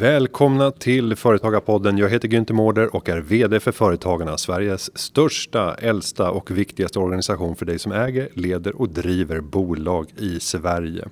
Välkomna 0.00 0.70
till 0.70 1.16
Företagarpodden. 1.16 1.98
Jag 1.98 2.08
heter 2.08 2.28
Günther 2.28 2.52
Mårder 2.52 2.96
och 2.96 3.08
är 3.08 3.20
VD 3.20 3.60
för 3.60 3.72
Företagarna, 3.72 4.38
Sveriges 4.38 4.98
största, 4.98 5.74
äldsta 5.74 6.30
och 6.30 6.50
viktigaste 6.50 6.98
organisation 6.98 7.56
för 7.56 7.66
dig 7.66 7.78
som 7.78 7.92
äger, 7.92 8.28
leder 8.34 8.80
och 8.80 8.88
driver 8.88 9.40
bolag 9.40 10.06
i 10.18 10.40
Sverige. 10.40 11.08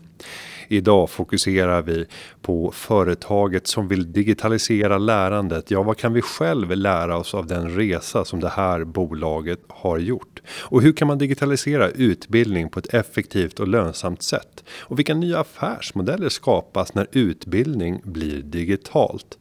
Idag 0.68 1.10
fokuserar 1.10 1.82
vi 1.82 2.06
på 2.42 2.72
företaget 2.72 3.66
som 3.66 3.88
vill 3.88 4.12
digitalisera 4.12 4.98
lärandet. 4.98 5.70
Ja, 5.70 5.82
vad 5.82 5.96
kan 5.96 6.12
vi 6.12 6.22
själv 6.22 6.76
lära 6.76 7.16
oss 7.16 7.34
av 7.34 7.46
den 7.46 7.70
resa 7.70 8.24
som 8.24 8.40
det 8.40 8.48
här 8.48 8.84
bolaget 8.84 9.60
har 9.68 9.98
gjort? 9.98 10.42
Och 10.60 10.82
hur 10.82 10.92
kan 10.92 11.08
man 11.08 11.18
digitalisera 11.18 11.88
utbildning 11.90 12.68
på 12.68 12.78
ett 12.78 12.94
effektivt 12.94 13.60
och 13.60 13.68
lönsamt 13.68 14.22
sätt? 14.22 14.64
Och 14.80 14.98
vilka 14.98 15.14
nya 15.14 15.40
affärsmodeller 15.40 16.28
skapas 16.28 16.94
när 16.94 17.06
utbildning 17.12 18.00
blir 18.04 18.42
digitalt? 18.42 19.38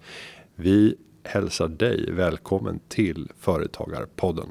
Vi 0.56 0.96
hälsar 1.24 1.68
dig 1.68 2.12
välkommen 2.12 2.80
till 2.90 3.32
Företagarpodden. 3.40 4.48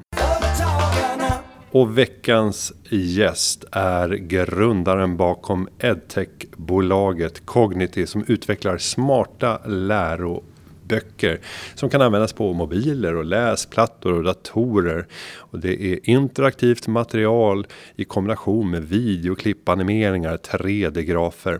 Och 1.71 1.97
veckans 1.97 2.73
gäst 2.89 3.65
är 3.71 4.09
grundaren 4.09 5.17
bakom 5.17 5.69
edtech-bolaget 5.79 7.45
Cognity 7.45 8.05
som 8.05 8.23
utvecklar 8.27 8.77
smarta 8.77 9.61
läroböcker 9.65 11.39
som 11.75 11.89
kan 11.89 12.01
användas 12.01 12.33
på 12.33 12.53
mobiler 12.53 13.15
och 13.15 13.25
läsplattor 13.25 14.13
och 14.13 14.23
datorer. 14.23 15.07
Och 15.35 15.59
det 15.59 15.93
är 15.93 16.09
interaktivt 16.09 16.87
material 16.87 17.67
i 17.95 18.03
kombination 18.03 18.69
med 18.69 18.83
videoklipp, 18.83 19.69
animeringar, 19.69 20.37
3D-grafer. 20.37 21.59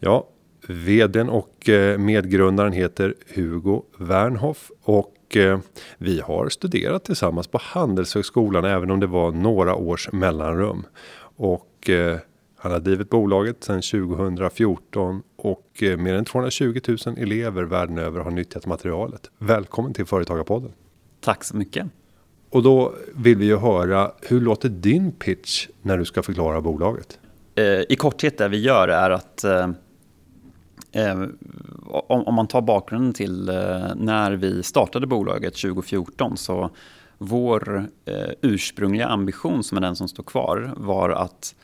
Ja, 0.00 0.28
vdn 0.68 1.28
och 1.28 1.68
eh, 1.68 1.98
medgrundaren 1.98 2.72
heter 2.72 3.14
Hugo 3.34 3.82
Wernhoff 3.98 4.70
och 4.82 5.14
Eh, 5.36 5.58
vi 5.98 6.20
har 6.20 6.48
studerat 6.48 7.04
tillsammans 7.04 7.46
på 7.46 7.58
Handelshögskolan 7.62 8.64
även 8.64 8.90
om 8.90 9.00
det 9.00 9.06
var 9.06 9.32
några 9.32 9.74
års 9.74 10.12
mellanrum. 10.12 10.86
Och 11.36 11.90
eh, 11.90 12.18
han 12.56 12.72
har 12.72 12.80
drivit 12.80 13.10
bolaget 13.10 13.64
sedan 13.64 13.82
2014 13.82 15.22
och 15.36 15.82
eh, 15.82 15.96
mer 15.96 16.14
än 16.14 16.24
220 16.24 16.80
000 16.88 16.98
elever 17.18 17.62
världen 17.62 17.98
över 17.98 18.20
har 18.20 18.30
nyttjat 18.30 18.66
materialet. 18.66 19.30
Välkommen 19.38 19.94
till 19.94 20.06
Företagarpodden. 20.06 20.72
Tack 21.20 21.44
så 21.44 21.56
mycket. 21.56 21.86
Och 22.50 22.62
då 22.62 22.94
vill 23.14 23.36
vi 23.36 23.44
ju 23.44 23.56
höra 23.56 24.12
hur 24.22 24.40
låter 24.40 24.68
din 24.68 25.12
pitch 25.12 25.68
när 25.82 25.98
du 25.98 26.04
ska 26.04 26.22
förklara 26.22 26.60
bolaget? 26.60 27.18
I 27.88 27.96
korthet 27.96 28.38
det 28.38 28.48
vi 28.48 28.60
gör 28.60 28.88
är 28.88 29.10
att 29.10 29.44
Eh, 30.94 31.24
om, 32.08 32.34
man 32.34 32.46
tar 32.46 32.62
bakgrunden 32.62 33.12
till 33.12 33.48
eh, 33.48 33.94
när 33.96 34.32
vi 34.32 34.62
startade 34.62 35.06
bolaget 35.06 35.54
2014 35.54 36.36
så 36.36 36.70
vår 37.18 37.88
eh, 38.04 38.30
ursprungliga 38.42 39.06
ambition 39.06 39.64
som 39.64 39.78
är 39.78 39.82
den 39.82 39.96
som 39.96 40.08
står 40.08 40.22
kvar 40.22 40.72
var 40.76 41.10
att 41.10 41.54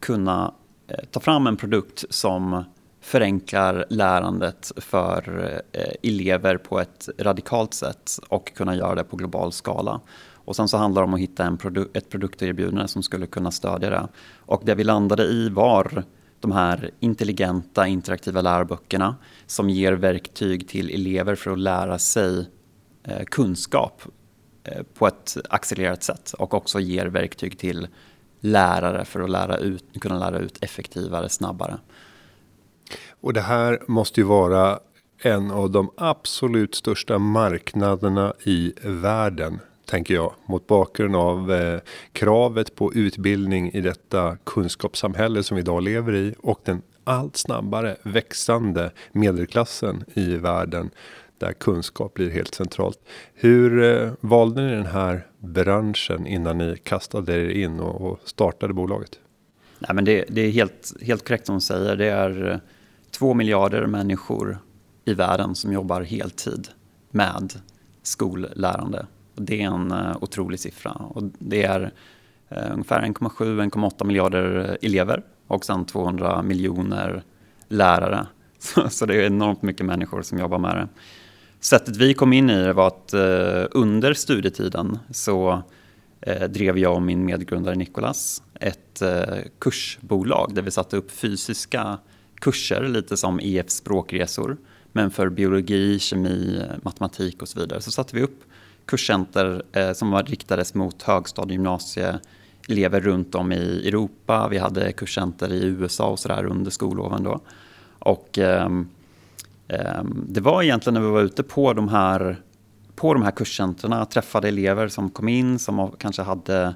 kunna 0.00 0.54
eh, 0.88 1.04
ta 1.10 1.20
fram 1.20 1.46
en 1.46 1.56
produkt 1.56 2.04
som 2.10 2.64
förenklar 3.00 3.86
lärandet 3.90 4.72
för 4.76 5.52
eh, 5.72 6.10
elever 6.10 6.56
på 6.56 6.80
ett 6.80 7.08
radikalt 7.18 7.74
sätt 7.74 8.18
och 8.28 8.54
kunna 8.54 8.76
göra 8.76 8.94
det 8.94 9.04
på 9.04 9.16
global 9.16 9.52
skala. 9.52 10.00
Och 10.34 10.56
sen 10.56 10.68
så 10.68 10.76
handlar 10.76 11.02
det 11.02 11.06
om 11.06 11.14
att 11.14 11.20
hitta 11.20 11.44
en 11.44 11.56
produ 11.56 11.88
ett 11.94 12.10
produkterbjudande 12.10 12.88
som 12.88 13.02
skulle 13.02 13.26
kunna 13.26 13.50
stödja 13.50 13.90
det. 13.90 14.08
Och 14.38 14.62
det 14.64 14.74
vi 14.74 14.84
landade 14.84 15.24
i 15.24 15.48
var 15.48 16.04
de 16.40 16.52
här 16.52 16.90
intelligenta 17.00 17.86
interaktiva 17.86 18.40
läroböckerna 18.40 19.16
som 19.46 19.70
ger 19.70 19.92
verktyg 19.92 20.68
till 20.68 20.90
elever 20.90 21.34
för 21.34 21.50
att 21.50 21.58
lära 21.58 21.98
sig 21.98 22.50
eh, 23.02 23.24
kunskap 23.24 24.02
eh, 24.64 24.82
på 24.94 25.06
ett 25.06 25.36
accelererat 25.50 26.02
sätt 26.02 26.32
och 26.32 26.54
också 26.54 26.80
ger 26.80 27.06
verktyg 27.06 27.58
till 27.58 27.88
lärare 28.40 29.04
för 29.04 29.20
att 29.20 29.30
lära 29.30 29.56
ut, 29.56 29.84
kunna 30.00 30.18
lära 30.18 30.38
ut 30.38 30.64
effektivare, 30.64 31.28
snabbare. 31.28 31.78
Och 33.20 33.32
det 33.32 33.40
här 33.40 33.82
måste 33.88 34.20
ju 34.20 34.26
vara 34.26 34.78
en 35.22 35.50
av 35.50 35.70
de 35.70 35.90
absolut 35.96 36.74
största 36.74 37.18
marknaderna 37.18 38.34
i 38.44 38.72
världen 38.82 39.60
tänker 39.88 40.14
jag 40.14 40.34
mot 40.46 40.66
bakgrund 40.66 41.16
av 41.16 41.52
eh, 41.52 41.80
kravet 42.12 42.74
på 42.74 42.94
utbildning 42.94 43.72
i 43.72 43.80
detta 43.80 44.36
kunskapssamhälle 44.44 45.42
som 45.42 45.54
vi 45.54 45.60
idag 45.60 45.82
lever 45.82 46.14
i 46.14 46.34
och 46.38 46.60
den 46.64 46.82
allt 47.04 47.36
snabbare 47.36 47.96
växande 48.02 48.90
medelklassen 49.12 50.04
i 50.14 50.36
världen 50.36 50.90
där 51.38 51.52
kunskap 51.52 52.14
blir 52.14 52.30
helt 52.30 52.54
centralt. 52.54 52.98
Hur 53.34 53.82
eh, 53.82 54.12
valde 54.20 54.62
ni 54.62 54.70
den 54.70 54.86
här 54.86 55.26
branschen 55.38 56.26
innan 56.26 56.58
ni 56.58 56.76
kastade 56.82 57.32
er 57.32 57.48
in 57.48 57.80
och, 57.80 58.00
och 58.00 58.20
startade 58.24 58.74
bolaget? 58.74 59.18
Nej, 59.78 59.94
men 59.94 60.04
det, 60.04 60.24
det, 60.28 60.40
är 60.40 60.50
helt, 60.50 60.92
helt 61.02 61.28
korrekt 61.28 61.46
som 61.46 61.54
du 61.54 61.60
säger. 61.60 61.96
Det 61.96 62.08
är 62.08 62.50
eh, 62.50 62.58
två 63.10 63.34
miljarder 63.34 63.86
människor 63.86 64.58
i 65.04 65.14
världen 65.14 65.54
som 65.54 65.72
jobbar 65.72 66.02
heltid 66.02 66.68
med 67.10 67.52
skollärande 68.02 69.06
det 69.40 69.62
är 69.62 69.66
en 69.66 69.92
uh, 69.92 70.16
otrolig 70.20 70.60
siffra. 70.60 70.90
Och 70.90 71.22
det 71.38 71.62
är 71.62 71.80
uh, 72.52 72.72
ungefär 72.72 73.02
1,7-1,8 73.02 74.04
miljarder 74.04 74.70
eh, 74.70 74.88
elever 74.88 75.22
och 75.46 75.64
sen 75.64 75.84
200 75.84 76.42
miljoner 76.42 77.22
lärare. 77.68 78.26
Så, 78.60 78.88
så, 78.88 79.06
det 79.06 79.14
är 79.14 79.26
enormt 79.26 79.62
mycket 79.62 79.86
människor 79.86 80.22
som 80.22 80.38
jobbar 80.38 80.58
med 80.58 80.76
det. 80.76 80.88
Sättet 81.60 81.96
vi 81.96 82.14
kom 82.14 82.32
in 82.32 82.50
i 82.50 82.62
det 82.62 82.72
var 82.72 82.86
att 82.86 83.14
uh, 83.14 83.66
under 83.70 84.14
studietiden 84.14 84.98
så 85.10 85.62
drev 86.48 86.78
jag 86.78 86.94
och 86.94 87.02
min 87.02 87.24
medgrundare 87.24 87.74
Nikolas 87.74 88.42
ett 88.54 89.02
kursbolag 89.58 90.54
där 90.54 90.62
vi 90.62 90.70
satte 90.70 90.96
upp 90.96 91.10
fysiska 91.10 91.98
kurser, 92.34 92.88
lite 92.88 93.16
som 93.16 93.40
EF 93.42 93.70
språkresor. 93.70 94.56
Men 94.92 95.10
för 95.10 95.28
biologi, 95.28 95.98
kemi, 95.98 96.62
matematik 96.82 97.42
och 97.42 97.48
så 97.48 97.60
vidare 97.60 97.80
så 97.80 97.90
satte 97.90 98.16
vi 98.16 98.22
upp 98.22 98.44
kurscenter 98.88 99.62
eh, 99.72 99.92
som 99.92 100.10
var 100.10 100.22
riktades 100.22 100.74
mot 100.74 101.02
högstadie 101.02 101.52
gymnasieelever 101.52 103.00
runt 103.00 103.34
om 103.34 103.52
i 103.52 103.88
Europa. 103.88 104.48
Vi 104.48 104.58
hade 104.58 104.92
kurscenter 104.92 105.52
i 105.52 105.64
USA 105.64 106.08
och 106.08 106.18
sådär 106.18 106.44
under 106.44 106.70
skolloven 106.70 107.22
då. 107.22 107.40
Och 107.98 108.38
eh, 108.38 108.68
eh, 109.68 110.02
det 110.28 110.40
var 110.40 110.62
egentligen 110.62 110.94
när 110.94 111.00
vi 111.00 111.12
var 111.12 111.22
ute 111.22 111.42
på 111.42 111.72
de 111.72 111.88
här, 111.88 112.36
på 112.94 113.14
de 113.14 113.22
här 113.22 113.30
kurscentren, 113.30 114.06
träffade 114.06 114.48
elever 114.48 114.88
som 114.88 115.10
kom 115.10 115.28
in 115.28 115.58
som 115.58 115.90
kanske 115.98 116.22
hade 116.22 116.74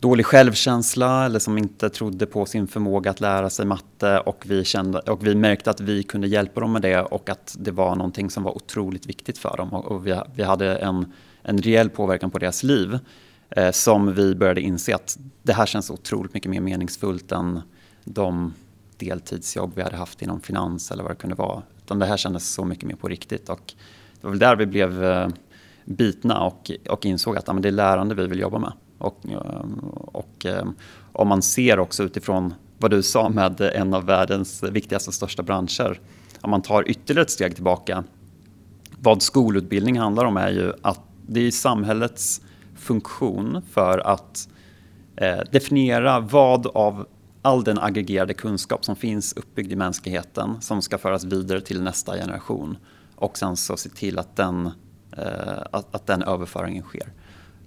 dålig 0.00 0.26
självkänsla 0.26 1.24
eller 1.24 1.38
som 1.38 1.58
inte 1.58 1.88
trodde 1.90 2.26
på 2.26 2.46
sin 2.46 2.66
förmåga 2.66 3.10
att 3.10 3.20
lära 3.20 3.50
sig 3.50 3.66
matte 3.66 4.18
och 4.18 4.44
vi, 4.46 4.64
kände, 4.64 4.98
och 4.98 5.26
vi 5.26 5.34
märkte 5.34 5.70
att 5.70 5.80
vi 5.80 6.02
kunde 6.02 6.28
hjälpa 6.28 6.60
dem 6.60 6.72
med 6.72 6.82
det 6.82 7.00
och 7.00 7.28
att 7.28 7.56
det 7.58 7.70
var 7.70 7.96
någonting 7.96 8.30
som 8.30 8.42
var 8.42 8.56
otroligt 8.56 9.06
viktigt 9.06 9.38
för 9.38 9.56
dem 9.56 9.72
och 9.72 10.06
vi, 10.06 10.20
vi 10.34 10.42
hade 10.42 10.76
en, 10.76 11.12
en 11.42 11.58
rejäl 11.58 11.90
påverkan 11.90 12.30
på 12.30 12.38
deras 12.38 12.62
liv 12.62 12.98
eh, 13.50 13.70
som 13.70 14.14
vi 14.14 14.34
började 14.34 14.60
inse 14.60 14.94
att 14.94 15.18
det 15.42 15.52
här 15.52 15.66
känns 15.66 15.90
otroligt 15.90 16.34
mycket 16.34 16.50
mer 16.50 16.60
meningsfullt 16.60 17.32
än 17.32 17.60
de 18.04 18.54
deltidsjobb 18.96 19.72
vi 19.74 19.82
hade 19.82 19.96
haft 19.96 20.22
inom 20.22 20.40
finans 20.40 20.90
eller 20.90 21.02
vad 21.02 21.12
det 21.12 21.16
kunde 21.16 21.36
vara. 21.36 21.62
Utan 21.84 21.98
det 21.98 22.06
här 22.06 22.16
kändes 22.16 22.54
så 22.54 22.64
mycket 22.64 22.84
mer 22.84 22.96
på 22.96 23.08
riktigt 23.08 23.48
och 23.48 23.74
det 24.20 24.26
var 24.26 24.30
väl 24.30 24.38
där 24.38 24.56
vi 24.56 24.66
blev 24.66 25.04
eh, 25.04 25.28
bitna 25.84 26.40
och, 26.40 26.70
och 26.88 27.06
insåg 27.06 27.36
att 27.36 27.44
ja, 27.46 27.52
men 27.52 27.62
det 27.62 27.68
är 27.68 27.72
lärande 27.72 28.14
vi 28.14 28.26
vill 28.26 28.40
jobba 28.40 28.58
med. 28.58 28.72
Och, 29.00 29.18
ehm, 29.24 29.78
och 29.94 30.46
ehm, 30.46 30.74
om 31.12 31.28
man 31.28 31.42
ser 31.42 31.78
också 31.78 32.02
utifrån 32.02 32.54
vad 32.78 32.90
du 32.90 33.02
sa 33.02 33.28
med 33.28 33.60
en 33.60 33.94
av 33.94 34.04
världens 34.04 34.62
viktigaste 34.62 35.10
och 35.10 35.14
största 35.14 35.42
branscher. 35.42 36.00
Om 36.40 36.50
man 36.50 36.62
tar 36.62 36.90
ytterligare 36.90 37.22
ett 37.22 37.30
steg 37.30 37.54
tillbaka. 37.54 38.04
Vad 38.98 39.22
skolutbildning 39.22 39.98
handlar 39.98 40.24
om 40.24 40.36
är 40.36 40.50
ju 40.50 40.72
att 40.82 41.00
det 41.26 41.40
är 41.40 41.50
samhällets 41.50 42.40
funktion 42.76 43.62
för 43.70 43.98
att 43.98 44.48
eh, 45.16 45.40
definiera 45.50 46.20
vad 46.20 46.66
av 46.66 47.06
all 47.42 47.64
den 47.64 47.78
aggregerade 47.78 48.34
kunskap 48.34 48.84
som 48.84 48.96
finns 48.96 49.32
uppbyggd 49.32 49.72
i 49.72 49.76
mänskligheten 49.76 50.60
som 50.60 50.82
ska 50.82 50.98
föras 50.98 51.24
vidare 51.24 51.60
till 51.60 51.82
nästa 51.82 52.16
generation 52.16 52.76
och 53.16 53.38
sen 53.38 53.56
så 53.56 53.76
se 53.76 53.88
till 53.88 54.18
att 54.18 54.36
den, 54.36 54.70
eh, 55.16 55.62
att, 55.72 55.94
att 55.94 56.06
den 56.06 56.22
överföringen 56.22 56.82
sker. 56.82 57.12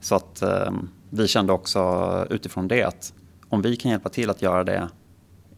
Så 0.02 0.16
att 0.16 0.42
eh, 0.42 0.72
vi 1.16 1.28
kände 1.28 1.54
också 1.54 2.28
utifrån 2.30 2.68
det 2.68 2.84
att 2.84 3.14
om 3.50 3.62
vi 3.62 3.76
kan 3.76 3.92
hjälpa 3.92 4.10
till 4.10 4.30
att 4.30 4.42
göra 4.42 4.64
det 4.64 4.90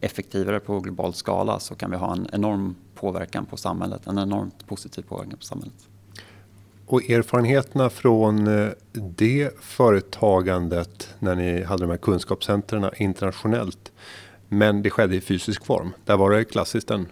effektivare 0.00 0.60
på 0.60 0.80
global 0.80 1.14
skala 1.14 1.60
så 1.60 1.74
kan 1.74 1.90
vi 1.90 1.96
ha 1.96 2.12
en 2.12 2.26
enorm 2.32 2.74
påverkan 2.94 3.46
på 3.46 3.56
samhället, 3.56 4.06
en 4.06 4.18
enormt 4.18 4.66
positiv 4.66 5.02
påverkan 5.02 5.38
på 5.38 5.44
samhället. 5.44 5.88
Och 6.86 7.10
erfarenheterna 7.10 7.90
från 7.90 8.46
eh, 8.46 8.68
det 8.92 9.50
företagandet 9.60 11.14
när 11.18 11.34
ni 11.34 11.62
hade 11.62 11.82
de 11.82 11.90
här 11.90 11.96
kunskapscentren 11.96 12.90
internationellt. 12.96 13.92
Men 14.48 14.82
det 14.82 14.90
skedde 14.90 15.16
i 15.16 15.20
fysisk 15.20 15.64
form. 15.64 15.92
Där 16.04 16.16
var 16.16 16.30
det 16.30 16.44
klassiskt 16.44 16.90
en 16.90 17.06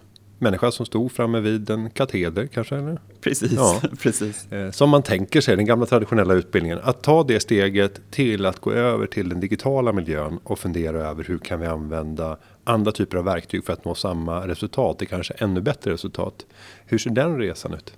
människa 0.44 0.70
som 0.70 0.86
stod 0.86 1.12
framme 1.12 1.40
vid 1.40 1.70
en 1.70 1.90
kateder 1.90 2.46
kanske? 2.46 2.76
Eller? 2.76 3.00
Precis, 3.20 3.52
ja. 3.52 3.80
precis. 4.02 4.52
Eh, 4.52 4.70
som 4.70 4.90
man 4.90 5.02
tänker 5.02 5.40
sig, 5.40 5.56
den 5.56 5.66
gamla 5.66 5.86
traditionella 5.86 6.34
utbildningen. 6.34 6.78
Att 6.82 7.02
ta 7.02 7.24
det 7.24 7.40
steget 7.40 8.00
till 8.10 8.46
att 8.46 8.60
gå 8.60 8.72
över 8.72 9.06
till 9.06 9.28
den 9.28 9.40
digitala 9.40 9.92
miljön 9.92 10.38
och 10.44 10.58
fundera 10.58 11.08
över 11.08 11.24
hur 11.24 11.38
kan 11.38 11.60
vi 11.60 11.66
använda 11.66 12.38
andra 12.64 12.92
typer 12.92 13.16
av 13.18 13.24
verktyg 13.24 13.64
för 13.64 13.72
att 13.72 13.84
nå 13.84 13.94
samma 13.94 14.48
resultat, 14.48 14.98
det 14.98 15.06
kanske 15.06 15.34
ännu 15.34 15.60
bättre 15.60 15.92
resultat. 15.92 16.46
Hur 16.86 16.98
ser 16.98 17.10
den 17.10 17.38
resan 17.38 17.74
ut? 17.74 17.94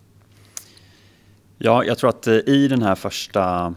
Ja, 1.59 1.85
jag 1.85 1.99
tror 1.99 2.11
att 2.11 2.27
eh, 2.27 2.35
i 2.35 2.69
den 2.69 2.83
här 2.83 2.95
första, 2.95 3.75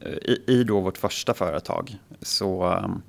eh, 0.00 0.12
i, 0.12 0.44
i 0.46 0.64
då 0.64 0.80
vårt 0.80 0.98
första 0.98 1.34
företag 1.34 1.96
så 2.22 2.74
um, 2.74 3.02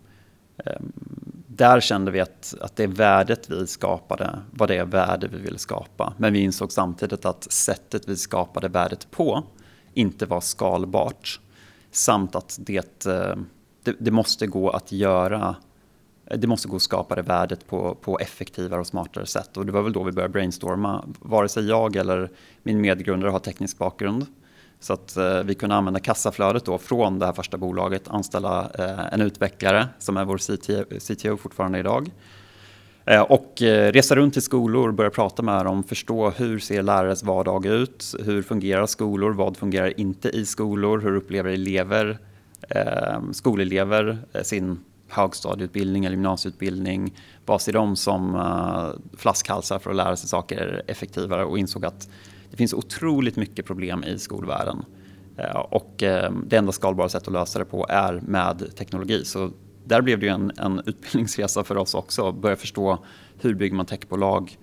där 1.60 1.80
kände 1.80 2.12
vi 2.12 2.20
att, 2.20 2.56
att 2.62 2.76
det 2.76 2.88
värdet 2.88 3.50
vi 3.50 3.68
skapade 3.68 4.40
var 4.52 4.68
det 4.68 4.84
värde 4.84 5.28
vi 5.28 5.38
ville 5.38 5.58
skapa. 5.58 6.14
Men 6.18 6.34
vi 6.34 6.40
insåg 6.40 6.72
samtidigt 6.72 7.26
att 7.26 7.52
sättet 7.52 8.10
vi 8.10 8.18
skapade 8.18 8.68
värdet 8.68 9.12
på 9.12 9.44
inte 9.94 10.26
var 10.26 10.42
skalbart. 10.42 11.40
Samt 11.92 12.36
att 12.36 12.58
det, 12.62 13.06
eh, 13.06 13.36
det, 13.84 13.96
det 14.00 14.12
måste 14.12 14.48
gå 14.48 14.70
att 14.70 14.92
göra 14.92 15.56
det 16.36 16.48
måste 16.48 16.68
gå 16.68 16.76
att 16.76 16.82
skapa 16.82 17.16
det 17.16 17.22
värdet 17.22 17.68
på, 17.68 17.96
på 17.96 18.20
effektivare 18.20 18.80
och 18.80 18.88
smartare 18.88 19.26
sätt. 19.26 19.58
Och 19.58 19.66
det 19.66 19.72
var 19.72 19.82
väl 19.82 19.94
då 19.94 20.04
vi 20.04 20.12
började 20.12 20.32
brainstorma. 20.32 21.06
Vare 21.20 21.50
sig 21.50 21.68
jag 21.68 21.96
eller 21.96 22.30
min 22.64 22.82
medgrundare 22.82 23.32
har 23.32 23.40
teknisk 23.40 23.78
bakgrund. 23.78 24.26
Så 24.80 24.94
att 24.94 25.18
eh, 25.18 25.44
vi 25.44 25.56
kunde 25.56 25.76
använda 25.76 26.00
kassaflödet 26.00 26.66
då 26.66 26.78
från 26.78 27.20
det 27.20 27.26
här 27.26 27.34
första 27.34 27.58
bolaget, 27.58 28.08
anställa 28.08 28.70
eh, 28.80 29.14
en 29.14 29.22
utvecklare 29.22 29.88
som 30.00 30.18
är 30.18 30.26
vår 30.26 30.38
CTO, 30.38 31.00
CTO 31.00 31.38
fortfarande 31.38 31.80
idag. 31.80 32.12
Eh, 33.06 33.22
och 33.22 33.62
eh, 33.62 33.92
resa 33.92 34.16
runt 34.16 34.34
till 34.34 34.42
skolor, 34.42 34.92
börja 34.92 35.10
prata 35.10 35.44
med 35.44 35.66
dem, 35.66 35.84
förstå 35.84 36.30
hur 36.30 36.60
ser 36.60 36.84
lärares 36.84 37.24
vardag 37.24 37.66
ut? 37.66 38.16
Hur 38.20 38.42
fungerar 38.42 38.86
skolor? 38.86 39.32
Vad 39.32 39.58
fungerar 39.58 40.00
inte 40.00 40.30
i 40.30 40.46
skolor? 40.46 41.00
Hur 41.00 41.16
upplever 41.16 41.50
elever, 41.50 42.20
eh, 42.70 43.22
skolelever 43.32 44.18
eh, 44.34 44.42
sin 44.42 44.80
högstadieutbildning 45.08 46.06
eller 46.06 46.16
gymnasieutbildning. 46.16 47.14
Vad 47.46 47.62
ser 47.62 47.74
de 47.74 47.96
som 47.96 48.36
eh, 48.36 49.18
flaskhalsar 49.18 49.80
för 49.80 49.90
att 49.90 49.96
lära 49.96 50.16
sig 50.16 50.30
saker 50.30 50.84
effektivare 50.88 51.46
och 51.46 51.60
insåg 51.60 51.86
att 51.86 52.10
det 52.52 52.58
finns 52.58 52.74
otroligt 52.74 53.36
mycket 53.36 53.66
problem 53.66 54.04
i 54.04 54.20
skolvärlden. 54.20 54.86
Eh, 55.40 55.60
och 55.60 56.04
eh, 56.04 56.32
det 56.48 56.58
enda 56.58 56.72
skalbara 56.72 57.10
sättet 57.10 57.28
att 57.28 57.34
lösa 57.34 57.60
det 57.60 57.66
på 57.66 57.86
är 57.90 58.22
med 58.26 58.76
teknologi. 58.76 59.26
Så 59.26 59.52
där 59.86 60.02
blev 60.02 60.20
det 60.20 60.26
ju 60.26 60.32
en, 60.32 60.52
en 60.58 60.80
utbildningsresa 60.86 61.64
för 61.64 61.78
oss 61.78 61.94
också. 61.94 62.32
Börja 62.32 62.56
förstå 62.56 63.06
hur 63.42 63.54
bygger 63.54 63.76
man 63.76 63.86
techbolag? 63.86 64.58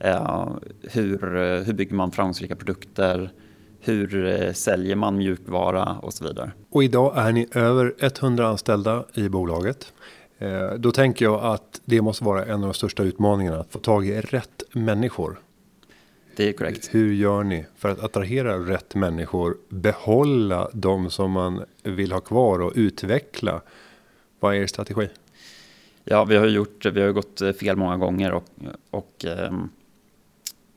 Eh, 0.00 0.48
hur, 0.82 1.18
hur 1.64 1.72
bygger 1.72 1.94
man 1.94 2.10
framgångsrika 2.10 2.56
produkter? 2.56 3.30
hur 3.80 4.52
säljer 4.52 4.96
man 4.96 5.16
mjukvara 5.16 5.96
och 6.02 6.12
så 6.14 6.24
vidare. 6.24 6.52
Och 6.70 6.84
idag 6.84 7.12
är 7.16 7.32
ni 7.32 7.48
över 7.52 7.94
100 7.98 8.48
anställda 8.48 9.04
i 9.14 9.28
bolaget. 9.28 9.92
Då 10.78 10.90
tänker 10.90 11.24
jag 11.24 11.44
att 11.44 11.80
det 11.84 12.02
måste 12.02 12.24
vara 12.24 12.44
en 12.44 12.54
av 12.54 12.60
de 12.60 12.74
största 12.74 13.02
utmaningarna 13.02 13.60
att 13.60 13.72
få 13.72 13.78
tag 13.78 14.06
i 14.06 14.20
rätt 14.20 14.62
människor. 14.72 15.38
Det 16.36 16.48
är 16.48 16.52
korrekt. 16.52 16.94
Hur 16.94 17.12
gör 17.12 17.44
ni 17.44 17.66
för 17.76 17.88
att 17.88 18.04
attrahera 18.04 18.58
rätt 18.58 18.94
människor, 18.94 19.56
behålla 19.68 20.70
de 20.72 21.10
som 21.10 21.30
man 21.30 21.64
vill 21.82 22.12
ha 22.12 22.20
kvar 22.20 22.58
och 22.58 22.72
utveckla? 22.74 23.60
Vad 24.40 24.54
är 24.54 24.58
er 24.58 24.66
strategi? 24.66 25.08
Ja, 26.04 26.24
vi 26.24 26.36
har 26.36 26.46
gjort, 26.46 26.86
vi 26.86 27.00
har 27.02 27.12
gått 27.12 27.42
fel 27.60 27.76
många 27.76 27.96
gånger 27.96 28.32
och, 28.32 28.44
och 28.90 29.24
um, 29.48 29.70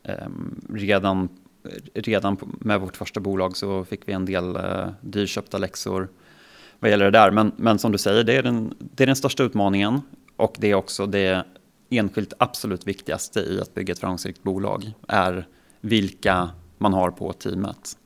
um, 0.03 0.61
redan 0.73 1.29
redan 1.93 2.37
med 2.59 2.79
vårt 2.79 2.97
första 2.97 3.19
bolag 3.19 3.57
så 3.57 3.85
fick 3.85 4.07
vi 4.07 4.13
en 4.13 4.25
del 4.25 4.55
eh, 4.55 4.87
dyrköpta 5.01 5.57
läxor 5.57 6.07
vad 6.79 6.91
gäller 6.91 7.05
det 7.05 7.11
där. 7.11 7.31
Men, 7.31 7.51
men 7.55 7.79
som 7.79 7.91
du 7.91 7.97
säger, 7.97 8.23
det 8.23 8.33
är, 8.33 8.43
den, 8.43 8.73
det 8.79 9.03
är 9.03 9.07
den 9.07 9.15
största 9.15 9.43
utmaningen 9.43 10.01
och 10.35 10.55
det 10.59 10.71
är 10.71 10.75
också 10.75 11.05
det 11.05 11.43
enskilt 11.89 12.33
absolut 12.37 12.87
viktigaste 12.87 13.39
i 13.39 13.61
att 13.61 13.73
bygga 13.73 13.91
ett 13.91 13.99
framgångsrikt 13.99 14.43
bolag 14.43 14.91
är 15.07 15.47
vilka 15.81 16.49
man 16.77 16.93
har 16.93 17.11
på 17.11 17.33
teamet. 17.33 17.97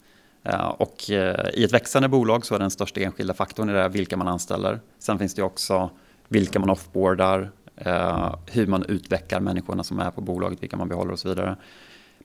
Eh, 0.43 0.67
och 0.67 1.11
eh, 1.11 1.49
i 1.53 1.63
ett 1.63 1.73
växande 1.73 2.07
bolag 2.07 2.45
så 2.45 2.55
är 2.55 2.59
den 2.59 2.71
största 2.71 3.01
enskilda 3.01 3.33
faktorn 3.33 3.69
i 3.69 3.73
det 3.73 3.89
vilka 3.89 4.17
man 4.17 4.27
anställer. 4.27 4.79
Sen 4.99 5.19
finns 5.19 5.33
det 5.33 5.43
också 5.43 5.89
vilka 6.27 6.59
man 6.59 6.69
offboardar, 6.69 7.51
eh, 7.75 8.35
hur 8.51 8.67
man 8.67 8.83
utvecklar 8.83 9.39
människorna 9.39 9.83
som 9.83 9.99
är 9.99 10.11
på 10.11 10.21
bolaget, 10.21 10.63
vilka 10.63 10.77
man 10.77 10.87
behåller 10.87 11.11
och 11.11 11.19
så 11.19 11.29
vidare. 11.29 11.55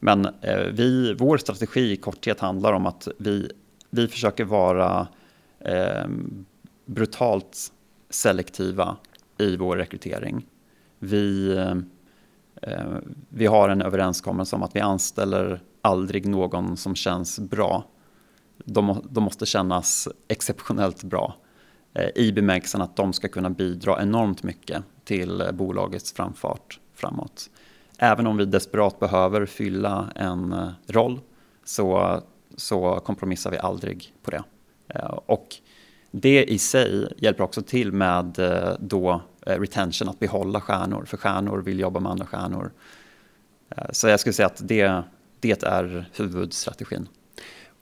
Men 0.01 0.29
vi, 0.73 1.15
vår 1.19 1.39
strategi 1.39 1.93
i 1.93 1.97
korthet 1.97 2.41
handlar 2.41 2.73
om 2.73 2.87
att 2.87 3.09
vi, 3.19 3.51
vi 3.91 4.09
försöker 4.09 4.45
vara 4.45 5.09
brutalt 6.87 7.73
selektiva 8.11 8.97
i 9.39 9.57
vår 9.57 9.77
rekrytering. 9.77 10.47
Vi, 10.99 11.57
eh, 12.63 12.83
vi 13.29 13.47
har 13.47 13.69
en 13.69 13.83
överenskommelse 13.83 14.57
om 14.57 14.63
att 14.63 14.77
vi 14.77 14.81
anställer 14.81 15.63
aldrig 15.83 16.27
någon 16.27 16.77
som 16.77 16.95
känns 16.95 17.39
bra. 17.39 17.85
De, 18.65 19.07
de 19.11 19.25
måste 19.25 19.47
kännas 19.47 20.09
exceptionellt 20.29 21.03
bra 21.03 21.37
eh, 21.95 22.09
i 22.15 22.33
bemärkelsen 22.33 22.83
att 22.83 22.97
de 22.97 23.13
ska 23.13 23.29
kunna 23.29 23.51
bidra 23.51 24.03
enormt 24.03 24.43
mycket 24.43 24.83
till 25.05 25.41
eh, 25.41 25.53
bolagets 25.53 26.13
framfart 26.13 26.81
framåt 26.95 27.51
även 27.99 28.27
om 28.27 28.37
vi 28.37 28.45
desperat 28.45 29.01
behöver 29.01 29.47
fylla 29.47 30.13
en 30.15 30.53
eh, 30.53 30.69
roll 30.87 31.21
så, 31.65 32.21
så 32.57 33.01
kompromissar 33.05 33.51
vi 33.51 33.59
aldrig 33.59 34.15
på 34.23 34.31
det. 34.31 34.43
Eh, 34.89 35.19
och 35.27 35.47
det 36.11 36.45
i 36.45 36.59
sig 36.59 37.13
hjälper 37.17 37.45
också 37.45 37.63
till 37.63 37.93
med 37.93 38.39
eh, 38.39 38.73
då 38.81 39.21
Eh, 39.49 39.61
retention, 39.61 40.09
att 40.09 40.19
behålla 40.19 40.61
stjärnor, 40.61 41.05
för 41.05 41.17
stjärnor 41.17 41.59
vill 41.59 41.81
jobba 41.81 42.01
med 42.01 42.13
andra 42.13 42.27
stjärnor. 42.27 42.71
Eh, 43.77 43.85
så 43.93 44.09
jag 44.09 44.21
skulle 44.21 44.33
säga 44.33 44.47
att 44.47 44.69
det, 44.69 45.03
det 45.41 45.63
är 45.63 46.11
huvudstrategin. 46.17 47.09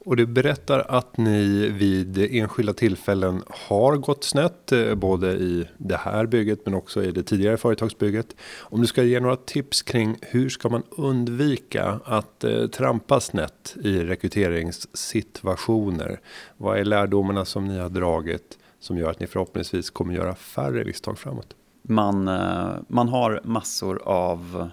Och 0.05 0.17
du 0.17 0.27
berättar 0.27 0.87
att 0.89 1.17
ni 1.17 1.69
vid 1.69 2.19
enskilda 2.19 2.73
tillfällen 2.73 3.43
har 3.49 3.97
gått 3.97 4.25
snett, 4.25 4.73
eh, 4.73 4.95
både 4.95 5.33
i 5.33 5.69
det 5.79 5.97
här 5.97 6.27
bygget 6.27 6.59
men 6.65 6.75
också 6.75 7.05
i 7.05 7.11
det 7.11 7.23
tidigare 7.23 7.57
företagsbygget. 7.57 8.37
Om 8.59 8.81
du 8.81 8.87
ska 8.87 9.03
ge 9.03 9.21
några 9.21 9.37
tips 9.37 9.83
kring 9.83 10.17
hur 10.23 10.49
ska 10.49 10.69
man 10.69 10.83
undvika 10.91 12.01
att 12.05 12.45
eh, 12.45 12.67
trampa 12.67 13.21
snett 13.21 13.77
i 13.81 13.99
rekryteringssituationer? 13.99 16.21
Vad 16.57 16.79
är 16.79 16.85
lärdomarna 16.85 17.45
som 17.45 17.69
ni 17.69 17.79
har 17.79 17.89
dragit 17.89 18.59
som 18.81 18.99
gör 18.99 19.11
att 19.11 19.21
ni 19.21 19.27
förhoppningsvis 19.27 19.91
kommer 19.91 20.15
göra 20.15 20.35
färre 20.35 20.85
misstag 20.85 21.19
framåt? 21.19 21.57
Man, 21.83 22.29
eh, 22.29 22.75
man 22.89 23.09
har 23.09 23.41
massor 23.45 24.03
av 24.05 24.71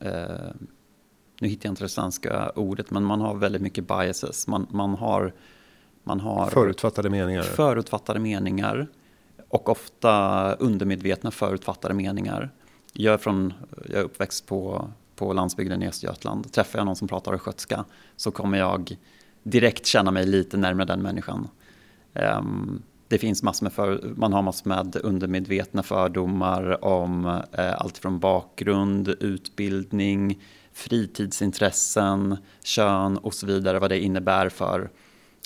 eh, 0.00 0.10
nu 1.40 1.48
hittar 1.48 1.66
jag 1.66 1.72
inte 1.72 1.84
det 1.84 1.88
svenska 1.88 2.50
ordet, 2.50 2.90
men 2.90 3.04
man 3.04 3.20
har 3.20 3.34
väldigt 3.34 3.62
mycket 3.62 3.88
biases. 3.88 4.46
Man, 4.46 4.66
man, 4.70 4.94
har, 4.94 5.32
man 6.04 6.20
har 6.20 6.46
förutfattade 6.46 7.10
meningar. 7.10 7.42
Förutfattade 7.42 8.20
meningar 8.20 8.86
och 9.48 9.68
ofta 9.68 10.52
undermedvetna 10.54 11.30
förutfattade 11.30 11.94
meningar. 11.94 12.50
Jag 12.92 13.14
är, 13.14 13.18
från, 13.18 13.52
jag 13.88 14.00
är 14.00 14.04
uppväxt 14.04 14.46
på, 14.46 14.90
på 15.16 15.32
landsbygden 15.32 15.82
i 15.82 15.88
Östergötland. 15.88 16.52
Träffar 16.52 16.78
jag 16.78 16.86
någon 16.86 16.96
som 16.96 17.08
pratar 17.08 17.34
östgötska 17.34 17.84
så 18.16 18.30
kommer 18.30 18.58
jag 18.58 18.96
direkt 19.42 19.86
känna 19.86 20.10
mig 20.10 20.26
lite 20.26 20.56
närmare 20.56 20.86
den 20.86 21.02
människan. 21.02 21.48
Um, 22.12 22.82
det 23.10 23.18
finns 23.18 23.42
massor 23.42 23.64
med 23.64 23.72
för, 23.72 24.12
man 24.16 24.32
har 24.32 24.42
massor 24.42 24.68
med 24.68 24.96
undermedvetna 25.02 25.82
fördomar 25.82 26.84
om 26.84 27.26
eh, 27.52 27.72
allt 27.80 27.98
från 27.98 28.18
bakgrund, 28.18 29.08
utbildning, 29.08 30.42
fritidsintressen, 30.72 32.36
kön 32.64 33.16
och 33.16 33.34
så 33.34 33.46
vidare, 33.46 33.78
vad 33.78 33.90
det 33.90 34.00
innebär 34.00 34.48
för 34.48 34.90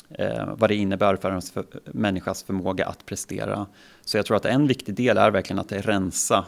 eh, 0.08 0.54
vad 0.56 0.70
det 0.70 0.74
innebär 0.74 1.16
för 1.16 1.30
en 1.30 1.42
för, 1.42 1.64
människas 1.84 2.42
förmåga 2.42 2.86
att 2.86 3.06
prestera. 3.06 3.66
Så 4.04 4.16
jag 4.16 4.26
tror 4.26 4.36
att 4.36 4.44
en 4.44 4.66
viktig 4.66 4.94
del 4.94 5.18
är 5.18 5.30
verkligen 5.30 5.58
att 5.58 5.72
rensa 5.72 6.44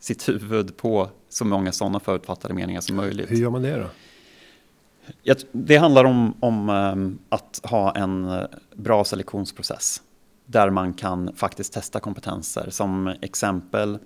sitt 0.00 0.28
huvud 0.28 0.76
på 0.76 1.08
så 1.28 1.44
många 1.44 1.72
sådana 1.72 2.00
förutfattade 2.00 2.54
meningar 2.54 2.80
som 2.80 2.96
möjligt. 2.96 3.30
Hur 3.30 3.36
gör 3.36 3.50
man 3.50 3.62
det 3.62 3.76
då? 3.76 5.34
Det 5.52 5.76
handlar 5.76 6.04
om, 6.04 6.34
om 6.40 6.68
um, 6.68 7.18
att 7.28 7.60
ha 7.64 7.96
en 7.96 8.28
eh, 8.28 8.44
bra 8.74 9.04
selektionsprocess 9.04 10.02
där 10.50 10.70
man 10.70 10.94
kan 10.94 11.36
faktiskt 11.36 11.72
testa 11.72 12.00
kompetenser. 12.00 12.70
Som 12.70 13.06
exempel 13.20 13.98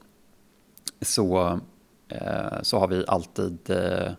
så 1.00 1.60
eh, 2.08 2.62
så 2.62 2.78
har 2.78 2.88
vi 2.88 3.04
alltid, 3.08 3.70
eh, 3.70 4.06
eh, 4.06 4.14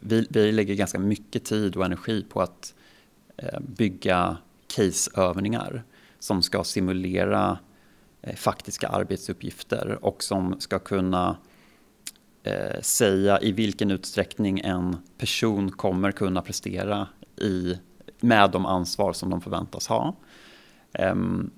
vi, 0.00 0.26
vi 0.30 0.52
lägger 0.52 0.74
ganska 0.74 0.98
mycket 0.98 1.44
tid 1.44 1.76
och 1.76 1.84
energi 1.84 2.26
på 2.28 2.40
att 2.40 2.74
bygga 3.60 4.36
caseövningar 4.76 5.82
som 6.18 6.42
ska 6.42 6.64
simulera 6.64 7.58
faktiska 8.36 8.88
arbetsuppgifter 8.88 9.98
och 10.04 10.22
som 10.22 10.60
ska 10.60 10.78
kunna 10.78 11.36
eh, 12.42 12.80
säga 12.80 13.40
i 13.40 13.52
vilken 13.52 13.90
utsträckning 13.90 14.60
en 14.60 14.96
person 15.18 15.70
kommer 15.70 16.12
kunna 16.12 16.42
prestera 16.42 17.08
i, 17.36 17.78
med 18.20 18.50
de 18.50 18.66
ansvar 18.66 19.12
som 19.12 19.30
de 19.30 19.40
förväntas 19.40 19.86
ha. 19.86 20.16
Um, 20.98 21.50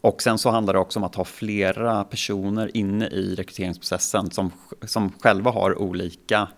och 0.00 0.22
sen 0.22 0.38
så 0.38 0.50
handlar 0.50 0.74
det 0.74 0.80
också 0.80 0.98
om 0.98 1.04
att 1.04 1.14
ha 1.14 1.24
flera 1.24 2.04
personer 2.04 2.76
inne 2.76 3.06
i 3.06 3.34
rekryteringsprocessen 3.34 4.30
som, 4.30 4.50
som 4.82 5.12
själva 5.20 5.50
har 5.50 5.78
olika, 5.78 6.48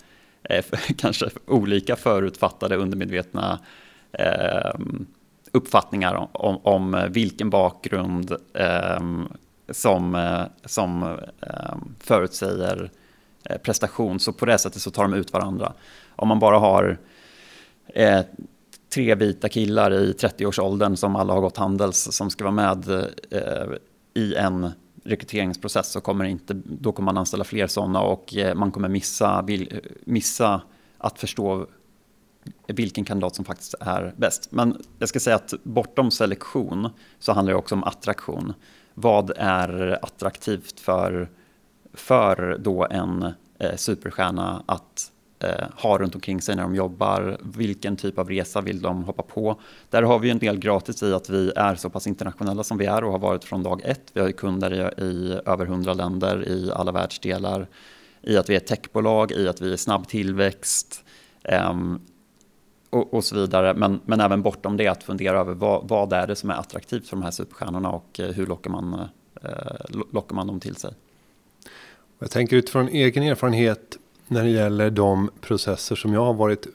eh, 0.42 0.64
kanske 0.96 1.30
olika 1.46 1.96
förutfattade 1.96 2.76
undermedvetna 2.76 3.58
eh, 4.12 4.80
uppfattningar 5.52 6.14
om, 6.14 6.28
om, 6.32 6.60
om, 6.62 7.08
vilken 7.10 7.50
bakgrund 7.50 8.32
eh, 8.54 9.00
som, 9.68 10.14
eh, 10.14 10.44
som 10.64 11.02
ehm, 11.02 11.18
eh, 11.40 11.76
förutsäger 12.00 12.90
prestation. 13.62 14.20
Så 14.20 14.32
på 14.32 14.46
det 14.46 14.58
sättet 14.58 14.82
så 14.82 14.90
tar 14.90 15.02
de 15.02 15.14
ut 15.14 15.32
varandra. 15.32 15.72
Om 16.16 16.28
man 16.28 16.38
bara 16.38 16.58
har 16.58 16.98
eh, 17.86 18.20
tre 18.96 19.14
vita 19.14 19.48
killar 19.48 19.92
i 19.92 20.12
30-årsåldern 20.12 20.96
som 20.96 21.16
alla 21.16 21.32
har 21.32 21.40
gått 21.40 21.56
Handels 21.56 22.08
som 22.12 22.30
ska 22.30 22.44
vara 22.44 22.54
med 22.54 22.88
eh, 23.30 23.66
i 24.14 24.34
en 24.34 24.70
rekryteringsprocess 25.04 25.92
så 25.92 26.00
kommer 26.00 26.24
inte, 26.24 26.54
då 26.54 26.92
kommer 26.92 27.04
man 27.04 27.18
anställa 27.18 27.44
fler 27.44 27.66
sådana 27.66 28.00
och 28.00 28.36
eh, 28.36 28.54
man 28.54 28.70
kommer 28.70 28.88
missa, 28.88 29.42
vill, 29.42 29.68
eh, 29.72 29.90
missa 30.04 30.62
att 30.98 31.18
förstå 31.18 31.66
vilken 32.66 33.04
kandidat 33.04 33.34
som 33.34 33.44
faktiskt 33.44 33.74
är 33.80 34.14
bäst. 34.16 34.48
Men 34.52 34.82
jag 34.98 35.08
ska 35.08 35.20
säga 35.20 35.36
att 35.36 35.54
bortom 35.62 36.10
selektion 36.10 36.88
så 37.18 37.32
handlar 37.32 37.52
det 37.52 37.58
också 37.58 37.74
om 37.74 37.84
attraktion. 37.84 38.52
Vad 38.94 39.30
är 39.36 39.98
attraktivt 40.02 40.80
för, 40.80 41.30
för 41.94 42.58
då 42.60 42.86
en 42.90 43.22
eh, 43.58 43.76
superstjärna 43.76 44.62
att 44.66 45.12
eh, 45.38 45.66
har 45.74 45.98
runt 45.98 46.14
omkring 46.14 46.40
sig 46.40 46.56
när 46.56 46.62
de 46.62 46.74
jobbar. 46.74 47.38
Vilken 47.42 47.96
typ 47.96 48.18
av 48.18 48.28
resa 48.28 48.60
vill 48.60 48.82
de 48.82 49.04
hoppa 49.04 49.22
på? 49.22 49.60
Där 49.90 50.02
har 50.02 50.18
vi 50.18 50.30
en 50.30 50.38
del 50.38 50.58
gratis 50.58 51.02
i 51.02 51.12
att 51.12 51.30
vi 51.30 51.52
är 51.56 51.74
så 51.74 51.90
pass 51.90 52.06
internationella 52.06 52.64
som 52.64 52.78
vi 52.78 52.86
är 52.86 53.04
och 53.04 53.12
har 53.12 53.18
varit 53.18 53.44
från 53.44 53.62
dag 53.62 53.80
ett. 53.84 54.10
Vi 54.12 54.20
har 54.20 54.26
ju 54.26 54.32
kunder 54.32 54.74
i, 54.74 55.04
i 55.04 55.40
över 55.46 55.66
hundra 55.66 55.94
länder 55.94 56.48
i 56.48 56.70
alla 56.74 56.92
världsdelar. 56.92 57.66
I 58.22 58.36
att 58.36 58.50
vi 58.50 58.54
är 58.54 58.56
ett 58.56 58.66
techbolag, 58.66 59.32
i 59.32 59.48
att 59.48 59.60
vi 59.60 59.72
är 59.72 59.76
snabb 59.76 60.08
tillväxt. 60.08 61.04
Eh, 61.42 61.74
och, 62.90 63.14
och, 63.14 63.24
så 63.24 63.36
vidare. 63.36 63.74
Men, 63.74 64.00
men 64.04 64.20
även 64.20 64.42
bortom 64.42 64.76
det 64.76 64.88
att 64.88 65.02
fundera 65.02 65.40
över 65.40 65.54
vad, 65.54 65.88
vad 65.88 66.12
är 66.12 66.26
det 66.26 66.36
som 66.36 66.50
är 66.50 66.54
attraktivt 66.54 67.08
för 67.08 67.16
de 67.16 67.22
här 67.22 67.30
superstjärnorna 67.30 67.90
och 67.90 68.20
eh, 68.20 68.26
hur 68.26 68.46
lockar 68.46 68.70
man, 68.70 69.08
eh, 69.42 70.00
lockar 70.12 70.34
man 70.34 70.46
dem 70.46 70.60
till 70.60 70.76
sig. 70.76 70.94
Jag 72.18 72.30
tänker 72.30 72.56
utifrån 72.56 72.88
egen 72.88 73.22
erfarenhet 73.22 73.98
när 74.28 74.44
det 74.44 74.50
gäller 74.50 74.90
de 74.90 75.30
processer 75.40 75.96
som 75.96 76.14
jag 76.14 76.24
har 76.24 76.34
varit 76.34 76.66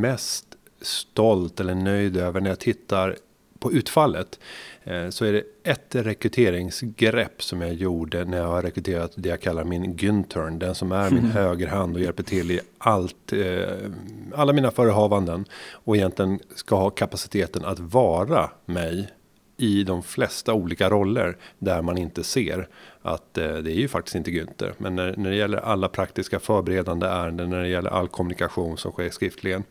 mest 0.00 0.44
stolt 0.80 1.60
eller 1.60 1.74
nöjd 1.74 2.16
över 2.16 2.40
när 2.40 2.50
jag 2.50 2.58
tittar 2.58 3.16
på 3.58 3.72
utfallet. 3.72 4.38
Eh, 4.84 5.08
så 5.08 5.24
är 5.24 5.32
det 5.32 5.42
ett 5.62 5.94
rekryteringsgrepp 5.94 7.42
som 7.42 7.60
jag 7.60 7.74
gjorde 7.74 8.24
när 8.24 8.38
jag 8.38 8.46
har 8.46 8.62
rekryterat 8.62 9.12
det 9.14 9.28
jag 9.28 9.40
kallar 9.40 9.64
min 9.64 9.94
Güntern. 9.94 10.58
Den 10.58 10.74
som 10.74 10.92
är 10.92 11.10
min 11.10 11.18
mm. 11.18 11.30
högerhand 11.30 11.96
och 11.96 12.02
hjälper 12.02 12.22
till 12.22 12.50
i 12.50 12.60
allt, 12.78 13.32
eh, 13.32 13.90
alla 14.34 14.52
mina 14.52 14.70
förehavanden. 14.70 15.44
Och 15.72 15.96
egentligen 15.96 16.38
ska 16.54 16.76
ha 16.76 16.90
kapaciteten 16.90 17.64
att 17.64 17.78
vara 17.78 18.50
mig 18.66 19.08
i 19.58 19.84
de 19.84 20.02
flesta 20.02 20.54
olika 20.54 20.90
roller 20.90 21.36
där 21.58 21.82
man 21.82 21.98
inte 21.98 22.24
ser 22.24 22.68
att 23.02 23.38
eh, 23.38 23.54
det 23.54 23.72
är 23.72 23.80
ju 23.80 23.88
faktiskt 23.88 24.14
inte 24.14 24.30
Günther. 24.30 24.72
Men 24.78 24.96
när, 24.96 25.14
när 25.16 25.30
det 25.30 25.36
gäller 25.36 25.58
alla 25.58 25.88
praktiska 25.88 26.38
förberedande 26.38 27.06
ärenden, 27.06 27.50
när 27.50 27.62
det 27.62 27.68
gäller 27.68 27.90
all 27.90 28.08
kommunikation 28.08 28.76
som 28.76 28.92
sker 28.92 29.10
skriftligen. 29.10 29.64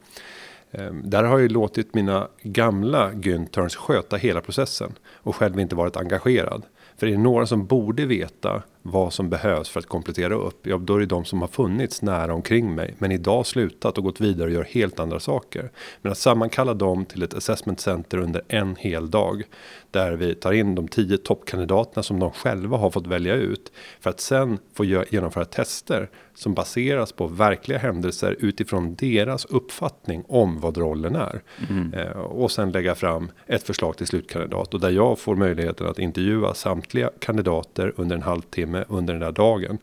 Eh, 0.72 0.94
där 0.94 1.24
har 1.24 1.39
jag 1.39 1.51
låtit 1.51 1.94
mina 1.94 2.27
gamla 2.41 3.12
Günthers 3.12 3.75
sköta 3.75 4.17
hela 4.17 4.41
processen 4.41 4.94
och 5.13 5.36
själv 5.36 5.60
inte 5.60 5.75
varit 5.75 5.98
engagerad. 5.98 6.63
För 6.98 7.08
är 7.08 7.12
det 7.12 7.17
några 7.17 7.46
som 7.46 7.65
borde 7.65 8.06
veta 8.06 8.63
vad 8.91 9.13
som 9.13 9.29
behövs 9.29 9.70
för 9.70 9.79
att 9.79 9.86
komplettera 9.86 10.36
upp, 10.36 10.67
ja 10.67 10.77
då 10.77 10.96
är 10.96 11.00
det 11.00 11.06
de 11.06 11.25
som 11.25 11.41
har 11.41 11.48
funnits 11.48 12.01
nära 12.01 12.34
omkring 12.34 12.75
mig, 12.75 12.96
men 12.98 13.12
idag 13.12 13.46
slutat 13.46 13.98
och 13.98 14.03
gått 14.03 14.22
vidare 14.22 14.48
och 14.48 14.53
gör 14.53 14.63
helt 14.63 15.00
andra 15.00 15.20
saker. 15.20 15.72
Men 16.01 16.12
att 16.12 16.17
sammankalla 16.17 16.74
dem 16.74 17.06
till 17.06 17.24
ett 17.24 17.34
assessment 17.34 17.79
center 17.79 18.17
under 18.17 18.41
en 18.48 18.75
hel 18.75 19.12
dag, 19.12 19.44
där 19.91 20.12
vi 20.12 20.36
tar 20.36 20.53
in 20.53 20.75
de 20.75 20.88
tio 20.88 21.17
toppkandidaterna 21.17 22.03
som 22.03 22.20
de 22.20 22.32
själva 22.32 22.77
har 22.77 22.89
fått 22.89 23.08
välja 23.08 23.36
ut, 23.36 23.72
för 24.00 24.10
att 24.10 24.20
sen 24.20 24.60
få 24.74 24.86
genomföra 24.86 25.46
tester 25.46 26.10
som 26.38 26.53
baseras 26.53 27.12
på 27.12 27.27
verkliga 27.27 27.77
händelser 27.77 28.36
utifrån 28.39 28.96
deras 28.96 29.46
uppfattning 29.46 30.24
om 30.27 30.60
vad 30.60 30.77
rollen 30.77 31.15
är. 31.15 31.41
Mm. 31.70 31.94
Eh, 31.94 32.12
och 32.12 32.51
sen 32.51 32.72
lägga 32.72 32.96
fram 32.96 33.32
ett 33.48 33.63
förslag 33.63 33.98
till 33.98 34.08
slutkandidat 34.08 34.74
och 34.74 34.79
där 34.79 34.89
jag 34.89 35.20
får 35.20 35.36
möjligheten 35.36 35.88
att 35.88 36.00
intervjua 36.00 36.53
samtliga 36.53 37.10
kandidater 37.20 37.94
under 37.96 38.15
en 38.15 38.22
halvtimme 38.22 38.76
under 38.88 39.13
den 39.13 39.22
där 39.22 39.31
dagen. 39.31 39.77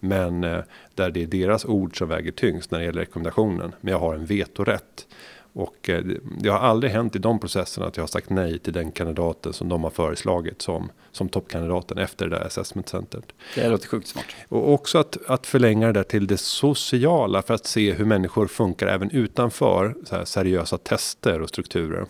Men 0.00 0.44
eh, 0.44 0.60
där 0.94 1.10
det 1.10 1.22
är 1.22 1.26
deras 1.26 1.64
ord 1.64 1.98
som 1.98 2.08
väger 2.08 2.32
tyngst 2.32 2.70
när 2.70 2.78
det 2.78 2.84
gäller 2.84 3.00
rekommendationen. 3.00 3.74
Men 3.80 3.92
jag 3.92 3.98
har 3.98 4.14
en 4.14 4.26
vetorätt. 4.26 5.06
Och 5.52 5.90
eh, 5.90 6.04
det 6.40 6.48
har 6.48 6.58
aldrig 6.58 6.92
hänt 6.92 7.16
i 7.16 7.18
de 7.18 7.40
processerna 7.40 7.86
att 7.86 7.96
jag 7.96 8.02
har 8.02 8.08
sagt 8.08 8.30
nej 8.30 8.58
till 8.58 8.72
den 8.72 8.92
kandidaten 8.92 9.52
som 9.52 9.68
de 9.68 9.84
har 9.84 9.90
föreslagit 9.90 10.62
som, 10.62 10.90
som 11.12 11.28
toppkandidaten 11.28 11.98
efter 11.98 12.28
det 12.28 12.36
där 12.36 12.46
assessment 12.46 12.88
centret. 12.88 13.24
Det 13.54 13.68
låter 13.68 13.88
sjukt 13.88 14.08
smart. 14.08 14.24
Och 14.48 14.72
också 14.72 14.98
att, 14.98 15.16
att 15.26 15.46
förlänga 15.46 15.86
det 15.86 15.92
där 15.92 16.02
till 16.02 16.26
det 16.26 16.36
sociala 16.36 17.42
för 17.42 17.54
att 17.54 17.66
se 17.66 17.92
hur 17.92 18.04
människor 18.04 18.46
funkar 18.46 18.86
även 18.86 19.10
utanför 19.10 19.94
så 20.04 20.24
seriösa 20.24 20.78
tester 20.78 21.42
och 21.42 21.48
strukturer. 21.48 22.06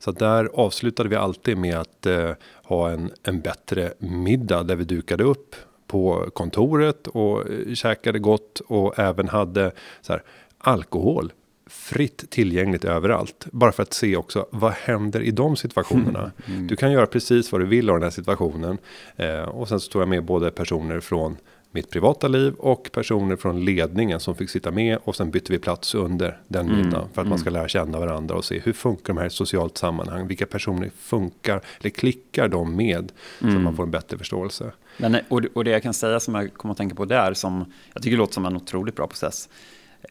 Så 0.00 0.12
där 0.12 0.50
avslutade 0.54 1.08
vi 1.08 1.16
alltid 1.16 1.56
med 1.56 1.76
att 1.76 2.06
eh, 2.06 2.30
ha 2.64 2.90
en, 2.90 3.10
en 3.22 3.40
bättre 3.40 3.92
middag 3.98 4.62
där 4.62 4.76
vi 4.76 4.84
dukade 4.84 5.24
upp 5.24 5.56
på 5.86 6.30
kontoret 6.32 7.06
och 7.06 7.50
eh, 7.50 7.74
käkade 7.74 8.18
gott 8.18 8.60
och 8.60 8.98
även 8.98 9.28
hade 9.28 9.72
så 10.00 10.12
här, 10.12 10.22
alkohol 10.58 11.32
fritt 11.70 12.30
tillgängligt 12.30 12.84
överallt. 12.84 13.46
Bara 13.52 13.72
för 13.72 13.82
att 13.82 13.92
se 13.92 14.16
också 14.16 14.46
vad 14.50 14.72
händer 14.72 15.20
i 15.20 15.30
de 15.30 15.56
situationerna. 15.56 16.32
Mm. 16.46 16.66
Du 16.66 16.76
kan 16.76 16.92
göra 16.92 17.06
precis 17.06 17.52
vad 17.52 17.60
du 17.60 17.66
vill 17.66 17.90
av 17.90 17.96
den 17.96 18.02
här 18.02 18.10
situationen. 18.10 18.78
Eh, 19.16 19.42
och 19.42 19.68
sen 19.68 19.80
så 19.80 19.90
tog 19.90 20.02
jag 20.02 20.08
med 20.08 20.24
både 20.24 20.50
personer 20.50 21.00
från 21.00 21.36
mitt 21.72 21.90
privata 21.90 22.28
liv 22.28 22.54
och 22.54 22.90
personer 22.92 23.36
från 23.36 23.64
ledningen 23.64 24.20
som 24.20 24.34
fick 24.34 24.50
sitta 24.50 24.70
med 24.70 24.98
och 25.04 25.16
sen 25.16 25.30
bytte 25.30 25.52
vi 25.52 25.58
plats 25.58 25.94
under 25.94 26.40
den 26.48 26.66
mm. 26.66 26.76
middagen 26.76 27.08
för 27.14 27.22
att 27.22 27.28
man 27.28 27.38
ska 27.38 27.48
mm. 27.48 27.60
lära 27.60 27.68
känna 27.68 27.98
varandra 27.98 28.34
och 28.34 28.44
se 28.44 28.58
hur 28.58 28.72
funkar 28.72 29.14
de 29.14 29.18
här 29.18 29.26
i 29.26 29.30
socialt 29.30 29.78
sammanhang. 29.78 30.26
Vilka 30.26 30.46
personer 30.46 30.90
funkar 30.98 31.60
eller 31.80 31.90
klickar 31.90 32.48
de 32.48 32.76
med 32.76 33.12
så 33.40 33.46
att 33.46 33.52
man 33.52 33.60
mm. 33.60 33.76
får 33.76 33.82
en 33.82 33.90
bättre 33.90 34.18
förståelse. 34.18 34.72
Men, 34.96 35.16
och, 35.28 35.64
det 35.64 35.70
jag 35.70 35.82
kan 35.82 35.94
säga 35.94 36.20
som 36.20 36.34
jag 36.34 36.54
kommer 36.54 36.72
att 36.72 36.78
tänka 36.78 36.94
på 36.94 37.04
där 37.04 37.34
som 37.34 37.72
jag 37.94 38.02
tycker 38.02 38.16
låter 38.16 38.34
som 38.34 38.46
en 38.46 38.56
otroligt 38.56 38.96
bra 38.96 39.06
process 39.06 39.48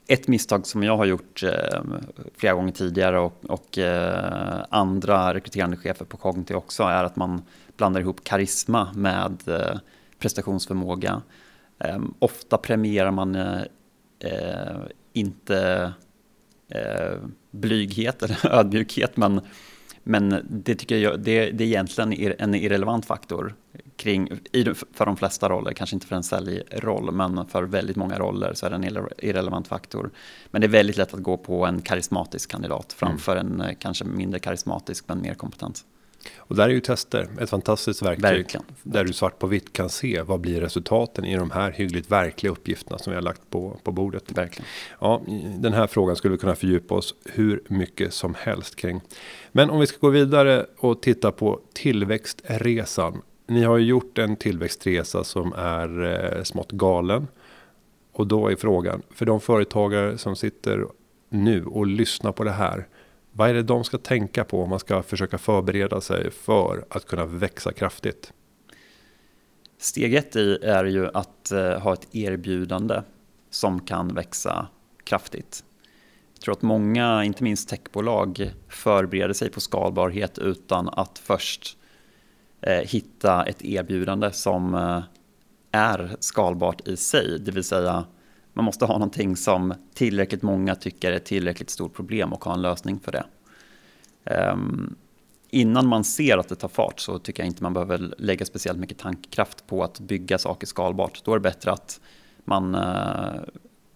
ett 0.07 0.27
misstag 0.27 0.67
som 0.67 0.83
jag 0.83 0.97
har 0.97 1.05
gjort 1.05 1.43
eh, 1.43 1.81
flera 2.37 2.53
gånger 2.53 2.71
tidigare 2.71 3.19
och, 3.19 3.45
och 3.47 3.77
eh, 3.77 4.65
andra 4.69 5.33
rekryterande 5.33 5.77
chefer 5.77 6.05
på 6.05 6.17
Cognity 6.17 6.53
också 6.53 6.83
är 6.83 7.03
att 7.03 7.15
man 7.15 7.41
blandar 7.77 8.01
ihop 8.01 8.23
karisma 8.23 8.87
med 8.93 9.37
eh, 9.47 9.79
prestationsförmåga. 10.19 11.21
Ehm, 11.79 12.13
ofta 12.19 12.57
premierar 12.57 13.12
man 13.12 13.36
eh, 13.36 13.62
eh, 14.19 14.77
inte 15.13 15.93
eh, 16.69 17.17
blyghet 17.51 18.24
eller 18.24 18.39
ödmjukhet 18.59 19.17
men 19.17 19.41
men 20.03 20.45
det 20.50 20.75
tycker 20.75 20.98
jag 20.98 21.19
det, 21.19 21.51
det 21.51 21.63
är 21.63 21.67
egentligen 21.67 22.36
en 22.39 22.55
irrelevant 22.55 23.05
faktor 23.05 23.55
kring, 23.95 24.29
för 24.93 25.05
de 25.05 25.17
flesta 25.17 25.50
roller, 25.50 25.74
kanske 25.74 25.95
inte 25.95 26.07
för 26.07 26.15
en 26.15 26.24
säljroll, 26.24 27.12
men 27.12 27.48
för 27.48 27.63
väldigt 27.63 27.95
många 27.95 28.19
roller 28.19 28.53
så 28.53 28.65
är 28.65 28.69
det 28.69 28.75
en 28.75 29.07
irrelevant 29.17 29.67
faktor. 29.67 30.12
Men 30.51 30.62
det 30.62 30.67
är 30.67 30.69
väldigt 30.69 30.98
lätt 30.98 31.13
att 31.13 31.24
gå 31.24 31.38
på 31.38 31.65
en 31.65 31.81
karismatisk 31.81 32.51
kandidat 32.51 32.93
framför 32.93 33.36
mm. 33.36 33.62
en 33.62 33.75
kanske 33.75 34.05
mindre 34.05 34.39
karismatisk 34.39 35.07
men 35.07 35.21
mer 35.21 35.33
kompetent. 35.33 35.86
Och 36.38 36.55
där 36.55 36.63
är 36.63 36.69
ju 36.69 36.79
tester 36.79 37.27
ett 37.39 37.49
fantastiskt 37.49 38.01
verktyg. 38.01 38.23
Verkligen. 38.23 38.65
Där 38.83 39.03
du 39.03 39.13
svart 39.13 39.39
på 39.39 39.47
vitt 39.47 39.73
kan 39.73 39.89
se 39.89 40.21
vad 40.21 40.39
blir 40.39 40.61
resultaten 40.61 41.25
i 41.25 41.35
de 41.35 41.51
här 41.51 41.71
hyggligt 41.71 42.11
verkliga 42.11 42.51
uppgifterna 42.51 42.97
som 42.97 43.11
vi 43.11 43.15
har 43.15 43.21
lagt 43.21 43.49
på, 43.49 43.79
på 43.83 43.91
bordet. 43.91 44.23
Verkligen. 44.31 44.65
Ja, 44.99 45.21
den 45.59 45.73
här 45.73 45.88
frågan 45.88 46.15
skulle 46.15 46.31
vi 46.31 46.38
kunna 46.38 46.55
fördjupa 46.55 46.95
oss 46.95 47.15
hur 47.25 47.61
mycket 47.67 48.13
som 48.13 48.35
helst 48.39 48.75
kring. 48.75 49.01
Men 49.51 49.69
om 49.69 49.79
vi 49.79 49.88
ska 49.88 49.97
gå 49.99 50.09
vidare 50.09 50.65
och 50.77 51.01
titta 51.01 51.31
på 51.31 51.59
tillväxtresan. 51.73 53.21
Ni 53.47 53.63
har 53.63 53.77
ju 53.77 53.85
gjort 53.85 54.17
en 54.17 54.35
tillväxtresa 54.35 55.23
som 55.23 55.53
är 55.57 56.03
eh, 56.03 56.43
smått 56.43 56.71
galen. 56.71 57.27
Och 58.11 58.27
då 58.27 58.47
är 58.47 58.55
frågan, 58.55 59.01
för 59.09 59.25
de 59.25 59.41
företagare 59.41 60.17
som 60.17 60.35
sitter 60.35 60.85
nu 61.29 61.65
och 61.65 61.88
lyssnar 61.88 62.31
på 62.31 62.43
det 62.43 62.51
här. 62.51 62.88
Vad 63.39 63.50
är 63.50 63.53
det 63.53 63.63
de 63.63 63.84
ska 63.84 63.98
tänka 63.98 64.43
på 64.43 64.63
om 64.63 64.69
man 64.69 64.79
ska 64.79 65.03
försöka 65.03 65.38
förbereda 65.38 66.01
sig 66.01 66.31
för 66.31 66.86
att 66.89 67.05
kunna 67.05 67.25
växa 67.25 67.74
kraftigt? 67.74 68.34
Steg 69.77 70.15
ett 70.15 70.36
i 70.36 70.58
är 70.63 70.86
ju 70.86 71.08
att 71.13 71.51
eh, 71.51 71.79
ha 71.79 71.93
ett 71.93 72.15
erbjudande 72.15 73.01
som 73.50 73.79
kan 73.79 74.13
växa 74.13 74.67
kraftigt. 75.03 75.63
Jag 76.34 76.41
tror 76.41 76.53
att 76.53 76.62
många, 76.62 77.24
inte 77.24 77.43
minst 77.43 77.69
techbolag, 77.69 78.51
förbereder 78.67 79.34
sig 79.34 79.50
på 79.50 79.60
skalbarhet 79.60 80.38
utan 80.38 80.89
att 80.89 81.19
först 81.19 81.77
eh, 82.62 82.74
hitta 82.74 83.46
ett 83.46 83.65
erbjudande 83.65 84.31
som 84.31 84.75
eh, 84.75 85.03
är 85.72 86.15
skalbart 86.19 86.88
i 86.88 86.98
sig. 86.98 87.39
Det 87.39 87.51
vill 87.51 87.63
säga, 87.63 88.05
man 88.53 88.65
måste 88.65 88.86
ha 88.86 88.94
någonting 88.94 89.36
som 89.36 89.74
tillräckligt 89.94 90.41
många 90.41 90.75
tycker 90.75 91.12
är 91.12 91.20
tillräckligt 91.20 91.70
stort 91.70 91.94
problem 91.94 92.34
och 92.34 92.44
ha 92.44 92.53
en 92.53 92.62
lösning 92.62 93.00
för 93.00 93.12
det. 93.12 93.25
Um, 94.51 94.96
innan 95.50 95.88
man 95.88 96.03
ser 96.03 96.38
att 96.38 96.50
det 96.50 96.56
tar 96.56 96.68
fart 96.68 97.00
så 97.00 97.20
tycker 97.20 97.44
jag 97.44 97.48
inte 97.48 97.63
man 97.63 97.74
behöver 97.74 98.13
lägga 98.18 98.46
speciellt 98.46 98.79
mycket 98.79 98.98
tankkraft 98.98 99.68
på 99.68 99.84
att 99.84 100.00
bygga 100.00 100.38
saker 100.38 100.68
skalbart. 100.68 101.22
Då 101.24 101.32
är 101.32 101.36
det 101.36 101.41
bättre 101.44 101.72
att 101.72 102.00
man 102.46 102.75
eh, 102.75 103.41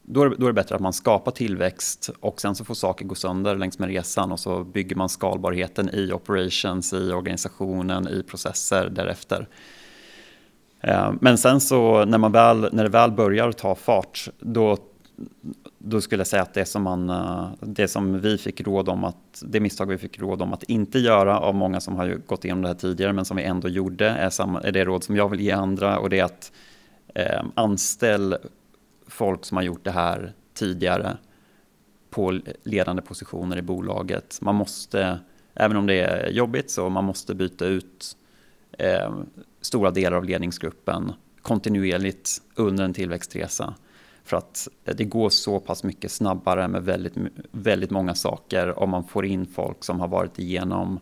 då 0.06 0.24
är, 0.24 0.30
då 0.30 0.46
är 0.46 0.50
det 0.50 0.54
bättre 0.54 0.76
att 0.76 0.82
man 0.82 0.94
skapar 0.94 1.32
tillväxt 1.32 2.10
och 2.20 2.42
sen 2.42 2.56
så 2.56 2.66
får 2.66 2.76
saker 2.76 3.06
gå 3.06 3.16
sönder 3.16 3.56
längs 3.56 3.80
med 3.80 3.90
resan 3.90 4.32
och 4.32 4.40
så 4.40 4.64
bygger 4.64 4.96
man 4.96 5.10
skalbarheten 5.10 5.90
i 5.94 6.12
operations, 6.12 6.94
i 6.94 7.12
organisationen, 7.12 8.08
i 8.08 8.24
processer 8.24 8.90
därefter. 8.90 9.48
Eh, 10.84 11.12
men 11.22 11.38
sen 11.38 11.62
så 11.62 12.06
när, 12.06 12.18
man 12.18 12.32
väl, 12.32 12.70
när 12.72 12.84
det 12.84 12.90
väl 12.90 13.12
börjar 13.12 13.52
ta 13.52 13.75
fart, 13.75 14.30
då, 14.40 14.78
då 15.78 16.02
skulle 16.02 16.20
jag 16.20 16.28
säga 16.28 16.42
att 16.42 16.54
det 16.54 16.66
som, 16.66 16.84
man, 16.84 17.10
eh, 17.10 17.48
det 17.60 17.88
som 17.88 18.20
vi 18.20 18.38
fick 18.38 18.62
råd 18.62 18.90
om 18.90 19.04
att, 19.04 19.44
det 19.46 19.60
misstag 19.60 19.86
vi 19.86 19.98
fick 19.98 20.20
råd 20.20 20.42
om 20.42 20.54
att 20.54 20.63
inte 20.63 21.00
göra 21.00 21.40
av 21.40 21.56
många 21.56 21.80
som 21.80 21.96
har 21.96 22.18
gått 22.25 22.46
igenom 22.46 22.62
det 22.62 22.68
här 22.68 22.75
tidigare 22.75 23.13
men 23.13 23.25
som 23.25 23.38
vi 23.38 23.44
ändå 23.44 23.70
gjorde 23.70 24.10
är, 24.10 24.30
samma, 24.30 24.62
är 24.62 24.72
det 24.72 24.86
råd 24.86 25.04
som 25.04 25.16
jag 25.16 25.30
vill 25.30 25.42
ge 25.42 25.52
andra 25.52 26.00
och 26.00 26.10
det 26.10 26.20
är 26.20 26.24
att 26.24 26.52
eh, 27.16 27.44
anställ 27.56 28.36
folk 29.08 29.46
som 29.46 29.58
har 29.58 29.63
gjort 29.63 29.84
det 29.84 29.92
här 29.92 30.34
tidigare 30.54 31.18
på 32.10 32.40
ledande 32.63 33.02
positioner 33.02 33.58
i 33.58 33.62
bolaget. 33.62 34.38
Man 34.42 34.56
måste, 34.56 35.20
även 35.54 35.78
om 35.78 35.88
det 35.88 36.00
är 36.00 36.30
jobbigt, 36.30 36.72
så 36.72 36.90
man 36.90 37.04
måste 37.04 37.36
byta 37.36 37.66
ut 37.66 38.18
eh, 38.78 39.12
stora 39.65 39.91
delar 39.91 40.17
av 40.17 40.25
ledningsgruppen 40.25 41.13
kontinuerligt 41.41 42.41
under 42.55 42.84
en 42.84 42.93
tillväxtresa. 42.93 43.74
För 44.24 44.38
att 44.38 44.67
det 44.84 45.03
går 45.03 45.29
så 45.29 45.60
pass 45.60 45.84
mycket 45.84 46.12
snabbare 46.12 46.67
med 46.67 46.84
väldigt, 46.84 47.13
väldigt 47.51 47.89
många 47.89 48.15
saker 48.15 48.79
om 48.79 48.89
man 48.89 49.03
får 49.03 49.25
in 49.25 49.46
folk 49.46 49.84
som 49.84 50.00
har 50.00 50.08
varit 50.08 50.39
igenom 50.39 51.00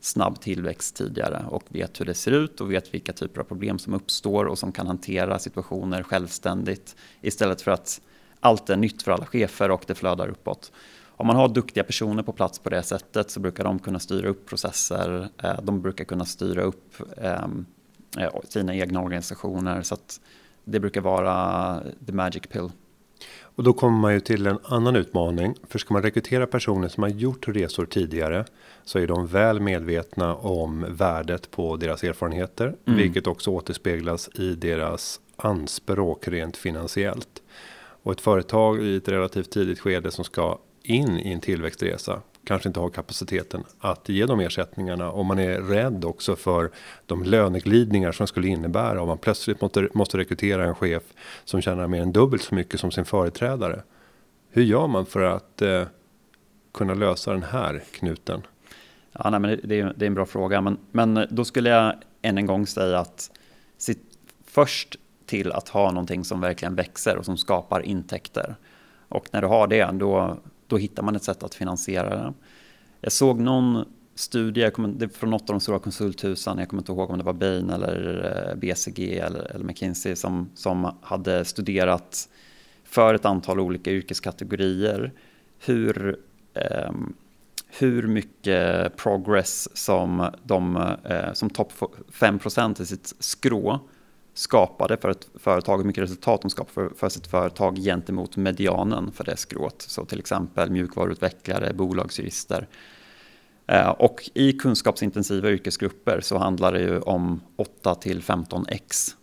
snabb 0.00 0.40
tillväxt 0.40 0.96
tidigare 0.96 1.44
och 1.48 1.62
vet 1.68 2.00
hur 2.00 2.06
det 2.06 2.14
ser 2.14 2.30
ut 2.30 2.60
och 2.60 2.72
vet 2.72 2.94
vilka 2.94 3.12
typer 3.12 3.40
av 3.40 3.44
problem 3.44 3.78
som 3.78 3.94
uppstår 3.94 4.44
och 4.44 4.58
som 4.58 4.72
kan 4.72 4.86
hantera 4.86 5.38
situationer 5.38 6.02
självständigt 6.02 6.96
istället 7.20 7.62
för 7.62 7.70
att 7.70 8.00
allt 8.40 8.70
är 8.70 8.76
nytt 8.76 9.02
för 9.02 9.12
alla 9.12 9.26
chefer 9.26 9.70
och 9.70 9.84
det 9.86 9.94
flödar 9.94 10.28
uppåt. 10.28 10.72
Om 11.16 11.26
man 11.26 11.36
har 11.36 11.48
duktiga 11.48 11.84
personer 11.84 12.22
på 12.22 12.32
plats 12.32 12.58
på 12.58 12.70
det 12.70 12.82
sättet 12.82 13.30
så 13.30 13.40
brukar 13.40 13.64
de 13.64 13.78
kunna 13.78 13.98
styra 13.98 14.28
upp 14.28 14.46
processer, 14.46 15.28
eh, 15.42 15.62
de 15.62 15.82
brukar 15.82 16.04
kunna 16.04 16.24
styra 16.24 16.62
upp 16.62 16.94
eh, 17.16 17.46
sina 18.48 18.74
egna 18.74 19.02
organisationer 19.02 19.82
så 19.82 19.94
att 19.94 20.20
det 20.64 20.80
brukar 20.80 21.00
vara 21.00 21.80
the 22.06 22.12
magic 22.12 22.42
pill. 22.42 22.70
Och 23.56 23.64
då 23.64 23.72
kommer 23.72 23.98
man 23.98 24.14
ju 24.14 24.20
till 24.20 24.46
en 24.46 24.58
annan 24.64 24.96
utmaning. 24.96 25.54
För 25.68 25.78
ska 25.78 25.94
man 25.94 26.02
rekrytera 26.02 26.46
personer 26.46 26.88
som 26.88 27.02
har 27.02 27.10
gjort 27.10 27.48
resor 27.48 27.86
tidigare 27.86 28.44
så 28.84 28.98
är 28.98 29.06
de 29.06 29.26
väl 29.26 29.60
medvetna 29.60 30.34
om 30.34 30.86
värdet 30.88 31.50
på 31.50 31.76
deras 31.76 32.04
erfarenheter, 32.04 32.76
mm. 32.86 32.98
vilket 32.98 33.26
också 33.26 33.50
återspeglas 33.50 34.30
i 34.34 34.54
deras 34.54 35.20
anspråk 35.36 36.28
rent 36.28 36.56
finansiellt. 36.56 37.42
Och 38.02 38.12
ett 38.12 38.20
företag 38.20 38.82
i 38.82 38.96
ett 38.96 39.08
relativt 39.08 39.50
tidigt 39.50 39.80
skede 39.80 40.10
som 40.10 40.24
ska 40.24 40.58
in 40.82 41.18
i 41.18 41.32
en 41.32 41.40
tillväxtresa 41.40 42.22
kanske 42.44 42.68
inte 42.68 42.80
har 42.80 42.88
kapaciteten 42.88 43.64
att 43.78 44.08
ge 44.08 44.26
de 44.26 44.40
ersättningarna 44.40 45.10
och 45.10 45.24
man 45.24 45.38
är 45.38 45.60
rädd 45.60 46.04
också 46.04 46.36
för 46.36 46.70
de 47.06 47.22
löneglidningar 47.22 48.12
som 48.12 48.26
skulle 48.26 48.48
innebära 48.48 49.02
om 49.02 49.08
man 49.08 49.18
plötsligt 49.18 49.60
måste, 49.60 49.88
måste 49.94 50.18
rekrytera 50.18 50.64
en 50.64 50.74
chef 50.74 51.02
som 51.44 51.60
tjänar 51.60 51.86
mer 51.86 52.02
än 52.02 52.12
dubbelt 52.12 52.42
så 52.42 52.54
mycket 52.54 52.80
som 52.80 52.90
sin 52.90 53.04
företrädare. 53.04 53.82
Hur 54.50 54.62
gör 54.62 54.86
man 54.86 55.06
för 55.06 55.22
att 55.22 55.62
eh, 55.62 55.82
kunna 56.74 56.94
lösa 56.94 57.32
den 57.32 57.42
här 57.42 57.82
knuten? 57.92 58.42
Ja, 59.12 59.30
nej, 59.30 59.40
men 59.40 59.60
det, 59.64 59.80
är, 59.80 59.94
det 59.96 60.04
är 60.04 60.06
en 60.06 60.14
bra 60.14 60.26
fråga, 60.26 60.60
men, 60.60 60.78
men 60.92 61.26
då 61.30 61.44
skulle 61.44 61.70
jag 61.70 61.94
än 62.22 62.38
en 62.38 62.46
gång 62.46 62.66
säga 62.66 62.98
att 62.98 63.30
sitt, 63.78 64.02
först 64.44 64.96
till 65.26 65.52
att 65.52 65.68
ha 65.68 65.90
någonting 65.90 66.24
som 66.24 66.40
verkligen 66.40 66.74
växer 66.74 67.16
och 67.16 67.24
som 67.24 67.36
skapar 67.36 67.80
intäkter. 67.80 68.54
Och 69.08 69.28
när 69.32 69.42
du 69.42 69.48
har 69.48 69.66
det, 69.66 69.90
då, 69.92 70.36
då 70.66 70.76
hittar 70.76 71.02
man 71.02 71.16
ett 71.16 71.22
sätt 71.22 71.42
att 71.42 71.54
finansiera 71.54 72.16
den. 72.16 72.34
Jag 73.00 73.12
såg 73.12 73.40
någon 73.40 73.84
studie 74.14 74.70
från 75.12 75.30
något 75.30 75.50
av 75.50 75.54
de 75.54 75.60
stora 75.60 75.78
konsulthusen, 75.78 76.58
jag 76.58 76.68
kommer 76.68 76.82
inte 76.82 76.92
ihåg 76.92 77.10
om 77.10 77.18
det 77.18 77.24
var 77.24 77.32
Bain 77.32 77.70
eller 77.70 78.48
eh, 78.50 78.58
BCG 78.58 79.18
eller, 79.18 79.40
eller 79.40 79.64
McKinsey 79.64 80.16
som, 80.16 80.50
som 80.54 80.96
hade 81.02 81.44
studerat 81.44 82.28
för 82.84 83.14
ett 83.14 83.24
antal 83.24 83.60
olika 83.60 83.90
yrkeskategorier 83.90 85.12
hur, 85.58 86.18
eh, 86.54 86.92
hur 87.78 88.06
mycket 88.06 88.96
progress 88.96 89.76
som, 89.76 90.30
de, 90.42 90.76
eh, 91.04 91.32
som 91.32 91.50
topp 91.50 91.72
5% 92.12 92.82
i 92.82 92.86
sitt 92.86 93.14
skrå 93.18 93.80
skapade 94.34 94.96
för 94.96 95.08
ett 95.08 95.28
företag, 95.34 95.76
hur 95.78 95.84
mycket 95.84 96.02
resultat 96.02 96.42
de 96.42 96.50
skapade 96.50 96.72
för, 96.72 96.88
för 96.96 97.08
sitt 97.08 97.26
företag 97.26 97.76
gentemot 97.76 98.36
medianen 98.36 99.12
för 99.12 99.24
det 99.24 99.36
skrået. 99.36 99.82
Så 99.82 100.04
till 100.04 100.18
exempel 100.18 100.70
mjukvaruutvecklare, 100.70 101.72
bolagsjurister. 101.72 102.68
Eh, 103.66 103.88
och 103.88 104.30
i 104.34 104.52
kunskapsintensiva 104.52 105.50
yrkesgrupper 105.50 106.20
så 106.20 106.38
handlar 106.38 106.72
det 106.72 106.80
ju 106.80 107.00
om 107.00 107.40
8 107.56 107.94
till 107.94 108.22
15 108.22 108.66
x. 108.68 109.16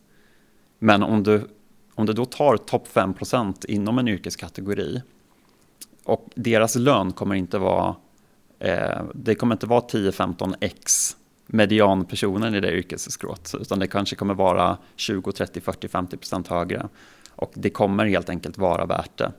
Men 0.80 1.04
om 1.04 1.24
du, 1.24 1.48
om 1.96 2.06
du 2.06 2.14
då 2.14 2.26
tar 2.26 2.58
topp 2.58 2.88
5% 2.94 3.66
inom 3.66 3.98
en 3.98 4.08
yrkeskategori 4.08 5.02
och 6.04 6.30
deras 6.36 6.76
lön 6.76 7.12
kommer 7.12 7.36
inte 7.36 7.58
vara 7.58 7.96
eh, 8.60 9.02
det 9.14 9.36
kommer 9.36 9.56
inte 9.56 9.68
vara 9.68 9.82
10-15 9.82 10.54
x 10.60 11.16
medianpersonen 11.52 12.56
i 12.56 12.60
det 12.60 12.72
yrkesskrået, 12.72 13.56
utan 13.62 13.80
det 13.80 13.88
kanske 13.88 14.16
kommer 14.16 14.34
vara 14.34 14.78
20, 14.96 15.32
30, 15.32 15.62
40, 15.62 15.88
50 15.88 16.18
procent 16.18 16.48
högre. 16.48 16.88
Och 17.36 17.52
det 17.56 17.70
kommer 17.70 18.06
helt 18.06 18.30
enkelt 18.30 18.58
vara 18.58 18.86
värt 18.86 19.18
det. 19.18 19.32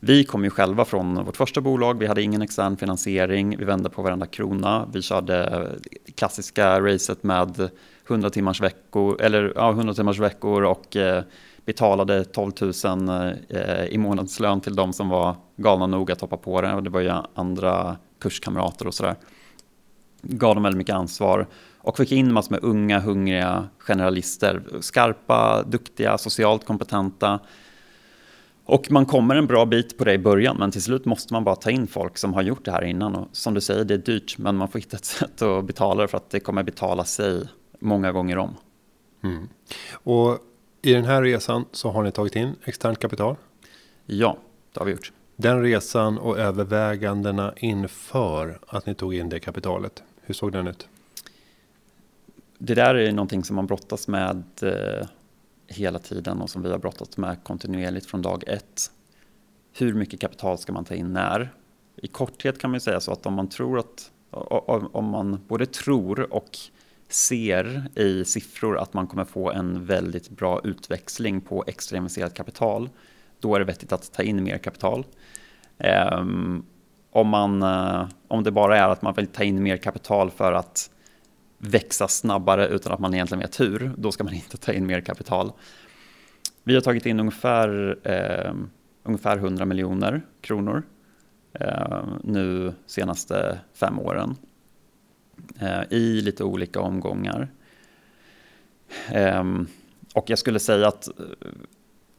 Vi 0.00 0.24
kom 0.24 0.44
ju 0.44 0.50
själva 0.50 0.84
från 0.84 1.24
vårt 1.24 1.36
första 1.36 1.60
bolag, 1.60 1.98
vi 1.98 2.06
hade 2.06 2.22
ingen 2.22 2.42
extern 2.42 2.76
finansiering, 2.76 3.56
vi 3.56 3.64
vände 3.64 3.90
på 3.90 4.02
varenda 4.02 4.26
krona. 4.26 4.88
Vi 4.92 5.02
körde 5.02 5.44
eh, 5.44 6.12
klassiska 6.14 6.80
racet 6.80 7.22
med 7.22 7.70
100 8.08 8.30
timmars 8.30 8.60
veckor, 8.60 9.20
eller, 9.20 9.52
ja, 9.56 9.70
100 9.70 9.94
timmars 9.94 10.18
veckor 10.18 10.62
och 10.62 10.96
eh, 10.96 11.22
betalade 11.64 12.24
12 12.24 12.52
000 12.60 12.72
eh, 13.48 13.84
i 13.84 13.98
månadslön 13.98 14.60
till 14.60 14.76
de 14.76 14.92
som 14.92 15.08
var 15.08 15.36
galna 15.56 15.86
nog 15.86 16.12
att 16.12 16.20
hoppa 16.20 16.36
på 16.36 16.60
det. 16.60 16.74
Och 16.74 16.82
det 16.82 16.90
var 16.90 17.00
ju 17.00 17.12
andra 17.34 17.96
kurskamrater 18.20 18.86
och 18.86 18.94
sådär 18.94 19.14
gav 20.28 20.54
dem 20.54 20.62
väldigt 20.62 20.78
mycket 20.78 20.94
ansvar 20.94 21.46
och 21.78 21.96
fick 21.96 22.12
in 22.12 22.32
massor 22.32 22.50
med 22.50 22.64
unga, 22.64 23.00
hungriga 23.00 23.68
generalister. 23.78 24.62
Skarpa, 24.80 25.62
duktiga, 25.62 26.18
socialt 26.18 26.64
kompetenta. 26.64 27.40
Och 28.64 28.90
man 28.90 29.06
kommer 29.06 29.36
en 29.36 29.46
bra 29.46 29.66
bit 29.66 29.98
på 29.98 30.04
det 30.04 30.12
i 30.12 30.18
början, 30.18 30.56
men 30.58 30.70
till 30.70 30.82
slut 30.82 31.04
måste 31.04 31.32
man 31.32 31.44
bara 31.44 31.56
ta 31.56 31.70
in 31.70 31.86
folk 31.86 32.18
som 32.18 32.34
har 32.34 32.42
gjort 32.42 32.64
det 32.64 32.70
här 32.70 32.84
innan. 32.84 33.14
Och 33.14 33.28
som 33.32 33.54
du 33.54 33.60
säger, 33.60 33.84
det 33.84 33.94
är 33.94 33.98
dyrt, 33.98 34.38
men 34.38 34.56
man 34.56 34.68
får 34.68 34.78
hitta 34.78 34.96
ett 34.96 35.04
sätt 35.04 35.42
att 35.42 35.64
betala 35.64 36.02
det 36.02 36.08
för 36.08 36.16
att 36.16 36.30
det 36.30 36.40
kommer 36.40 36.62
betala 36.62 37.04
sig 37.04 37.48
många 37.78 38.12
gånger 38.12 38.38
om. 38.38 38.56
Mm. 39.22 39.48
Och 39.92 40.38
i 40.82 40.92
den 40.92 41.04
här 41.04 41.22
resan 41.22 41.64
så 41.72 41.90
har 41.90 42.02
ni 42.02 42.12
tagit 42.12 42.36
in 42.36 42.56
externt 42.64 42.98
kapital? 42.98 43.36
Ja, 44.06 44.38
det 44.72 44.80
har 44.80 44.86
vi 44.86 44.92
gjort. 44.92 45.12
Den 45.36 45.62
resan 45.62 46.18
och 46.18 46.38
övervägandena 46.38 47.52
inför 47.56 48.58
att 48.66 48.86
ni 48.86 48.94
tog 48.94 49.14
in 49.14 49.28
det 49.28 49.40
kapitalet, 49.40 50.02
hur 50.26 50.34
såg 50.34 50.52
den 50.52 50.66
ut? 50.66 50.88
Det 52.58 52.74
där 52.74 52.94
är 52.94 53.12
någonting 53.12 53.44
som 53.44 53.56
man 53.56 53.66
brottas 53.66 54.08
med 54.08 54.44
eh, 54.62 55.06
hela 55.66 55.98
tiden 55.98 56.40
och 56.40 56.50
som 56.50 56.62
vi 56.62 56.70
har 56.70 56.78
brottats 56.78 57.16
med 57.16 57.44
kontinuerligt 57.44 58.06
från 58.06 58.22
dag 58.22 58.44
ett. 58.46 58.90
Hur 59.72 59.94
mycket 59.94 60.20
kapital 60.20 60.58
ska 60.58 60.72
man 60.72 60.84
ta 60.84 60.94
in 60.94 61.12
när? 61.12 61.52
I 61.96 62.08
korthet 62.08 62.58
kan 62.58 62.70
man 62.70 62.80
säga 62.80 63.00
så 63.00 63.12
att 63.12 63.26
om 63.26 63.34
man 63.34 63.48
tror 63.48 63.78
att 63.78 64.10
om 64.92 65.08
man 65.08 65.40
både 65.48 65.66
tror 65.66 66.34
och 66.34 66.58
ser 67.08 67.88
i 67.98 68.24
siffror 68.24 68.78
att 68.78 68.94
man 68.94 69.06
kommer 69.06 69.24
få 69.24 69.50
en 69.50 69.86
väldigt 69.86 70.30
bra 70.30 70.60
utväxling 70.64 71.40
på 71.40 71.64
extra 71.66 71.96
investerat 71.96 72.34
kapital, 72.34 72.88
då 73.40 73.54
är 73.54 73.58
det 73.58 73.64
vettigt 73.64 73.92
att 73.92 74.12
ta 74.12 74.22
in 74.22 74.44
mer 74.44 74.58
kapital. 74.58 75.06
Um, 76.18 76.66
om, 77.14 77.28
man, 77.28 77.62
eh, 77.62 78.08
om 78.28 78.42
det 78.42 78.50
bara 78.50 78.78
är 78.78 78.88
att 78.88 79.02
man 79.02 79.14
vill 79.14 79.26
ta 79.26 79.44
in 79.44 79.62
mer 79.62 79.76
kapital 79.76 80.30
för 80.30 80.52
att 80.52 80.90
växa 81.58 82.08
snabbare 82.08 82.68
utan 82.68 82.92
att 82.92 82.98
man 82.98 83.14
egentligen 83.14 83.42
har 83.42 83.48
tur, 83.48 83.92
då 83.96 84.12
ska 84.12 84.24
man 84.24 84.34
inte 84.44 84.56
ta 84.56 84.72
in 84.72 84.86
mer 84.86 85.00
kapital. 85.00 85.52
Vi 86.64 86.74
har 86.74 86.80
tagit 86.80 87.06
in 87.06 87.20
ungefär, 87.20 87.98
eh, 88.02 88.54
ungefär 89.02 89.36
100 89.36 89.64
miljoner 89.64 90.22
kronor 90.40 90.82
eh, 91.52 92.04
nu 92.22 92.72
senaste 92.86 93.58
fem 93.74 93.98
åren 93.98 94.36
eh, 95.58 95.82
i 95.90 96.20
lite 96.20 96.44
olika 96.44 96.80
omgångar. 96.80 97.48
Ehm, 99.08 99.66
och 100.14 100.30
jag 100.30 100.38
skulle 100.38 100.58
säga 100.58 100.88
att, 100.88 101.08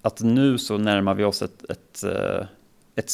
att 0.02 0.22
nu 0.22 0.58
så 0.58 0.78
närmar 0.78 1.14
vi 1.14 1.24
oss 1.24 1.42
ett, 1.42 1.70
ett, 1.70 2.04
eh, 2.04 2.46
ett 2.96 3.12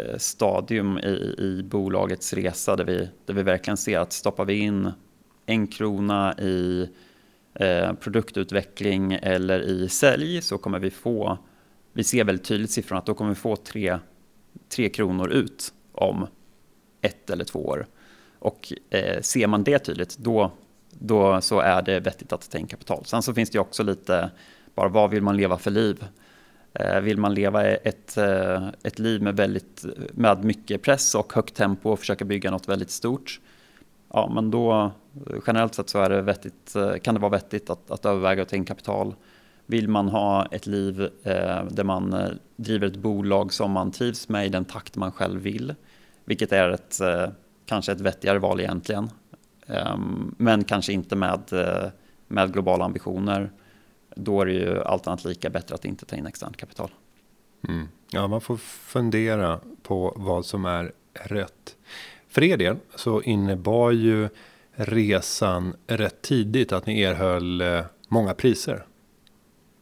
Eh, 0.00 0.18
stadium 0.18 0.98
i, 0.98 1.34
i 1.38 1.62
bolagets 1.62 2.32
resa 2.32 2.76
där 2.76 2.84
vi, 2.84 3.08
där 3.26 3.34
vi 3.34 3.42
verkligen 3.42 3.76
ser 3.76 3.98
att 3.98 4.12
stoppar 4.12 4.44
vi 4.44 4.58
in 4.58 4.92
en 5.46 5.66
krona 5.66 6.34
i 6.38 6.88
eh, 7.54 7.92
produktutveckling 7.92 9.12
eller 9.12 9.60
i 9.60 9.88
sälj 9.88 10.42
så 10.42 10.58
kommer 10.58 10.78
vi 10.78 10.90
få, 10.90 11.38
vi 11.92 12.04
ser 12.04 12.24
väldigt 12.24 12.46
tydligt 12.46 12.70
siffrorna, 12.70 12.98
att 12.98 13.06
då 13.06 13.14
kommer 13.14 13.30
vi 13.30 13.36
få 13.36 13.56
tre, 13.56 13.98
tre 14.68 14.88
kronor 14.88 15.30
ut 15.30 15.72
om 15.92 16.26
ett 17.00 17.30
eller 17.30 17.44
två 17.44 17.66
år. 17.66 17.86
Och 18.38 18.72
eh, 18.90 19.20
ser 19.20 19.46
man 19.46 19.64
det 19.64 19.78
tydligt, 19.78 20.18
då, 20.18 20.52
då 20.90 21.40
så 21.40 21.60
är 21.60 21.82
det 21.82 22.00
vettigt 22.00 22.32
att 22.32 22.50
ta 22.50 22.58
in 22.58 22.66
kapital. 22.66 23.04
Sen 23.04 23.22
så 23.22 23.34
finns 23.34 23.50
det 23.50 23.58
också 23.58 23.82
lite, 23.82 24.30
bara 24.74 24.88
vad 24.88 25.10
vill 25.10 25.22
man 25.22 25.36
leva 25.36 25.58
för 25.58 25.70
liv? 25.70 26.04
Eh, 26.74 27.00
vill 27.00 27.18
man 27.18 27.34
leva 27.34 27.64
ett, 27.64 28.16
eh, 28.16 28.68
ett 28.82 28.98
liv 28.98 29.22
med, 29.22 29.36
väldigt, 29.36 29.84
med 30.12 30.44
mycket 30.44 30.82
press 30.82 31.14
och 31.14 31.32
högt 31.32 31.54
tempo 31.54 31.90
och 31.90 31.98
försöka 31.98 32.24
bygga 32.24 32.50
något 32.50 32.68
väldigt 32.68 32.90
stort? 32.90 33.40
Ja, 34.12 34.30
men 34.34 34.50
då 34.50 34.72
eh, 34.72 35.36
generellt 35.46 35.74
sett 35.74 35.88
så 35.88 35.98
är 35.98 36.10
det 36.10 36.22
vettigt, 36.22 36.76
kan 37.02 37.14
det 37.14 37.20
vara 37.20 37.32
vettigt 37.32 37.70
att, 37.70 37.90
att 37.90 38.06
överväga 38.06 38.42
att 38.42 38.48
ta 38.48 38.56
in 38.56 38.64
kapital. 38.64 39.14
Vill 39.66 39.88
man 39.88 40.08
ha 40.08 40.46
ett 40.46 40.66
liv 40.66 41.02
eh, 41.22 41.64
där 41.70 41.84
man 41.84 42.38
driver 42.56 42.86
ett 42.86 42.96
bolag 42.96 43.52
som 43.52 43.70
man 43.70 43.90
trivs 43.90 44.28
med 44.28 44.46
i 44.46 44.48
den 44.48 44.64
takt 44.64 44.96
man 44.96 45.12
själv 45.12 45.40
vill, 45.40 45.74
vilket 46.24 46.52
är 46.52 46.68
ett, 46.70 47.00
eh, 47.00 47.28
kanske 47.66 47.92
ett 47.92 48.00
vettigare 48.00 48.38
val 48.38 48.60
egentligen, 48.60 49.10
eh, 49.66 49.96
men 50.36 50.64
kanske 50.64 50.92
inte 50.92 51.16
med, 51.16 51.40
med 52.28 52.52
globala 52.52 52.84
ambitioner, 52.84 53.50
då 54.14 54.40
är 54.40 54.46
det 54.46 54.52
ju 54.52 54.82
allt 54.82 55.06
annat 55.06 55.24
lika 55.24 55.50
bättre 55.50 55.74
att 55.74 55.84
inte 55.84 56.06
ta 56.06 56.16
in 56.16 56.26
externt 56.26 56.56
kapital. 56.56 56.90
Mm. 57.68 57.88
Ja, 58.10 58.28
man 58.28 58.40
får 58.40 58.56
fundera 58.56 59.60
på 59.82 60.12
vad 60.16 60.46
som 60.46 60.64
är 60.64 60.92
rätt. 61.12 61.76
För 62.28 62.44
er 62.44 62.56
del 62.56 62.76
så 62.94 63.22
innebar 63.22 63.90
ju 63.90 64.28
resan 64.72 65.74
rätt 65.86 66.22
tidigt 66.22 66.72
att 66.72 66.86
ni 66.86 67.02
erhöll 67.02 67.60
eh, 67.60 67.80
många 68.08 68.34
priser. 68.34 68.86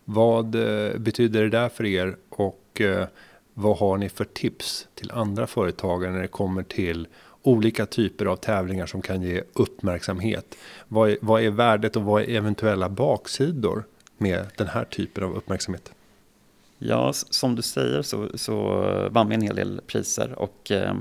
Vad 0.05 0.55
eh, 0.55 0.99
betyder 0.99 1.43
det 1.43 1.49
där 1.49 1.69
för 1.69 1.85
er 1.85 2.17
och 2.29 2.81
eh, 2.81 3.07
vad 3.55 3.79
har 3.79 3.99
ni 3.99 4.09
för 4.09 4.25
tips 4.25 4.89
till 4.95 5.11
andra 5.11 5.47
företagare 5.47 6.13
när 6.13 6.23
det 6.23 6.29
kommer 6.29 6.63
till 6.63 7.09
olika 7.43 7.87
typer 7.87 8.27
av 8.27 8.37
tävlingar 8.37 8.87
som 8.87 9.03
kan 9.03 9.23
ge 9.23 9.43
uppmärksamhet? 9.53 10.57
Vad 10.89 11.11
är, 11.11 11.17
vad 11.21 11.43
är 11.43 11.51
värdet 11.51 11.97
och 11.97 12.03
vad 12.03 12.23
är 12.23 12.29
eventuella 12.29 12.89
baksidor 12.89 13.85
med 14.21 14.47
den 14.57 14.67
här 14.67 14.85
typen 14.85 15.25
av 15.25 15.37
uppmärksamhet? 15.37 15.93
Ja, 16.79 17.13
som 17.13 17.55
du 17.55 17.63
säger 17.63 18.03
så, 18.03 18.29
så 18.35 18.85
eh, 18.85 19.11
vann 19.11 19.29
vi 19.29 19.35
en 19.35 19.41
hel 19.41 19.57
del 19.57 19.81
priser 19.87 20.39
och 20.39 20.71
eh, 20.71 20.95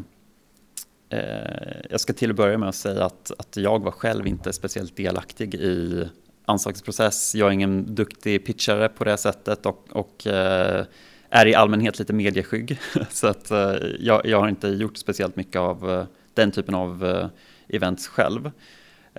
eh, 1.10 1.77
jag 1.89 1.99
ska 1.99 2.13
till 2.13 2.30
att 2.30 2.36
börja 2.36 2.58
med 2.58 2.69
att 2.69 2.75
säga 2.75 3.06
att, 3.06 3.32
att 3.38 3.58
jag 3.58 3.84
var 3.84 3.91
själv 3.91 4.27
inte 4.27 4.53
speciellt 4.53 4.95
delaktig 4.95 5.56
i 5.56 6.08
ansökningsprocess. 6.45 7.36
Jag 7.36 7.47
är 7.47 7.51
ingen 7.51 7.95
duktig 7.95 8.45
pitchare 8.45 8.89
på 8.89 9.03
det 9.03 9.17
sättet 9.17 9.65
och, 9.65 9.88
och 9.91 10.27
eh, 10.27 10.86
är 11.30 11.45
i 11.45 11.56
allmänhet 11.56 11.99
lite 11.99 12.13
medieskygg. 12.13 12.80
Så 13.10 13.27
att 13.27 13.51
eh, 13.51 13.75
jag, 13.99 14.25
jag, 14.25 14.39
har 14.39 14.47
inte 14.47 14.67
gjort 14.67 14.97
speciellt 14.97 15.36
mycket 15.36 15.56
av 15.56 15.91
eh, 15.91 16.06
den 16.34 16.51
typen 16.51 16.75
av 16.75 17.06
eh, 17.06 17.27
events 17.67 18.08
själv. 18.08 18.51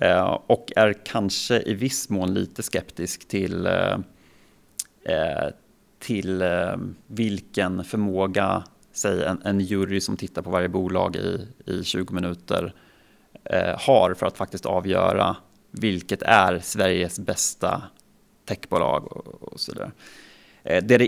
Eh, 0.01 0.37
och 0.47 0.71
är 0.75 0.93
kanske 0.93 1.61
i 1.61 1.73
viss 1.73 2.09
mån 2.09 2.33
lite 2.33 2.63
skeptisk 2.63 3.27
till, 3.27 3.65
eh, 3.65 3.97
eh, 5.03 5.49
till 5.99 6.43
vilken 7.07 7.83
förmåga 7.83 8.63
säg 8.91 9.23
en, 9.23 9.41
en 9.45 9.59
jury 9.59 10.01
som 10.01 10.17
tittar 10.17 10.41
på 10.41 10.49
varje 10.49 10.69
bolag 10.69 11.15
i, 11.15 11.47
i 11.65 11.83
20 11.83 12.13
minuter 12.13 12.73
har 13.77 14.13
för 14.13 14.25
att 14.25 14.37
faktiskt 14.37 14.65
avgöra 14.65 15.35
vilket 15.71 16.21
är 16.21 16.59
Sveriges 16.59 17.19
bästa 17.19 17.81
techbolag 18.45 19.11
och, 19.11 19.53
och 19.53 19.59
så 19.59 19.71
vidare. 19.71 19.91
Eh, 20.69 20.83
det 20.83 20.97
det 20.97 21.07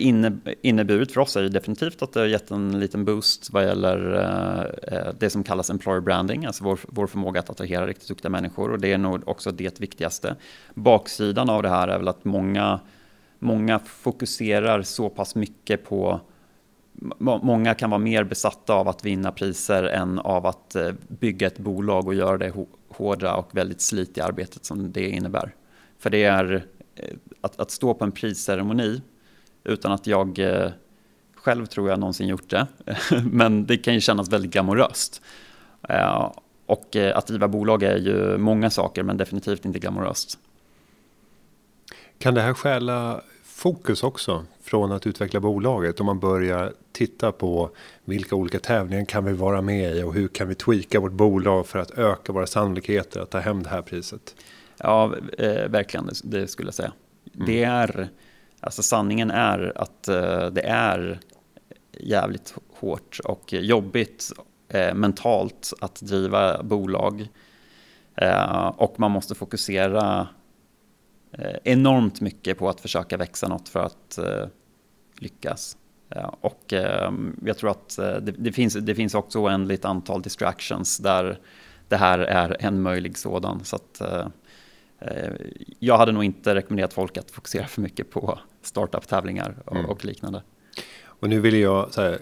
inneburit 0.61 1.11
för 1.11 1.21
oss 1.21 1.35
är 1.35 1.49
definitivt 1.49 2.01
att 2.01 2.13
det 2.13 2.19
har 2.19 2.27
gett 2.27 2.51
en 2.51 2.79
liten 2.79 3.05
boost 3.05 3.49
vad 3.51 3.63
gäller 3.63 4.13
eh, 4.13 4.97
eh, 4.97 5.13
det 5.19 5.29
som 5.29 5.43
kallas 5.43 5.69
employer 5.69 6.01
branding, 6.01 6.45
alltså 6.45 6.63
vår, 6.63 6.79
vår 6.87 7.07
förmåga 7.07 7.39
att 7.39 7.49
attrahera 7.49 7.87
riktigt 7.87 8.07
duktiga 8.07 8.29
människor 8.29 8.71
och 8.71 8.79
det 8.79 8.93
är 8.93 8.97
nog 8.97 9.27
också 9.27 9.51
det 9.51 9.81
viktigaste. 9.81 10.35
Baksidan 10.73 11.49
av 11.49 11.63
det 11.63 11.69
här 11.69 11.87
är 11.87 11.97
väl 11.97 12.07
att 12.07 12.25
många, 12.25 12.79
många 13.39 13.79
fokuserar 13.79 14.81
så 14.81 15.09
pass 15.09 15.35
mycket 15.35 15.85
på 15.85 16.19
många 17.19 17.73
kan 17.73 17.89
vara 17.89 17.99
mer 17.99 18.23
besatta 18.23 18.73
av 18.73 18.87
att 18.87 19.05
vinna 19.05 19.31
priser 19.31 19.83
än 19.83 20.19
av 20.19 20.45
att 20.45 20.75
bygga 21.07 21.47
ett 21.47 21.57
bolag 21.59 22.07
och 22.07 22.13
göra 22.13 22.37
det 22.37 22.53
hårda 22.89 23.35
och 23.35 23.57
väldigt 23.57 23.81
slitiga 23.81 24.25
arbetet 24.25 24.65
som 24.65 24.91
det 24.91 25.09
innebär. 25.09 25.55
För 25.99 26.09
det 26.09 26.23
är 26.23 26.65
att, 27.41 27.59
att 27.59 27.71
stå 27.71 27.93
på 27.93 28.03
en 28.03 28.11
prisceremoni 28.11 29.01
utan 29.63 29.91
att 29.91 30.07
jag 30.07 30.39
eh, 30.39 30.71
själv 31.35 31.65
tror 31.65 31.89
jag 31.89 31.99
någonsin 31.99 32.27
gjort 32.27 32.49
det. 32.49 32.67
Men 33.31 33.65
det 33.65 33.77
kan 33.77 33.93
ju 33.93 34.01
kännas 34.01 34.29
väldigt 34.29 34.51
glamoröst. 34.51 35.21
Och 36.65 36.95
att 36.95 37.27
driva 37.27 37.47
bolag 37.47 37.83
är 37.83 37.97
ju 37.97 38.37
många 38.37 38.69
saker 38.69 39.03
men 39.03 39.17
definitivt 39.17 39.65
inte 39.65 39.79
glamoröst. 39.79 40.39
Kan 42.17 42.33
det 42.33 42.41
här 42.41 42.53
stjäla 42.53 43.21
fokus 43.43 44.03
också 44.03 44.45
från 44.61 44.91
att 44.91 45.07
utveckla 45.07 45.39
bolaget 45.39 45.99
om 45.99 46.05
man 46.05 46.19
börjar 46.19 46.73
titta 46.91 47.31
på 47.31 47.69
vilka 48.05 48.35
olika 48.35 48.59
tävlingar 48.59 49.05
kan 49.05 49.25
vi 49.25 49.33
vara 49.33 49.61
med 49.61 49.95
i 49.95 50.03
och 50.03 50.13
hur 50.13 50.27
kan 50.27 50.47
vi 50.47 50.55
tweaka 50.55 50.99
vårt 50.99 51.11
bolag 51.11 51.67
för 51.67 51.79
att 51.79 51.91
öka 51.91 52.33
våra 52.33 52.47
sannolikheter 52.47 53.19
att 53.19 53.29
ta 53.29 53.39
hem 53.39 53.63
det 53.63 53.69
här 53.69 53.81
priset? 53.81 54.35
Ja, 54.77 55.15
eh, 55.37 55.67
verkligen, 55.67 56.05
det, 56.05 56.39
det, 56.39 56.47
skulle 56.47 56.67
jag 56.67 56.73
säga. 56.73 56.91
Mm. 57.35 57.45
Det 57.45 57.63
är, 57.63 58.09
alltså 58.61 58.83
sanningen 58.83 59.31
är 59.31 59.73
att 59.75 60.07
eh, 60.07 60.45
det 60.45 60.61
är 60.61 61.19
jävligt 61.99 62.55
hårt 62.79 63.19
och 63.23 63.53
jobbigt 63.53 64.31
eh, 64.69 64.93
mentalt 64.93 65.73
att 65.81 65.95
driva 66.01 66.63
bolag. 66.63 67.27
Eh, 68.15 68.67
och 68.67 68.99
man 68.99 69.11
måste 69.11 69.35
fokusera 69.35 70.27
Eh, 71.33 71.57
enormt 71.63 72.21
mycket 72.21 72.57
på 72.57 72.69
att 72.69 72.81
försöka 72.81 73.17
växa 73.17 73.47
något 73.47 73.69
för 73.69 73.79
att 73.79 74.17
eh, 74.17 74.47
lyckas. 75.19 75.77
Eh, 76.09 76.29
och 76.41 76.73
eh, 76.73 77.11
jag 77.45 77.57
tror 77.57 77.71
att 77.71 77.97
eh, 77.97 78.15
det, 78.15 78.31
det, 78.31 78.51
finns, 78.51 78.73
det 78.73 78.95
finns 78.95 79.15
också 79.15 79.39
oändligt 79.39 79.85
antal 79.85 80.21
distractions 80.21 80.97
där 80.97 81.39
det 81.87 81.97
här 81.97 82.19
är 82.19 82.57
en 82.59 82.81
möjlig 82.81 83.17
sådan. 83.17 83.63
Så 83.63 83.75
att, 83.75 84.01
eh, 84.01 84.27
jag 85.79 85.97
hade 85.97 86.11
nog 86.11 86.23
inte 86.23 86.55
rekommenderat 86.55 86.93
folk 86.93 87.17
att 87.17 87.31
fokusera 87.31 87.67
för 87.67 87.81
mycket 87.81 88.09
på 88.11 88.39
startup-tävlingar 88.61 89.57
och, 89.65 89.75
mm. 89.75 89.85
och 89.89 90.05
liknande. 90.05 90.43
Och 91.03 91.29
nu 91.29 91.39
vill 91.39 91.59
jag 91.59 91.89
här, 91.97 92.19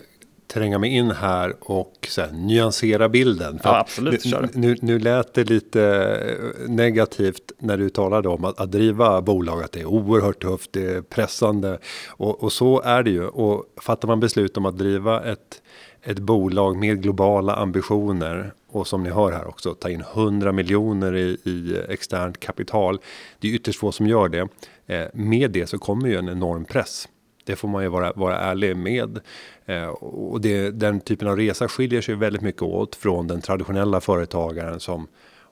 tränga 0.53 0.79
mig 0.79 0.89
in 0.95 1.12
här 1.12 1.55
och 1.59 2.07
så 2.09 2.21
här, 2.21 2.31
nyansera 2.31 3.09
bilden. 3.09 3.59
För 3.59 3.69
ja, 3.69 3.79
absolut. 3.79 4.25
Nu, 4.25 4.49
nu, 4.53 4.75
nu 4.81 4.99
lät 4.99 5.33
det 5.33 5.43
lite 5.43 6.19
negativt 6.67 7.51
när 7.59 7.77
du 7.77 7.89
talade 7.89 8.29
om 8.29 8.45
att, 8.45 8.59
att 8.59 8.71
driva 8.71 9.21
bolag, 9.21 9.63
att 9.63 9.71
det 9.71 9.79
är 9.79 9.85
oerhört 9.85 10.41
tufft, 10.41 10.73
det 10.73 10.85
är 10.85 11.01
pressande. 11.01 11.79
Och, 12.07 12.43
och 12.43 12.51
så 12.51 12.81
är 12.81 13.03
det 13.03 13.09
ju. 13.09 13.27
Och 13.27 13.65
fattar 13.81 14.07
man 14.07 14.19
beslut 14.19 14.57
om 14.57 14.65
att 14.65 14.77
driva 14.77 15.23
ett, 15.23 15.62
ett 16.03 16.19
bolag 16.19 16.77
med 16.77 17.01
globala 17.01 17.55
ambitioner 17.55 18.53
och 18.71 18.88
som 18.88 19.03
ni 19.03 19.09
hör 19.09 19.31
här 19.31 19.47
också 19.47 19.73
ta 19.73 19.89
in 19.89 20.03
100 20.13 20.51
miljoner 20.51 21.15
i, 21.15 21.38
i 21.43 21.81
externt 21.89 22.39
kapital. 22.39 22.99
Det 23.39 23.47
är 23.47 23.51
ytterst 23.51 23.79
få 23.79 23.91
som 23.91 24.07
gör 24.07 24.29
det. 24.29 24.47
Eh, 24.88 25.07
med 25.13 25.51
det 25.51 25.67
så 25.67 25.77
kommer 25.77 26.07
ju 26.07 26.15
en 26.15 26.29
enorm 26.29 26.65
press. 26.65 27.07
Det 27.49 27.55
får 27.55 27.67
man 27.67 27.83
ju 27.83 27.89
vara, 27.89 28.13
vara 28.15 28.39
ärlig 28.39 28.77
med. 28.77 29.19
Eh, 29.65 29.88
och 29.88 30.41
det, 30.41 30.71
den 30.71 30.99
typen 30.99 31.27
av 31.27 31.38
resa 31.38 31.67
skiljer 31.67 32.01
sig 32.01 32.15
väldigt 32.15 32.41
mycket 32.41 32.62
åt 32.62 32.95
från 32.95 33.27
den 33.27 33.41
traditionella 33.41 34.01
företagaren 34.01 34.79
som 34.79 35.07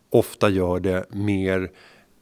ofta 0.09 0.49
gör 0.49 0.79
det 0.79 1.05
mer 1.09 1.69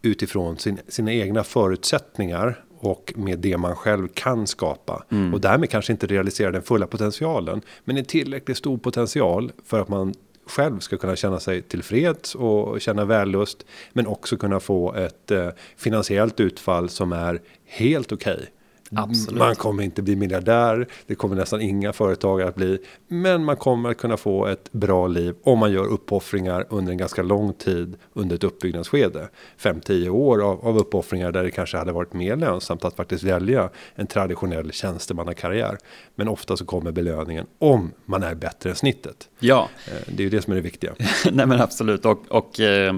utifrån 0.02 0.58
sin, 0.58 0.80
sina 0.88 1.14
egna 1.14 1.44
förutsättningar 1.44 2.64
och 2.80 3.14
med 3.16 3.40
det 3.40 3.58
man 3.58 3.76
själv 3.76 4.08
kan 4.08 4.48
skapa 4.48 5.04
mm. 5.12 5.34
och 5.34 5.42
därmed 5.42 5.70
kanske 5.70 5.92
inte 5.92 6.08
realisera 6.08 6.52
den 6.52 6.62
fulla 6.62 6.88
potentialen, 6.88 7.62
men 7.84 7.98
en 7.98 8.06
tillräckligt 8.06 8.58
stor 8.58 8.78
potential 8.78 9.52
för 9.66 9.80
att 9.80 9.90
man 9.90 10.14
själv 10.48 10.80
ska 10.80 10.98
kunna 10.98 11.16
känna 11.16 11.40
sig 11.40 11.62
tillfreds 11.62 12.36
och 12.36 12.82
känna 12.82 13.06
vällust. 13.06 13.66
Men 13.94 14.08
också 14.08 14.38
kunna 14.38 14.60
få 14.60 14.94
ett 14.94 15.32
eh, 15.32 15.50
finansiellt 15.78 16.40
utfall 16.40 16.90
som 16.90 17.14
är 17.14 17.42
helt 17.66 18.12
okej. 18.12 18.34
Okay. 18.34 18.46
Absolut. 18.92 19.40
Man 19.40 19.56
kommer 19.56 19.84
inte 19.84 20.02
bli 20.02 20.16
miljardär, 20.16 20.88
det 21.08 21.16
kommer 21.16 21.36
nästan 21.36 21.62
inga 21.62 21.94
företagare 21.94 22.50
att 22.50 22.56
bli. 22.56 22.80
Men 23.08 23.44
man 23.44 23.58
kommer 23.58 23.90
att 23.90 23.98
kunna 23.98 24.18
få 24.18 24.48
ett 24.48 24.72
bra 24.72 25.08
liv 25.08 25.36
om 25.44 25.60
man 25.60 25.72
gör 25.72 25.86
uppoffringar 25.86 26.66
under 26.70 26.92
en 26.92 26.98
ganska 26.98 27.24
lång 27.24 27.54
tid 27.54 27.96
under 28.14 28.36
ett 28.36 28.44
uppbyggnadsskede. 28.44 29.30
5-10 29.60 30.10
år 30.10 30.44
av, 30.44 30.66
av 30.68 30.78
uppoffringar 30.78 31.32
där 31.32 31.44
det 31.44 31.52
kanske 31.52 31.78
hade 31.78 31.92
varit 31.92 32.14
mer 32.14 32.36
lönsamt 32.36 32.86
att 32.86 32.96
faktiskt 32.96 33.24
välja 33.24 33.70
en 33.96 34.08
traditionell 34.08 34.72
tjänstemannakarriär. 34.72 35.78
Men 36.16 36.28
ofta 36.28 36.58
så 36.58 36.66
kommer 36.66 36.92
belöningen 36.92 37.46
om 37.60 37.92
man 38.06 38.24
är 38.24 38.36
bättre 38.36 38.70
än 38.70 38.76
snittet. 38.76 39.30
Ja. 39.40 39.70
Eh, 39.88 39.94
det 40.08 40.22
är 40.22 40.26
ju 40.26 40.30
det 40.30 40.42
som 40.42 40.52
är 40.52 40.56
det 40.56 40.62
viktiga. 40.62 40.94
Nej 41.32 41.46
men 41.46 41.62
absolut 41.62 42.06
och, 42.06 42.20
och 42.28 42.60
Eh, 42.60 42.94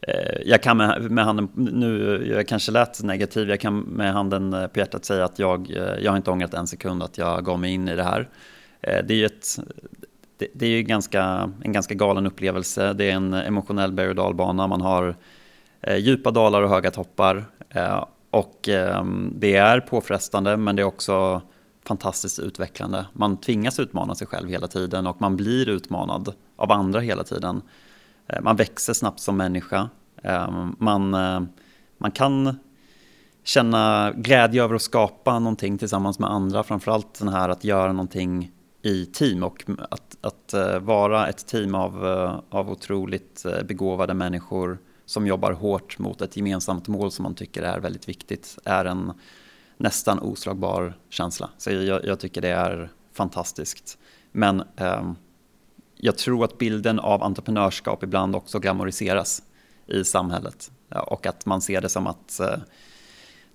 Eh, 0.00 0.40
jag 0.44 0.62
kan 0.62 0.76
med, 0.76 1.10
med 1.10 1.24
handen, 1.24 1.48
nu 1.54 2.22
jag 2.34 2.48
kanske 2.48 2.72
lät 2.72 3.02
negativ, 3.02 3.48
jag 3.48 3.60
kan 3.60 3.78
med 3.78 4.12
handen 4.12 4.52
eh, 4.52 4.66
på 4.66 4.78
hjärtat 4.78 5.04
säga 5.04 5.24
att 5.24 5.38
jag, 5.38 5.70
eh, 5.70 5.98
jag 6.00 6.12
har 6.12 6.16
inte 6.16 6.30
ångrat 6.30 6.54
en 6.54 6.66
sekund 6.66 7.02
att 7.02 7.18
jag 7.18 7.44
gav 7.44 7.60
mig 7.60 7.72
in 7.72 7.88
i 7.88 7.96
det 7.96 8.02
här. 8.02 8.28
Det 8.80 9.10
är 9.10 9.16
ju 9.16 9.26
ett, 9.26 9.58
det, 10.38 10.48
det 10.54 10.66
är 10.66 10.70
ju 10.70 10.82
ganska, 10.82 11.50
en 11.62 11.72
ganska 11.72 11.94
galen 11.94 12.26
upplevelse, 12.26 12.92
det 12.92 13.10
är 13.10 13.12
en 13.12 13.34
emotionell 13.34 13.92
berg 13.92 14.08
och 14.08 14.14
dalbana, 14.14 14.66
man 14.66 14.80
har 14.80 15.16
djupa 15.98 16.30
dalar 16.30 16.62
och 16.62 16.70
höga 16.70 16.90
toppar. 16.90 17.44
Och 18.30 18.68
ehm, 18.68 19.32
det 19.36 19.56
är 19.56 19.80
påfrestande 19.80 20.56
men 20.56 20.76
det 20.76 20.82
är 20.82 20.86
också 20.86 21.42
fantastiskt 21.84 22.38
utvecklande. 22.38 23.06
Man 23.12 23.36
tvingas 23.36 23.80
utmana 23.80 24.14
sig 24.14 24.26
själv 24.26 24.48
hela 24.48 24.68
tiden 24.68 25.06
och 25.06 25.20
man 25.20 25.36
blir 25.36 25.68
utmanad 25.68 26.34
av 26.56 26.72
andra 26.72 27.00
hela 27.00 27.24
tiden. 27.24 27.62
Eh, 28.28 28.42
man 28.42 28.56
växer 28.56 28.92
snabbt 28.92 29.20
som 29.20 29.36
människa. 29.36 29.88
Eh, 30.22 30.68
man, 30.78 31.14
eh, 31.14 31.40
man 31.98 32.10
kan 32.10 32.58
känna 33.44 34.12
glädje 34.16 34.64
över 34.64 34.74
att 34.74 34.82
skapa 34.82 35.38
någonting 35.38 35.78
tillsammans 35.78 36.18
med 36.18 36.30
andra. 36.30 36.62
Framförallt 36.62 37.18
den 37.18 37.28
här 37.28 37.48
att 37.48 37.64
göra 37.64 37.92
någonting 37.92 38.52
i 38.82 39.06
team 39.06 39.42
och 39.42 39.64
att, 39.90 40.16
att 40.20 40.54
vara 40.80 41.28
ett 41.28 41.46
team 41.46 41.74
av, 41.74 42.06
av 42.50 42.70
otroligt 42.70 43.46
begåvade 43.64 44.14
människor 44.14 44.78
som 45.04 45.26
jobbar 45.26 45.52
hårt 45.52 45.98
mot 45.98 46.20
ett 46.20 46.36
gemensamt 46.36 46.88
mål 46.88 47.10
som 47.10 47.22
man 47.22 47.34
tycker 47.34 47.62
är 47.62 47.80
väldigt 47.80 48.08
viktigt 48.08 48.58
är 48.64 48.84
en 48.84 49.12
nästan 49.76 50.18
oslagbar 50.18 50.94
känsla. 51.08 51.50
Så 51.58 51.70
jag, 51.70 52.04
jag 52.04 52.20
tycker 52.20 52.40
det 52.40 52.48
är 52.48 52.90
fantastiskt. 53.12 53.98
Men 54.32 54.62
ehm, 54.76 55.16
jag 55.96 56.18
tror 56.18 56.44
att 56.44 56.58
bilden 56.58 56.98
av 56.98 57.22
entreprenörskap 57.22 58.02
ibland 58.02 58.36
också 58.36 58.58
glamoriseras 58.58 59.42
i 59.86 60.04
samhället. 60.04 60.70
Och 61.06 61.26
att 61.26 61.46
man 61.46 61.60
ser 61.60 61.80
det 61.80 61.88
som 61.88 62.06
att 62.06 62.40
eh, 62.40 62.58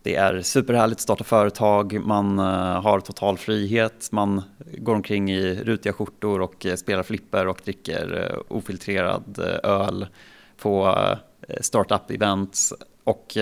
det 0.03 0.15
är 0.15 0.41
superhärligt 0.41 0.97
att 0.97 1.01
starta 1.01 1.23
företag, 1.23 2.01
man 2.05 2.39
eh, 2.39 2.81
har 2.81 2.99
total 2.99 3.37
frihet, 3.37 4.09
man 4.11 4.41
går 4.77 4.95
omkring 4.95 5.31
i 5.31 5.55
rutiga 5.55 5.93
skjortor 5.93 6.41
och 6.41 6.65
eh, 6.65 6.75
spelar 6.75 7.03
flipper 7.03 7.47
och 7.47 7.61
dricker 7.63 8.35
ofiltrerad 8.47 9.39
öl 9.63 10.07
på 10.57 10.95
startup-events. 11.61 12.73
Och, 13.03 13.37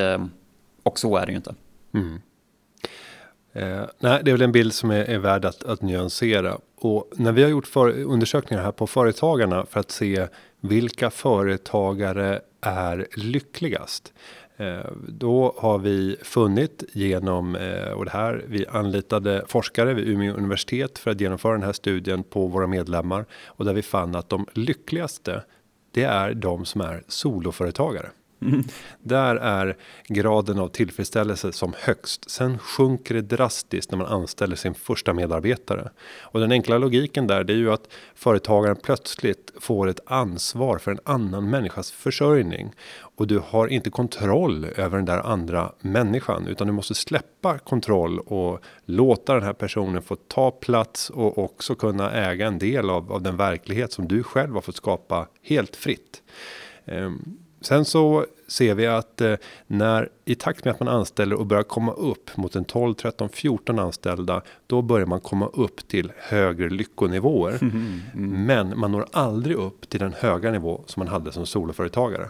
och 0.84 1.00
så 1.00 1.18
är 1.18 1.26
det 1.26 1.32
ju 1.32 1.36
inte. 1.36 1.56
Mm. 1.94 2.22
Eh, 3.54 3.82
nej, 4.00 4.22
det 4.24 4.32
är 4.32 4.34
väl 4.34 4.42
en 4.42 4.52
bild 4.52 4.74
som 4.74 4.92
är, 4.92 5.04
är 5.04 5.18
värd 5.18 5.46
att, 5.46 5.64
att 5.64 5.82
nyansera. 5.82 6.58
Och 6.76 7.12
när 7.16 7.32
vi 7.32 7.44
har 7.44 7.50
gjort 7.50 7.68
för, 7.68 8.04
undersökningar 8.04 8.64
här 8.64 8.72
på 8.72 8.88
Företagarna 8.88 9.66
för 9.66 9.80
att 9.80 9.92
se 9.92 10.28
vilka 10.62 11.10
företagare 11.10 12.42
är 12.62 13.08
lyckligast. 13.16 14.14
Eh, 14.58 14.92
då 15.08 15.56
har 15.58 15.80
vi 15.80 16.18
funnit 16.22 16.84
genom, 16.94 17.56
eh, 17.56 17.92
och 17.92 18.06
det 18.06 18.12
här, 18.12 18.46
vi 18.48 18.68
anlitade 18.68 19.46
forskare 19.48 19.94
vid 19.94 20.08
Umeå 20.08 20.34
universitet 20.34 21.00
för 21.00 21.12
att 21.12 21.22
genomföra 21.22 21.54
den 21.54 21.64
här 21.64 21.74
studien 21.74 22.24
på 22.24 22.48
våra 22.48 22.68
medlemmar. 22.68 23.26
Och 23.46 23.66
där 23.66 23.74
vi 23.74 23.82
fann 23.82 24.16
att 24.16 24.30
de 24.30 24.48
lyckligaste, 24.54 25.44
det 25.92 26.04
är 26.04 26.34
de 26.34 26.66
som 26.66 26.82
är 26.82 27.04
soloföretagare. 27.08 28.10
Mm. 28.42 28.64
Där 29.02 29.36
är 29.36 29.78
graden 30.08 30.60
av 30.60 30.68
tillfredsställelse 30.68 31.52
som 31.52 31.74
högst. 31.78 32.30
Sen 32.30 32.60
sjunker 32.60 33.16
det 33.16 33.22
drastiskt 33.22 33.92
när 33.92 33.98
man 33.98 34.08
anställer 34.08 34.56
sin 34.56 34.74
första 34.74 35.14
medarbetare. 35.14 35.90
Och 36.22 36.40
den 36.40 36.52
enkla 36.52 36.78
logiken 36.78 37.28
där 37.28 37.44
det 37.44 37.54
är 37.54 37.58
ju 37.58 37.72
att 37.72 37.88
företagaren 38.16 38.76
plötsligt 38.84 39.54
får 39.60 39.88
ett 39.88 40.00
ansvar 40.06 40.78
för 40.78 40.92
en 40.92 41.00
annan 41.04 41.50
människas 41.50 41.92
försörjning. 41.92 42.72
Och 43.20 43.28
du 43.28 43.42
har 43.48 43.68
inte 43.68 43.90
kontroll 43.90 44.66
över 44.66 44.98
den 44.98 45.06
där 45.06 45.20
andra 45.20 45.72
människan 45.80 46.48
utan 46.48 46.68
du 46.68 46.74
måste 46.74 46.96
släppa 46.96 47.60
kontroll 47.60 48.20
och 48.20 48.60
låta 48.86 49.34
den 49.34 49.44
här 49.44 49.54
personen 49.54 50.02
få 50.02 50.16
ta 50.16 50.52
plats 50.52 51.10
och 51.10 51.38
också 51.38 51.76
kunna 51.76 52.12
äga 52.12 52.48
en 52.48 52.60
del 52.60 52.90
av, 52.90 53.12
av 53.12 53.22
den 53.22 53.38
verklighet 53.38 53.92
som 53.92 54.08
du 54.08 54.24
själv 54.24 54.54
har 54.54 54.62
fått 54.62 54.76
skapa 54.76 55.28
helt 55.42 55.76
fritt. 55.76 56.24
Um, 56.86 57.38
Sen 57.62 57.86
så 57.86 58.26
ser 58.48 58.76
vi 58.76 58.88
att 58.88 59.22
eh, 59.22 59.36
när 59.68 60.10
i 60.26 60.36
takt 60.36 60.66
med 60.66 60.74
att 60.74 60.80
man 60.80 60.90
anställer 60.90 61.36
och 61.36 61.46
börjar 61.46 61.64
komma 61.64 61.92
upp 61.92 62.38
mot 62.38 62.56
en 62.56 62.66
12, 62.66 62.94
13, 62.94 63.30
14 63.30 63.80
anställda. 63.80 64.42
Då 64.68 64.82
börjar 64.82 65.06
man 65.06 65.20
komma 65.20 65.48
upp 65.48 65.88
till 65.88 66.12
högre 66.18 66.70
lyckonivåer. 66.70 67.58
Mm, 67.62 68.02
mm. 68.14 68.46
Men 68.46 68.80
man 68.80 68.92
når 68.92 69.06
aldrig 69.12 69.56
upp 69.56 69.90
till 69.90 70.00
den 70.00 70.14
höga 70.14 70.52
nivå 70.52 70.84
som 70.86 71.02
man 71.02 71.08
hade 71.08 71.32
som 71.32 71.46
soloföretagare. 71.46 72.28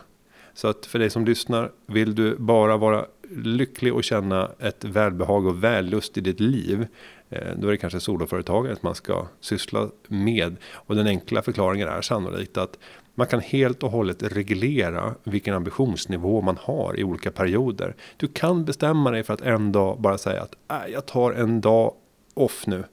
Så 0.53 0.67
att 0.67 0.85
för 0.85 0.99
dig 0.99 1.09
som 1.09 1.25
lyssnar, 1.25 1.71
vill 1.85 2.15
du 2.15 2.35
bara 2.35 2.77
vara 2.77 3.05
lycklig 3.31 3.93
och 3.93 4.03
känna 4.03 4.51
ett 4.59 4.83
välbehag 4.83 5.45
och 5.45 5.63
vällust 5.63 6.17
i 6.17 6.21
ditt 6.21 6.39
liv. 6.39 6.87
Eh, 7.29 7.53
då 7.57 7.67
är 7.67 7.71
det 7.71 7.77
kanske 7.77 7.99
soloföretagandet 7.99 8.83
man 8.83 8.95
ska 8.95 9.27
syssla 9.39 9.89
med. 10.07 10.55
Och 10.73 10.95
den 10.95 11.07
enkla 11.07 11.41
förklaringen 11.41 11.87
är 11.87 12.01
sannolikt 12.01 12.57
att 12.57 12.77
man 13.19 13.27
kan 13.27 13.39
helt 13.39 13.83
och 13.83 13.91
hållet 13.91 14.23
reglera 14.23 15.15
vilken 15.23 15.53
ambitionsnivå 15.53 16.41
man 16.41 16.57
har 16.61 16.99
i 16.99 17.03
olika 17.03 17.31
perioder. 17.31 17.95
Du 18.17 18.27
kan 18.27 18.65
bestämma 18.65 19.11
dig 19.11 19.23
för 19.23 19.33
att 19.33 19.41
en 19.41 19.71
dag 19.71 20.01
bara 20.01 20.17
säga 20.17 20.41
att 20.41 20.55
äh, 20.71 20.93
jag 20.93 21.05
tar 21.05 21.31
en 21.31 21.61
dag 21.61 21.93
off 22.33 22.67
nu. 22.67 22.83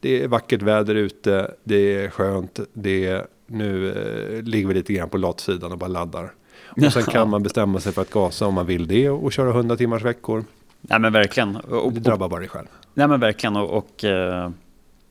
Det 0.00 0.22
är 0.22 0.28
vackert 0.28 0.62
väder 0.62 0.94
ute, 0.94 1.50
det 1.64 2.04
är 2.04 2.10
skönt, 2.10 2.60
det 2.72 3.06
är, 3.06 3.26
nu 3.46 3.90
eh, 3.90 4.42
ligger 4.42 4.68
vi 4.68 4.74
lite 4.74 4.92
grann 4.92 5.08
på 5.08 5.18
latsidan 5.18 5.72
och 5.72 5.78
bara 5.78 5.88
laddar. 5.88 6.32
Och 6.68 6.92
sen 6.92 7.02
kan 7.12 7.30
man 7.30 7.42
bestämma 7.42 7.80
sig 7.80 7.92
för 7.92 8.02
att 8.02 8.10
gasa 8.10 8.46
om 8.46 8.54
man 8.54 8.66
vill 8.66 8.86
det 8.86 9.10
och 9.10 9.32
köra 9.32 9.50
100 9.50 9.76
timmars 9.76 10.02
veckor. 10.02 10.44
Nej 10.80 10.98
men 10.98 11.12
verkligen. 11.12 11.56
Och, 11.56 11.92
det 11.92 12.00
drabbar 12.00 12.28
bara 12.28 12.40
dig 12.40 12.48
själv. 12.48 12.66
Nej 12.94 13.08
men 13.08 13.20
verkligen 13.20 13.56
och, 13.56 13.70
och 13.70 14.04
eh, 14.04 14.50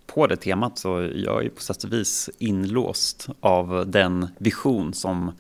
på 0.08 0.28
det 0.28 0.36
temat 0.36 0.78
så 0.78 1.10
jag 1.16 1.46
är 1.46 1.50
på 1.50 1.62
sätt 1.62 1.84
och 1.84 1.94
vis 1.94 2.30
inlåst 2.38 3.30
av 3.40 3.84
den 3.88 4.28
vision 4.38 4.94
som 4.94 5.32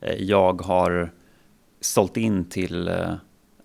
eh, 0.00 0.14
jag 0.14 0.62
har 0.62 1.12
sålt 1.80 2.16
in 2.16 2.44
till 2.44 2.88
eh, 2.88 3.14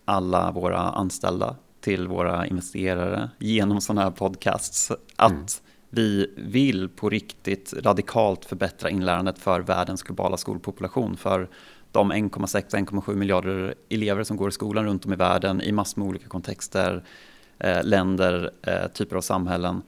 alla 0.06 0.52
våra 0.52 0.80
anställda, 0.80 1.56
till 1.82 2.08
våra 2.08 2.48
investerare 2.48 3.30
genom 3.40 3.82
sådana 3.82 4.02
här 4.02 4.12
podcasts. 4.12 4.92
Att 5.16 5.32
mm. 5.32 5.46
vi 5.90 6.34
vill 6.38 6.90
på 6.90 7.10
riktigt 7.10 7.74
radikalt 7.78 8.46
förbättra 8.46 8.90
inlärandet 8.90 9.40
för 9.40 9.60
världens 9.60 10.04
globala 10.04 10.38
skolpopulation. 10.38 11.18
För 11.18 11.50
de 11.92 12.14
1,6-1,7 12.14 13.16
miljarder 13.16 13.76
elever 13.90 14.24
som 14.24 14.38
går 14.38 14.50
i 14.50 14.52
skolan 14.52 14.86
runt 14.86 15.06
om 15.06 15.14
i 15.14 15.16
världen 15.16 15.62
i 15.62 15.72
massor 15.72 16.02
med 16.02 16.10
olika 16.10 16.28
kontexter, 16.28 17.04
eh, 17.60 17.84
länder, 17.84 18.52
typer 18.94 19.16
av 19.16 19.22
samhällen. 19.22 19.82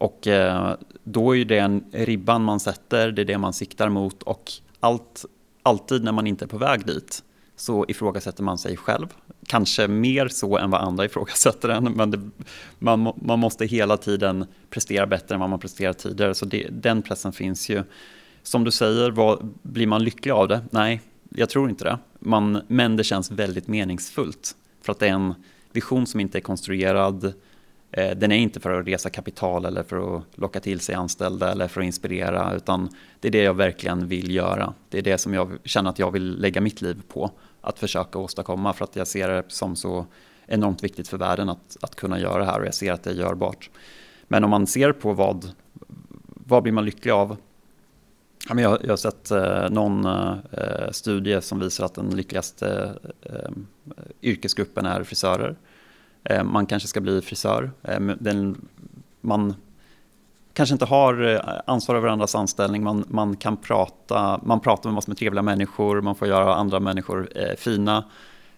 Och 0.00 0.26
eh, 0.26 0.76
då 1.04 1.32
är 1.32 1.38
ju 1.38 1.44
det 1.44 1.58
en 1.58 1.84
ribban 1.92 2.44
man 2.44 2.60
sätter, 2.60 3.12
det 3.12 3.22
är 3.22 3.24
det 3.24 3.38
man 3.38 3.52
siktar 3.52 3.88
mot 3.88 4.22
och 4.22 4.52
allt, 4.80 5.24
alltid 5.62 6.04
när 6.04 6.12
man 6.12 6.26
inte 6.26 6.44
är 6.44 6.46
på 6.46 6.58
väg 6.58 6.86
dit 6.86 7.24
så 7.56 7.84
ifrågasätter 7.88 8.42
man 8.42 8.58
sig 8.58 8.76
själv. 8.76 9.06
Kanske 9.46 9.88
mer 9.88 10.28
så 10.28 10.58
än 10.58 10.70
vad 10.70 10.80
andra 10.80 11.04
ifrågasätter 11.06 11.68
en, 11.68 11.84
men 11.84 12.10
det, 12.10 12.30
man, 12.78 13.12
man 13.22 13.38
måste 13.38 13.66
hela 13.66 13.96
tiden 13.96 14.46
prestera 14.70 15.06
bättre 15.06 15.34
än 15.34 15.40
vad 15.40 15.50
man 15.50 15.58
presterat 15.58 15.98
tidigare. 15.98 16.34
Så 16.34 16.46
det, 16.46 16.68
den 16.70 17.02
pressen 17.02 17.32
finns 17.32 17.68
ju. 17.68 17.82
Som 18.42 18.64
du 18.64 18.70
säger, 18.70 19.10
vad, 19.10 19.48
blir 19.62 19.86
man 19.86 20.04
lycklig 20.04 20.32
av 20.32 20.48
det? 20.48 20.60
Nej, 20.70 21.00
jag 21.28 21.48
tror 21.48 21.70
inte 21.70 21.84
det. 21.84 21.98
Man, 22.18 22.62
men 22.68 22.96
det 22.96 23.04
känns 23.04 23.30
väldigt 23.30 23.68
meningsfullt. 23.68 24.56
För 24.82 24.92
att 24.92 24.98
det 24.98 25.08
är 25.08 25.12
en 25.12 25.34
vision 25.72 26.06
som 26.06 26.20
inte 26.20 26.38
är 26.38 26.42
konstruerad, 26.42 27.24
Eh, 27.24 27.49
Eh, 27.92 28.16
den 28.16 28.32
är 28.32 28.36
inte 28.36 28.60
för 28.60 28.80
att 28.80 28.86
resa 28.86 29.10
kapital 29.10 29.64
eller 29.64 29.82
för 29.82 30.16
att 30.16 30.22
locka 30.34 30.60
till 30.60 30.80
sig 30.80 30.94
anställda 30.94 31.52
eller 31.52 31.68
för 31.68 31.80
att 31.80 31.84
inspirera 31.84 32.54
utan 32.54 32.88
det 33.20 33.28
är 33.28 33.32
det 33.32 33.42
jag 33.42 33.54
verkligen 33.54 34.08
vill 34.08 34.34
göra. 34.34 34.74
Det 34.88 34.98
är 34.98 35.02
det 35.02 35.18
som 35.18 35.34
jag 35.34 35.58
känner 35.64 35.90
att 35.90 35.98
jag 35.98 36.10
vill 36.10 36.40
lägga 36.40 36.60
mitt 36.60 36.82
liv 36.82 37.02
på 37.08 37.30
att 37.60 37.78
försöka 37.78 38.18
åstadkomma 38.18 38.72
för 38.72 38.84
att 38.84 38.96
jag 38.96 39.06
ser 39.06 39.28
det 39.28 39.44
som 39.48 39.76
så 39.76 40.06
enormt 40.46 40.84
viktigt 40.84 41.08
för 41.08 41.18
världen 41.18 41.48
att, 41.48 41.76
att 41.80 41.94
kunna 41.94 42.20
göra 42.20 42.38
det 42.38 42.44
här 42.44 42.60
och 42.60 42.66
jag 42.66 42.74
ser 42.74 42.92
att 42.92 43.02
det 43.02 43.10
är 43.10 43.14
görbart. 43.14 43.70
Men 44.28 44.44
om 44.44 44.50
man 44.50 44.66
ser 44.66 44.92
på 44.92 45.12
vad, 45.12 45.52
vad 46.46 46.62
blir 46.62 46.72
man 46.72 46.84
lycklig 46.84 47.12
av? 47.12 47.36
Jag, 48.48 48.58
jag 48.60 48.88
har 48.88 48.96
sett 48.96 49.30
eh, 49.30 49.70
någon 49.70 50.06
eh, 50.06 50.90
studie 50.90 51.40
som 51.40 51.60
visar 51.60 51.84
att 51.84 51.94
den 51.94 52.16
lyckligaste 52.16 52.94
yrkesgruppen 54.22 54.86
är 54.86 55.04
frisörer. 55.04 55.56
Eh, 56.24 56.44
man 56.44 56.66
kanske 56.66 56.88
ska 56.88 57.00
bli 57.00 57.20
frisör. 57.20 57.70
Eh, 57.82 58.00
den, 58.00 58.68
man 59.20 59.54
kanske 60.52 60.72
inte 60.72 60.84
har 60.84 61.34
eh, 61.34 61.60
ansvar 61.66 61.94
över 61.94 62.08
andras 62.08 62.34
anställning. 62.34 62.82
Man, 62.82 63.04
man 63.08 63.36
kan 63.36 63.56
prata, 63.56 64.40
man 64.42 64.60
pratar 64.60 64.90
med 64.90 64.94
massor 64.94 65.10
med 65.10 65.18
trevliga 65.18 65.42
människor, 65.42 66.00
man 66.00 66.14
får 66.14 66.28
göra 66.28 66.54
andra 66.54 66.80
människor 66.80 67.28
fina. 67.56 68.04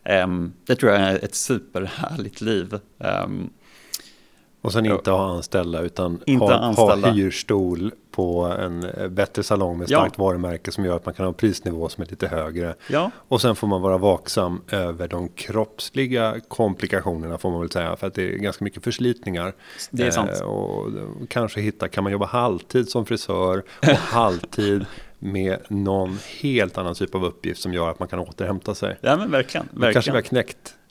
Ehm, 0.05 0.53
det 0.67 0.77
tror 0.77 0.93
jag 0.93 1.01
är 1.01 1.25
ett 1.25 1.35
superhärligt 1.35 2.41
liv. 2.41 2.79
Ehm, 2.99 3.51
och 4.63 4.73
sen 4.73 4.87
inte 4.87 5.11
ha 5.11 5.31
anställda 5.31 5.81
utan 5.81 6.21
inte 6.27 6.45
ha, 6.45 6.55
anställda. 6.55 7.09
ha 7.09 7.15
hyrstol 7.15 7.93
på 8.11 8.45
en 8.45 8.85
eh, 8.85 9.09
bättre 9.09 9.43
salong 9.43 9.79
med 9.79 9.89
starkt 9.89 10.15
ja. 10.19 10.25
varumärke 10.25 10.73
som 10.73 10.85
gör 10.85 10.97
att 10.97 11.07
man 11.07 11.15
kan 11.15 11.25
ha 11.25 11.29
en 11.29 11.35
prisnivå 11.35 11.89
som 11.89 12.03
är 12.03 12.07
lite 12.07 12.29
högre. 12.29 12.75
Ja. 12.89 13.11
Och 13.17 13.41
sen 13.41 13.57
får 13.57 13.67
man 13.67 13.83
vara 13.83 13.99
vaksam 13.99 14.61
över 14.71 15.09
de 15.09 15.29
kroppsliga 15.29 16.35
komplikationerna 16.49 17.39
får 17.39 17.51
man 17.51 17.61
väl 17.61 17.71
säga. 17.71 17.97
För 17.97 18.07
att 18.07 18.15
det 18.15 18.35
är 18.35 18.39
ganska 18.39 18.65
mycket 18.65 18.85
förslitningar. 18.85 19.55
Det 19.91 20.07
är 20.07 20.11
sant. 20.11 20.31
Eh, 20.41 20.47
och 20.47 20.91
kanske 21.29 21.61
hitta, 21.61 21.89
kan 21.89 22.05
man 22.05 22.13
jobba 22.13 22.27
halvtid 22.27 22.89
som 22.89 23.07
frisör 23.07 23.63
och 23.81 23.87
halvtid 23.97 24.85
med 25.19 25.59
någon 25.69 26.19
helt 26.41 26.79
annan 26.79 26.95
typ 26.95 27.15
av 27.15 27.25
uppgift 27.25 27.61
som 27.61 27.75
gör 27.75 27.91
att 27.91 27.99
man 27.99 28.09
kan 28.09 28.19
återhämta 28.19 28.75
sig. 28.75 28.97
Ja 29.01 29.17
men 29.17 29.31
verkligen. 29.31 29.67
verkligen. 29.67 29.93
Kanske 29.93 30.11
vi 30.11 30.17
har 30.17 30.23
knäckt 30.23 30.75
Eh, 30.75 30.82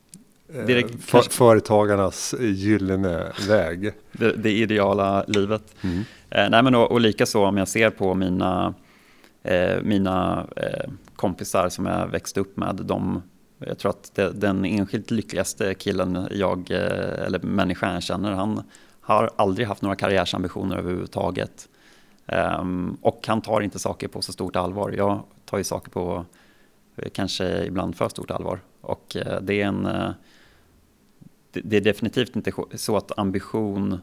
Direkt, 0.51 1.03
för, 1.03 1.11
kanske... 1.11 1.31
Företagarnas 1.31 2.35
gyllene 2.39 3.31
väg. 3.47 3.93
Det, 4.11 4.31
det 4.31 4.51
ideala 4.51 5.23
livet. 5.27 5.75
Mm. 5.81 6.03
Eh, 6.29 6.49
nej, 6.49 6.63
men 6.63 6.75
och, 6.75 6.91
och 6.91 7.01
likaså 7.01 7.45
om 7.45 7.57
jag 7.57 7.67
ser 7.67 7.89
på 7.89 8.13
mina, 8.13 8.73
eh, 9.43 9.81
mina 9.83 10.47
eh, 10.55 10.89
kompisar 11.15 11.69
som 11.69 11.85
jag 11.85 12.07
växte 12.07 12.39
upp 12.39 12.57
med. 12.57 12.75
De, 12.75 13.21
jag 13.59 13.77
tror 13.77 13.89
att 13.89 14.11
det, 14.15 14.31
den 14.31 14.65
enskilt 14.65 15.11
lyckligaste 15.11 15.73
killen 15.73 16.27
jag, 16.31 16.71
eh, 16.71 17.25
eller 17.25 17.39
människan 17.39 17.93
jag 17.93 18.03
känner, 18.03 18.31
han 18.31 18.63
har 19.01 19.29
aldrig 19.35 19.67
haft 19.67 19.81
några 19.81 19.95
karriärsambitioner 19.95 20.77
överhuvudtaget. 20.77 21.67
Um, 22.59 22.97
och 23.01 23.25
han 23.27 23.41
tar 23.41 23.61
inte 23.61 23.79
saker 23.79 24.07
på 24.07 24.21
så 24.21 24.33
stort 24.33 24.55
allvar. 24.55 24.93
Jag 24.97 25.23
tar 25.45 25.57
ju 25.57 25.63
saker 25.63 25.91
på 25.91 26.25
eh, 26.95 27.09
kanske 27.13 27.65
ibland 27.65 27.95
för 27.95 28.09
stort 28.09 28.31
allvar. 28.31 28.59
Och 28.81 29.17
det 29.41 29.61
är 29.61 29.65
en 29.65 29.87
det, 31.51 31.77
är 31.77 31.81
definitivt 31.81 32.35
inte 32.35 32.51
så 32.75 32.97
att 32.97 33.19
ambition 33.19 33.93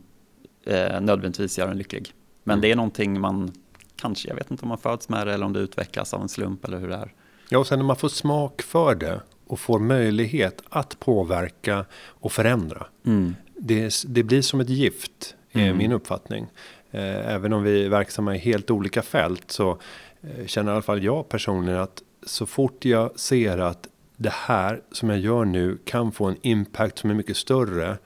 eh, 0.65 1.01
nödvändigtvis 1.01 1.59
gör 1.59 1.69
en 1.69 1.79
lycklig. 1.79 2.13
Men 2.45 2.55
mm. 2.55 2.63
det 2.63 2.71
är 2.73 2.77
någonting 2.77 3.21
man 3.21 3.53
kanske, 3.97 4.29
jag 4.29 4.37
vet 4.37 4.51
inte 4.51 4.63
om 4.63 4.69
man 4.69 4.79
föds 4.79 5.09
med 5.09 5.27
det 5.27 5.35
eller 5.35 5.47
om 5.47 5.53
det 5.53 5.61
utvecklas 5.61 6.15
av 6.15 6.23
en 6.23 6.29
slump 6.29 6.65
eller 6.65 6.79
hur 6.79 6.89
det 6.89 6.95
är. 6.95 7.15
Ja, 7.49 7.59
och 7.59 7.67
sen 7.67 7.79
när 7.79 7.87
man 7.87 7.97
får 7.97 8.09
smak 8.09 8.63
för 8.63 8.95
det 8.95 9.21
och 9.47 9.61
får 9.61 9.79
möjlighet 9.79 10.63
att 10.69 11.01
påverka 11.01 11.85
och 12.07 12.33
förändra. 12.33 12.87
Mm. 13.07 13.35
Det, 13.55 13.95
det, 14.07 14.23
blir 14.23 14.43
som 14.43 14.61
ett 14.61 14.69
gift, 14.69 15.37
är 15.53 15.63
mm. 15.63 15.79
min 15.79 15.93
uppfattning. 15.93 16.47
Eh, 16.91 17.35
även 17.35 17.53
om 17.53 17.63
vi 17.63 17.85
är 17.85 17.89
verksamma 17.89 18.37
i 18.37 18.39
helt 18.39 18.71
olika 18.71 19.03
fält 19.03 19.51
så 19.51 19.79
eh, 20.21 20.47
känner 20.47 20.73
i 20.73 20.75
alla 20.75 20.83
fall 20.83 21.05
jag 21.05 21.29
personligen 21.29 21.81
att 21.81 22.03
så 22.27 22.47
fort 22.47 22.85
jag 22.85 23.21
ser 23.21 23.59
att 23.59 23.89
det 24.21 24.33
här 24.33 24.83
som 24.93 25.11
jag 25.11 25.19
gör 25.19 25.45
nu 25.45 25.79
kan 25.85 26.13
få 26.13 26.25
en 26.25 26.37
impact 26.43 26.99
som 26.99 27.11
är 27.11 27.15
mycket 27.15 27.37
större 27.37 27.99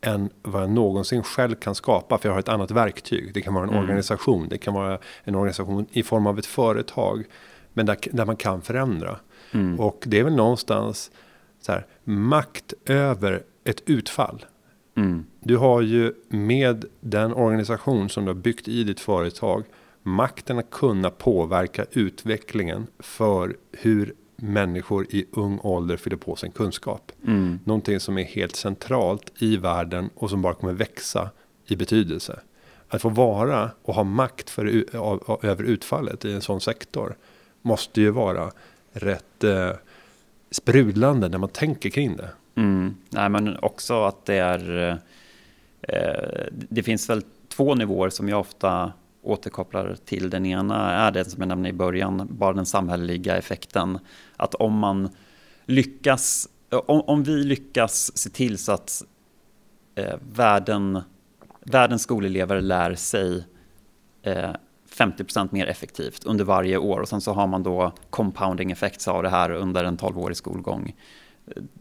än 0.00 0.30
vad 0.42 0.62
jag 0.62 0.70
någonsin 0.70 1.22
själv 1.22 1.54
kan 1.54 1.74
skapa. 1.74 2.18
För 2.18 2.28
jag 2.28 2.34
har 2.34 2.40
ett 2.40 2.48
annat 2.48 2.70
verktyg. 2.70 3.34
Det 3.34 3.40
kan 3.40 3.54
vara 3.54 3.64
en 3.64 3.70
mm. 3.70 3.82
organisation. 3.82 4.48
Det 4.48 4.58
kan 4.58 4.74
vara 4.74 4.98
en 5.24 5.34
organisation 5.34 5.86
i 5.92 6.02
form 6.02 6.26
av 6.26 6.38
ett 6.38 6.46
företag. 6.46 7.24
Men 7.72 7.86
där, 7.86 7.96
där 8.12 8.24
man 8.24 8.36
kan 8.36 8.62
förändra. 8.62 9.16
Mm. 9.52 9.80
Och 9.80 10.04
det 10.06 10.18
är 10.18 10.24
väl 10.24 10.36
någonstans 10.36 11.10
så 11.60 11.72
här, 11.72 11.86
makt 12.04 12.74
över 12.86 13.42
ett 13.64 13.82
utfall. 13.86 14.44
Mm. 14.96 15.26
Du 15.40 15.56
har 15.56 15.82
ju 15.82 16.12
med 16.28 16.84
den 17.00 17.34
organisation 17.34 18.08
som 18.08 18.24
du 18.24 18.30
har 18.30 18.40
byggt 18.40 18.68
i 18.68 18.84
ditt 18.84 19.00
företag 19.00 19.64
makten 20.02 20.58
att 20.58 20.70
kunna 20.70 21.10
påverka 21.10 21.86
utvecklingen 21.92 22.86
för 22.98 23.56
hur 23.72 24.14
människor 24.36 25.06
i 25.10 25.26
ung 25.32 25.60
ålder 25.62 25.96
fyller 25.96 26.16
på 26.16 26.36
sin 26.36 26.50
kunskap. 26.50 27.12
Mm. 27.26 27.60
Någonting 27.64 28.00
som 28.00 28.18
är 28.18 28.24
helt 28.24 28.56
centralt 28.56 29.32
i 29.38 29.56
världen 29.56 30.10
och 30.14 30.30
som 30.30 30.42
bara 30.42 30.54
kommer 30.54 30.72
växa 30.72 31.30
i 31.66 31.76
betydelse. 31.76 32.40
Att 32.88 33.02
få 33.02 33.08
vara 33.08 33.70
och 33.82 33.94
ha 33.94 34.04
makt 34.04 34.50
för, 34.50 34.84
över 35.46 35.64
utfallet 35.64 36.24
i 36.24 36.32
en 36.32 36.42
sån 36.42 36.60
sektor 36.60 37.16
måste 37.62 38.00
ju 38.00 38.10
vara 38.10 38.50
rätt 38.92 39.44
eh, 39.44 39.70
sprudlande 40.50 41.28
när 41.28 41.38
man 41.38 41.48
tänker 41.48 41.90
kring 41.90 42.16
det. 42.16 42.28
Mm. 42.54 42.94
Nej, 43.10 43.28
men 43.28 43.56
också 43.56 44.04
att 44.04 44.24
det 44.24 44.34
är 44.34 44.90
eh, 44.90 46.46
det 46.50 46.82
finns 46.82 47.10
väl 47.10 47.22
två 47.48 47.74
nivåer 47.74 48.10
som 48.10 48.28
jag 48.28 48.40
ofta 48.40 48.92
återkopplar 49.26 49.96
till. 50.04 50.30
Den 50.30 50.46
ena 50.46 50.92
är 50.92 51.10
det 51.10 51.24
som 51.24 51.40
jag 51.40 51.48
nämnde 51.48 51.68
i 51.68 51.72
början, 51.72 52.28
bara 52.30 52.52
den 52.52 52.66
samhälleliga 52.66 53.36
effekten. 53.36 53.98
Att 54.36 54.54
om 54.54 54.78
man 54.78 55.08
lyckas, 55.64 56.48
om, 56.70 57.00
om 57.00 57.22
vi 57.22 57.44
lyckas 57.44 58.18
se 58.18 58.30
till 58.30 58.58
så 58.58 58.72
att 58.72 59.02
eh, 59.94 60.14
världen, 60.32 61.00
världens 61.60 62.02
skolelever 62.02 62.60
lär 62.60 62.94
sig 62.94 63.44
eh, 64.22 64.50
50% 64.96 65.48
mer 65.50 65.66
effektivt 65.66 66.24
under 66.24 66.44
varje 66.44 66.76
år 66.78 67.00
och 67.00 67.08
sen 67.08 67.20
så 67.20 67.32
har 67.32 67.46
man 67.46 67.62
då 67.62 67.92
compounding 68.10 68.70
effects 68.70 69.08
av 69.08 69.22
det 69.22 69.28
här 69.28 69.50
under 69.50 69.84
en 69.84 69.98
12-årig 69.98 70.36
skolgång. 70.36 70.94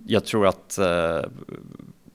Jag 0.06 0.26
tror 0.26 0.48
att 0.48 0.78
eh, 0.78 1.22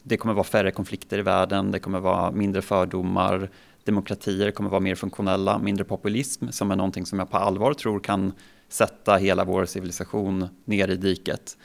det 0.03 0.17
kommer 0.17 0.35
vara 0.35 0.45
färre 0.45 0.71
konflikter 0.71 1.19
i 1.19 1.23
världen, 1.23 1.71
det 1.71 1.79
kommer 1.79 2.01
vara 2.01 2.31
mindre 2.31 2.63
fördomar, 2.63 3.51
demokratier 3.85 4.51
kommer 4.51 4.71
vara 4.71 4.81
mer 4.81 4.95
funktionella, 4.95 5.59
mindre 5.59 5.85
populism 5.85 6.49
som 6.51 6.71
är 6.71 6.77
någonting 6.77 7.07
som 7.07 7.19
jag 7.19 7.31
på 7.31 7.37
allvar 7.37 7.75
tror 7.75 8.01
kan 8.01 8.33
sätta 8.69 9.17
hela 9.17 9.45
vår 9.45 9.65
civilisation 9.65 10.49
ner 10.65 10.89
i 10.89 10.97
diket. 10.97 11.57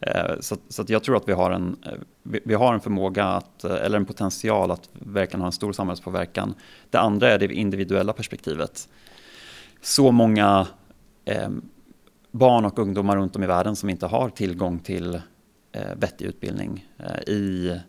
Eh, 0.00 0.40
så, 0.40 0.56
så 0.68 0.84
jag 0.88 1.04
tror 1.04 1.16
att 1.16 1.28
vi 1.28 1.32
har, 1.32 1.50
en, 1.50 1.76
eh, 1.86 1.92
vi 2.44 2.54
har 2.54 2.74
en 2.74 2.80
förmåga, 2.80 3.24
att, 3.24 3.64
eh, 3.64 3.74
eller 3.74 3.96
en 3.96 4.06
potential 4.06 4.70
att 4.70 4.88
verkligen 4.92 5.40
ha 5.40 5.46
en 5.46 5.52
stor 5.52 5.72
samhällspåverkan. 5.72 6.54
Det 6.90 6.98
andra 6.98 7.30
är 7.30 7.38
det 7.38 7.54
individuella 7.54 8.12
perspektivet. 8.12 8.88
Så 9.80 10.12
många 10.12 10.66
eh, 11.24 11.50
barn 12.30 12.64
och 12.64 12.78
ungdomar 12.78 13.16
runt 13.16 13.36
om 13.36 13.42
i 13.42 13.46
världen 13.46 13.76
som 13.76 13.90
inte 13.90 14.06
har 14.06 14.28
tillgång 14.28 14.78
till 14.78 15.14
eh, 15.72 15.94
vettig 15.96 16.24
utbildning 16.24 16.86
eh, 16.98 17.32
i 17.32 17.80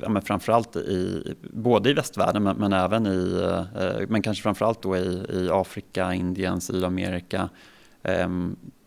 ja, 0.00 0.08
men 0.08 0.22
framförallt 0.22 0.76
i, 0.76 1.22
både 1.52 1.90
i 1.90 1.92
västvärlden 1.92 2.42
men, 2.42 2.56
men 2.56 2.72
även 2.72 3.06
i, 3.06 3.42
eh, 3.74 4.08
men 4.08 4.22
kanske 4.22 4.42
framförallt 4.42 4.82
då 4.82 4.96
i, 4.96 5.26
i 5.30 5.48
Afrika, 5.52 6.14
Indien, 6.14 6.60
Sydamerika. 6.60 7.48
Eh, 8.02 8.28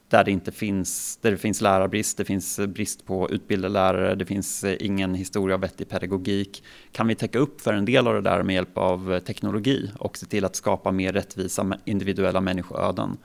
där 0.08 0.24
det 0.24 0.32
inte 0.32 0.52
finns, 0.52 1.18
där 1.22 1.32
det 1.32 1.38
finns 1.38 1.62
lärarbrist, 1.62 2.18
det 2.18 2.26
finns 2.26 2.60
brist 2.60 3.06
på 3.06 3.30
utbildade 3.30 3.74
lärare, 3.74 4.16
det 4.16 4.26
finns 4.26 4.64
eh, 4.64 4.78
ingen 4.80 5.16
historia 5.16 5.56
av 5.56 5.62
vettig 5.62 5.90
pedagogik. 5.90 6.64
Kan 6.92 7.08
vi 7.08 7.16
täcka 7.16 7.40
upp 7.40 7.62
för 7.62 7.74
en 7.74 7.86
del 7.86 8.08
av 8.08 8.14
det 8.14 8.22
där 8.22 8.44
med 8.44 8.56
hjälp 8.56 8.78
av 8.78 9.14
eh, 9.14 9.20
teknologi 9.20 9.92
och 10.00 10.18
se 10.18 10.26
till 10.26 10.46
att 10.46 10.56
skapa 10.56 10.92
mer 10.92 11.14
rättvisa 11.14 11.78
individuella 11.86 12.42
människoöden? 12.42 13.18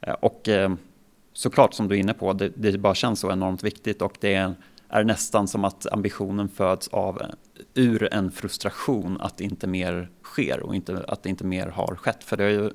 Eh, 0.00 0.14
och 0.14 0.48
eh, 0.48 0.74
såklart 1.32 1.74
som 1.74 1.88
du 1.88 1.94
är 1.94 1.98
inne 1.98 2.14
på, 2.14 2.32
det, 2.32 2.52
det 2.54 2.78
bara 2.78 2.94
känns 2.94 3.20
så 3.20 3.32
enormt 3.32 3.62
viktigt 3.62 4.02
och 4.02 4.16
det 4.20 4.34
är 4.34 4.54
är 4.88 5.04
nästan 5.04 5.48
som 5.48 5.64
att 5.64 5.86
ambitionen 5.92 6.48
föds 6.48 6.88
av 6.88 7.22
ur 7.74 8.14
en 8.14 8.30
frustration 8.30 9.20
att 9.20 9.40
inte 9.40 9.66
mer 9.66 10.10
sker 10.22 10.60
och 10.60 10.74
inte, 10.74 11.04
att 11.08 11.22
det 11.22 11.28
inte 11.28 11.44
mer 11.44 11.66
har 11.66 11.96
skett. 11.96 12.24
För 12.24 12.36
det 12.36 12.44
har 12.44 12.50
ju 12.50 12.70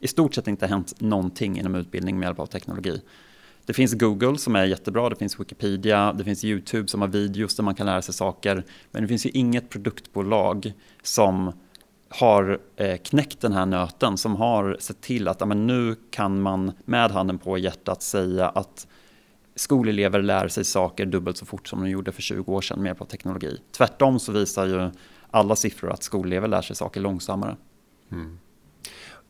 i 0.00 0.08
stort 0.08 0.34
sett 0.34 0.48
inte 0.48 0.66
hänt 0.66 1.00
någonting 1.00 1.58
inom 1.58 1.74
utbildning 1.74 2.18
med 2.18 2.26
hjälp 2.26 2.40
av 2.40 2.46
teknologi. 2.46 3.02
Det 3.66 3.72
finns 3.72 3.94
Google 3.94 4.38
som 4.38 4.56
är 4.56 4.64
jättebra, 4.64 5.08
det 5.08 5.16
finns 5.16 5.40
Wikipedia, 5.40 6.12
det 6.12 6.24
finns 6.24 6.44
YouTube 6.44 6.88
som 6.88 7.00
har 7.00 7.08
videos 7.08 7.56
där 7.56 7.64
man 7.64 7.74
kan 7.74 7.86
lära 7.86 8.02
sig 8.02 8.14
saker. 8.14 8.64
Men 8.90 9.02
det 9.02 9.08
finns 9.08 9.26
ju 9.26 9.30
inget 9.30 9.70
produktbolag 9.70 10.72
som 11.02 11.52
har 12.08 12.60
eh, 12.76 12.96
knäckt 12.96 13.40
den 13.40 13.52
här 13.52 13.66
nöten, 13.66 14.16
som 14.16 14.36
har 14.36 14.76
sett 14.80 15.00
till 15.00 15.28
att 15.28 15.42
amen, 15.42 15.66
nu 15.66 15.96
kan 16.10 16.40
man 16.40 16.72
med 16.84 17.10
handen 17.10 17.38
på 17.38 17.58
hjärtat 17.58 18.02
säga 18.02 18.48
att 18.48 18.86
skolelever 19.56 20.22
lär 20.22 20.48
sig 20.48 20.64
saker 20.64 21.06
dubbelt 21.06 21.36
så 21.36 21.46
fort 21.46 21.68
som 21.68 21.80
de 21.80 21.90
gjorde 21.90 22.12
för 22.12 22.22
20 22.22 22.52
år 22.52 22.60
sedan 22.60 22.78
med 22.78 22.86
hjälp 22.86 23.00
av 23.00 23.06
teknologi. 23.06 23.60
Tvärtom 23.76 24.18
så 24.18 24.32
visar 24.32 24.66
ju 24.66 24.90
alla 25.30 25.56
siffror 25.56 25.90
att 25.92 26.02
skolelever 26.02 26.48
lär 26.48 26.62
sig 26.62 26.76
saker 26.76 27.00
långsammare. 27.00 27.56
Mm. 28.12 28.38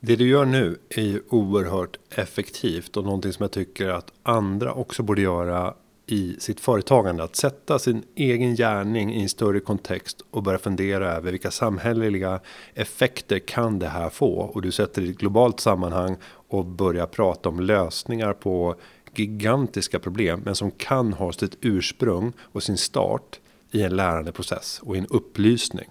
Det 0.00 0.16
du 0.16 0.28
gör 0.28 0.44
nu 0.44 0.78
är 0.88 1.02
ju 1.02 1.22
oerhört 1.28 1.98
effektivt 2.10 2.96
och 2.96 3.04
någonting 3.04 3.32
som 3.32 3.42
jag 3.42 3.50
tycker 3.50 3.88
att 3.88 4.12
andra 4.22 4.72
också 4.72 5.02
borde 5.02 5.20
göra 5.20 5.74
i 6.06 6.36
sitt 6.38 6.60
företagande. 6.60 7.24
Att 7.24 7.36
sätta 7.36 7.78
sin 7.78 8.02
egen 8.14 8.54
gärning 8.54 9.14
i 9.14 9.22
en 9.22 9.28
större 9.28 9.60
kontext 9.60 10.22
och 10.30 10.42
börja 10.42 10.58
fundera 10.58 11.12
över 11.12 11.30
vilka 11.30 11.50
samhälleliga 11.50 12.40
effekter 12.74 13.38
kan 13.38 13.78
det 13.78 13.88
här 13.88 14.08
få? 14.08 14.34
Och 14.34 14.62
du 14.62 14.72
sätter 14.72 15.02
det 15.02 15.08
i 15.08 15.10
ett 15.10 15.18
globalt 15.18 15.60
sammanhang 15.60 16.16
och 16.48 16.64
börjar 16.64 17.06
prata 17.06 17.48
om 17.48 17.60
lösningar 17.60 18.32
på 18.32 18.74
gigantiska 19.18 19.98
problem, 19.98 20.40
men 20.44 20.54
som 20.54 20.70
kan 20.70 21.12
ha 21.12 21.32
sitt 21.32 21.58
ursprung 21.60 22.32
och 22.40 22.62
sin 22.62 22.76
start 22.76 23.40
i 23.70 23.82
en 23.82 23.96
lärandeprocess 23.96 24.80
och 24.82 24.96
i 24.96 24.98
en 24.98 25.06
upplysning. 25.06 25.88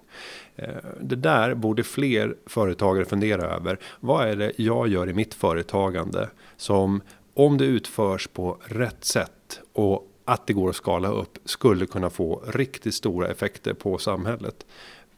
Eh, 0.55 0.75
det 1.01 1.15
där 1.15 1.53
borde 1.53 1.83
fler 1.83 2.35
företagare 2.45 3.05
fundera 3.05 3.41
över. 3.41 3.79
Vad 3.99 4.27
är 4.27 4.35
det 4.35 4.51
jag 4.55 4.87
gör 4.87 5.09
i 5.09 5.13
mitt 5.13 5.33
företagande 5.33 6.29
som 6.57 7.01
om 7.33 7.57
det 7.57 7.65
utförs 7.65 8.27
på 8.27 8.57
rätt 8.65 9.05
sätt 9.05 9.59
och 9.73 10.11
att 10.25 10.47
det 10.47 10.53
går 10.53 10.69
att 10.69 10.75
skala 10.75 11.09
upp 11.09 11.37
skulle 11.45 11.85
kunna 11.85 12.09
få 12.09 12.43
riktigt 12.47 12.93
stora 12.93 13.27
effekter 13.27 13.73
på 13.73 13.97
samhället. 13.97 14.65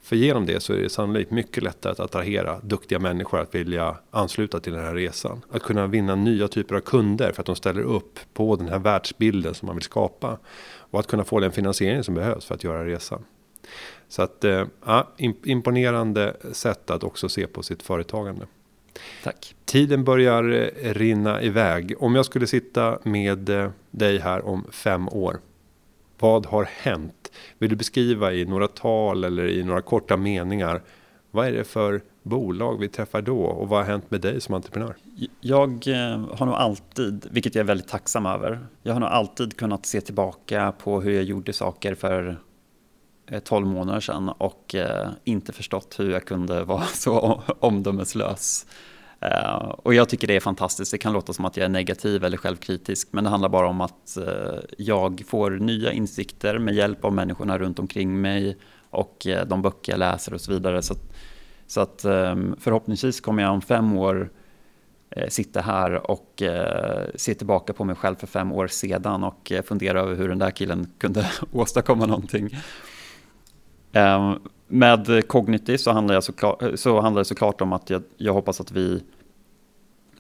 För 0.08 0.16
genom 0.16 0.45
det 0.45 0.60
så 0.60 0.74
är 0.74 0.78
det 0.78 0.89
sannolikt 0.89 1.32
mycket 1.32 1.64
lättare 1.64 1.91
att 1.91 1.99
attrahera 1.99 2.60
duktiga 2.60 2.99
människor 2.99 3.39
att 3.39 3.55
vilja 3.55 3.97
ansluta 4.12 4.60
till 4.60 4.74
den 4.74 4.86
här 4.86 4.95
resan. 4.95 5.41
Att 5.51 5.64
kunna 5.64 5.88
vinna 5.88 6.16
nya 6.16 6.47
typer 6.47 6.76
av 6.76 6.80
kunder 6.80 7.32
för 7.32 7.41
att 7.41 7.45
de 7.45 7.55
ställer 7.55 7.82
upp 7.82 8.20
på 8.34 8.55
den 8.55 8.70
här 8.70 8.80
världsbilden 8.80 9.53
som 9.53 9.66
man 9.66 9.76
vill 9.76 9.84
skapa. 9.84 10.38
Och 10.78 10.99
att 10.99 11.08
kunna 11.08 11.24
få 11.24 11.39
den 11.39 11.51
finansiering 11.51 12.03
som 12.03 12.16
behövs 12.16 12.45
för 12.45 12.55
att 12.55 12.64
göra 12.64 12.86
resan. 12.86 13.24
Så 14.08 14.22
att, 14.22 14.43
eh, 14.43 14.66
ja, 14.86 15.08
imponerande 15.43 16.36
sätt 16.51 16.89
att 16.89 17.03
också 17.03 17.30
se 17.30 17.47
på 17.47 17.64
sitt 17.64 17.84
företagande. 17.84 18.45
Tack. 19.24 19.55
Tiden 19.66 20.03
börjar 20.03 20.43
eh, 20.43 20.93
rinna 20.93 21.41
iväg. 21.41 21.93
Om 21.99 22.16
jag 22.16 22.26
skulle 22.26 22.47
sitta 22.47 22.99
med 23.03 23.49
eh, 23.49 23.70
dig 23.91 24.20
här 24.20 24.45
om 24.45 24.66
fem 24.72 25.10
år. 25.10 25.39
Vad 26.20 26.45
har 26.45 26.64
hänt? 26.64 27.27
Vill 27.58 27.70
du 27.70 27.76
beskriva 27.76 28.34
i 28.34 28.46
några 28.46 28.68
tal 28.68 29.24
eller 29.24 29.48
i 29.48 29.64
några 29.64 29.82
korta 29.82 30.18
meningar. 30.18 30.82
Vad 31.32 31.48
är 31.48 31.52
det 31.52 31.64
för 31.64 32.02
bolag 32.24 32.80
vi 32.80 32.88
träffar 32.88 33.22
då 33.22 33.40
och 33.40 33.70
vad 33.70 33.80
har 33.80 33.92
hänt 33.92 34.12
med 34.12 34.22
dig 34.22 34.42
som 34.42 34.56
entreprenör? 34.56 34.96
Jag 35.42 35.88
eh, 35.88 36.26
har 36.38 36.46
nog 36.46 36.56
alltid, 36.56 37.28
vilket 37.32 37.56
jag 37.56 37.60
är 37.60 37.68
väldigt 37.68 37.88
tacksam 37.88 38.26
över, 38.26 38.60
jag 38.84 38.94
har 38.94 39.00
nog 39.00 39.10
alltid 39.10 39.58
kunnat 39.58 39.86
se 39.86 40.02
tillbaka 40.02 40.74
på 40.84 41.02
hur 41.02 41.12
jag 41.12 41.24
gjorde 41.24 41.54
saker 41.54 41.96
för 41.96 42.40
eh, 43.32 43.40
12 43.40 43.68
månader 43.68 44.00
sedan 44.00 44.30
och 44.30 44.76
eh, 44.76 45.10
inte 45.24 45.54
förstått 45.54 45.96
hur 46.00 46.12
jag 46.12 46.26
kunde 46.26 46.64
vara 46.64 46.84
så 46.84 47.42
omdömeslös. 47.60 48.66
Eh, 49.22 49.55
och 49.55 49.93
jag 49.93 50.09
tycker 50.09 50.28
det 50.28 50.36
är 50.36 50.39
fantastiskt. 50.39 50.91
Det 50.91 50.97
kan 50.97 51.13
låta 51.13 51.34
som 51.34 51.45
att 51.45 51.57
jag 51.57 51.65
är 51.65 51.70
negativ 51.70 52.24
eller 52.24 52.38
självkritisk, 52.38 53.07
men 53.11 53.24
det 53.24 53.30
handlar 53.30 53.49
bara 53.49 53.68
om 53.68 53.82
att 53.82 54.18
eh, 54.18 54.59
jag 54.78 55.24
får 55.28 55.51
nya 55.51 55.91
insikter 55.91 56.59
med 56.59 56.76
hjälp 56.76 57.05
av 57.05 57.13
människorna 57.13 57.57
runt 57.57 57.80
omkring 57.80 58.22
mig 58.22 58.57
och 58.89 59.28
eh, 59.28 59.47
de 59.47 59.61
böcker 59.61 59.91
jag 59.91 59.99
läser 59.99 60.34
och 60.34 60.41
så 60.41 60.51
vidare. 60.51 60.82
Så, 60.82 60.95
så 61.68 61.82
att 61.82 62.05
ehm, 62.05 62.55
förhoppningsvis 62.59 63.22
kommer 63.22 63.43
jag 63.43 63.51
om 63.51 63.61
fem 63.61 63.97
år 63.97 64.30
sitta 65.30 65.61
här 65.61 66.11
och 66.11 66.43
se 67.15 67.34
tillbaka 67.34 67.74
på 67.74 67.84
mig 67.84 67.95
själv 67.95 68.15
för 68.15 68.28
fem 68.28 68.51
år 68.51 68.68
sedan 68.68 69.24
och 69.24 69.51
fundera 69.65 70.01
över 70.01 70.15
hur 70.15 70.30
den 70.30 70.39
där 70.39 70.51
killen 70.51 70.88
kunde 70.97 71.32
åstadkomma 71.51 72.05
någonting. 72.05 72.49
Ehm, 73.93 74.39
med 74.68 75.28
Cognity 75.28 75.78
så 75.78 75.91
handlar, 75.91 76.13
jag 76.13 76.24
såklart, 76.24 76.63
så 76.76 77.01
handlar 77.01 77.22
det 77.22 77.26
såklart 77.26 77.61
om 77.61 77.74
att 77.74 77.89
jag, 77.89 78.03
jag 78.18 78.34
hoppas 78.34 78.61
att 78.61 78.72
vi 78.72 79.03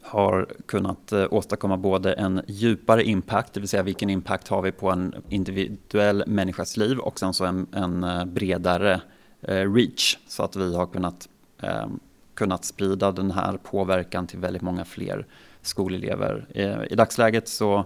har 0.01 0.47
kunnat 0.65 1.11
eh, 1.11 1.25
åstadkomma 1.31 1.77
både 1.77 2.13
en 2.13 2.41
djupare 2.47 3.03
impact, 3.03 3.53
det 3.53 3.59
vill 3.59 3.69
säga 3.69 3.83
vilken 3.83 4.09
impact 4.09 4.47
har 4.47 4.61
vi 4.61 4.71
på 4.71 4.89
en 4.89 5.15
individuell 5.29 6.23
människas 6.27 6.77
liv 6.77 6.99
och 6.99 7.19
sen 7.19 7.33
så 7.33 7.45
en, 7.45 7.67
en 7.71 8.03
eh, 8.03 8.25
bredare 8.25 9.01
eh, 9.41 9.73
reach 9.73 10.17
så 10.27 10.43
att 10.43 10.55
vi 10.55 10.75
har 10.75 10.85
kunnat, 10.85 11.29
eh, 11.61 11.87
kunnat 12.33 12.65
sprida 12.65 13.11
den 13.11 13.31
här 13.31 13.57
påverkan 13.57 14.27
till 14.27 14.39
väldigt 14.39 14.61
många 14.61 14.85
fler 14.85 15.25
skolelever. 15.61 16.45
Eh, 16.49 16.83
I 16.89 16.95
dagsläget 16.95 17.47
så, 17.47 17.85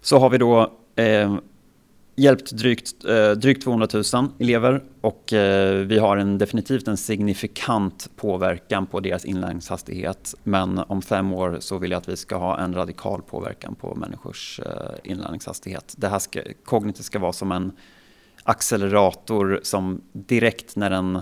så 0.00 0.18
har 0.18 0.30
vi 0.30 0.38
då 0.38 0.72
eh, 0.96 1.36
hjälpt 2.16 2.50
drygt, 2.52 3.04
eh, 3.04 3.30
drygt 3.30 3.62
200 3.62 3.88
000 4.14 4.28
elever 4.38 4.84
och 5.00 5.32
eh, 5.32 5.86
vi 5.86 5.98
har 5.98 6.16
en, 6.16 6.38
definitivt 6.38 6.88
en 6.88 6.96
signifikant 6.96 8.10
påverkan 8.16 8.86
på 8.86 9.00
deras 9.00 9.24
inlärningshastighet. 9.24 10.34
Men 10.42 10.78
om 10.78 11.02
fem 11.02 11.32
år 11.32 11.56
så 11.60 11.78
vill 11.78 11.90
jag 11.90 11.98
att 11.98 12.08
vi 12.08 12.16
ska 12.16 12.36
ha 12.36 12.58
en 12.58 12.74
radikal 12.74 13.22
påverkan 13.22 13.74
på 13.74 13.94
människors 13.94 14.60
eh, 14.60 15.10
inlärningshastighet. 15.10 15.94
Det 15.98 16.08
här 16.08 16.18
ska, 16.18 16.42
kognitivt 16.64 17.04
ska 17.04 17.18
vara 17.18 17.32
som 17.32 17.52
en 17.52 17.72
accelerator 18.42 19.60
som 19.62 20.02
direkt 20.12 20.76
när 20.76 20.90
den, 20.90 21.16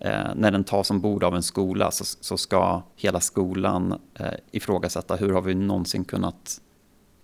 eh, 0.00 0.34
när 0.34 0.50
den 0.50 0.64
tas 0.64 0.90
ombord 0.90 1.24
av 1.24 1.34
en 1.34 1.42
skola 1.42 1.90
så, 1.90 2.04
så 2.04 2.36
ska 2.36 2.82
hela 2.96 3.20
skolan 3.20 4.00
eh, 4.14 4.26
ifrågasätta 4.50 5.16
hur 5.16 5.32
har 5.32 5.42
vi 5.42 5.54
någonsin 5.54 6.04
kunnat, 6.04 6.60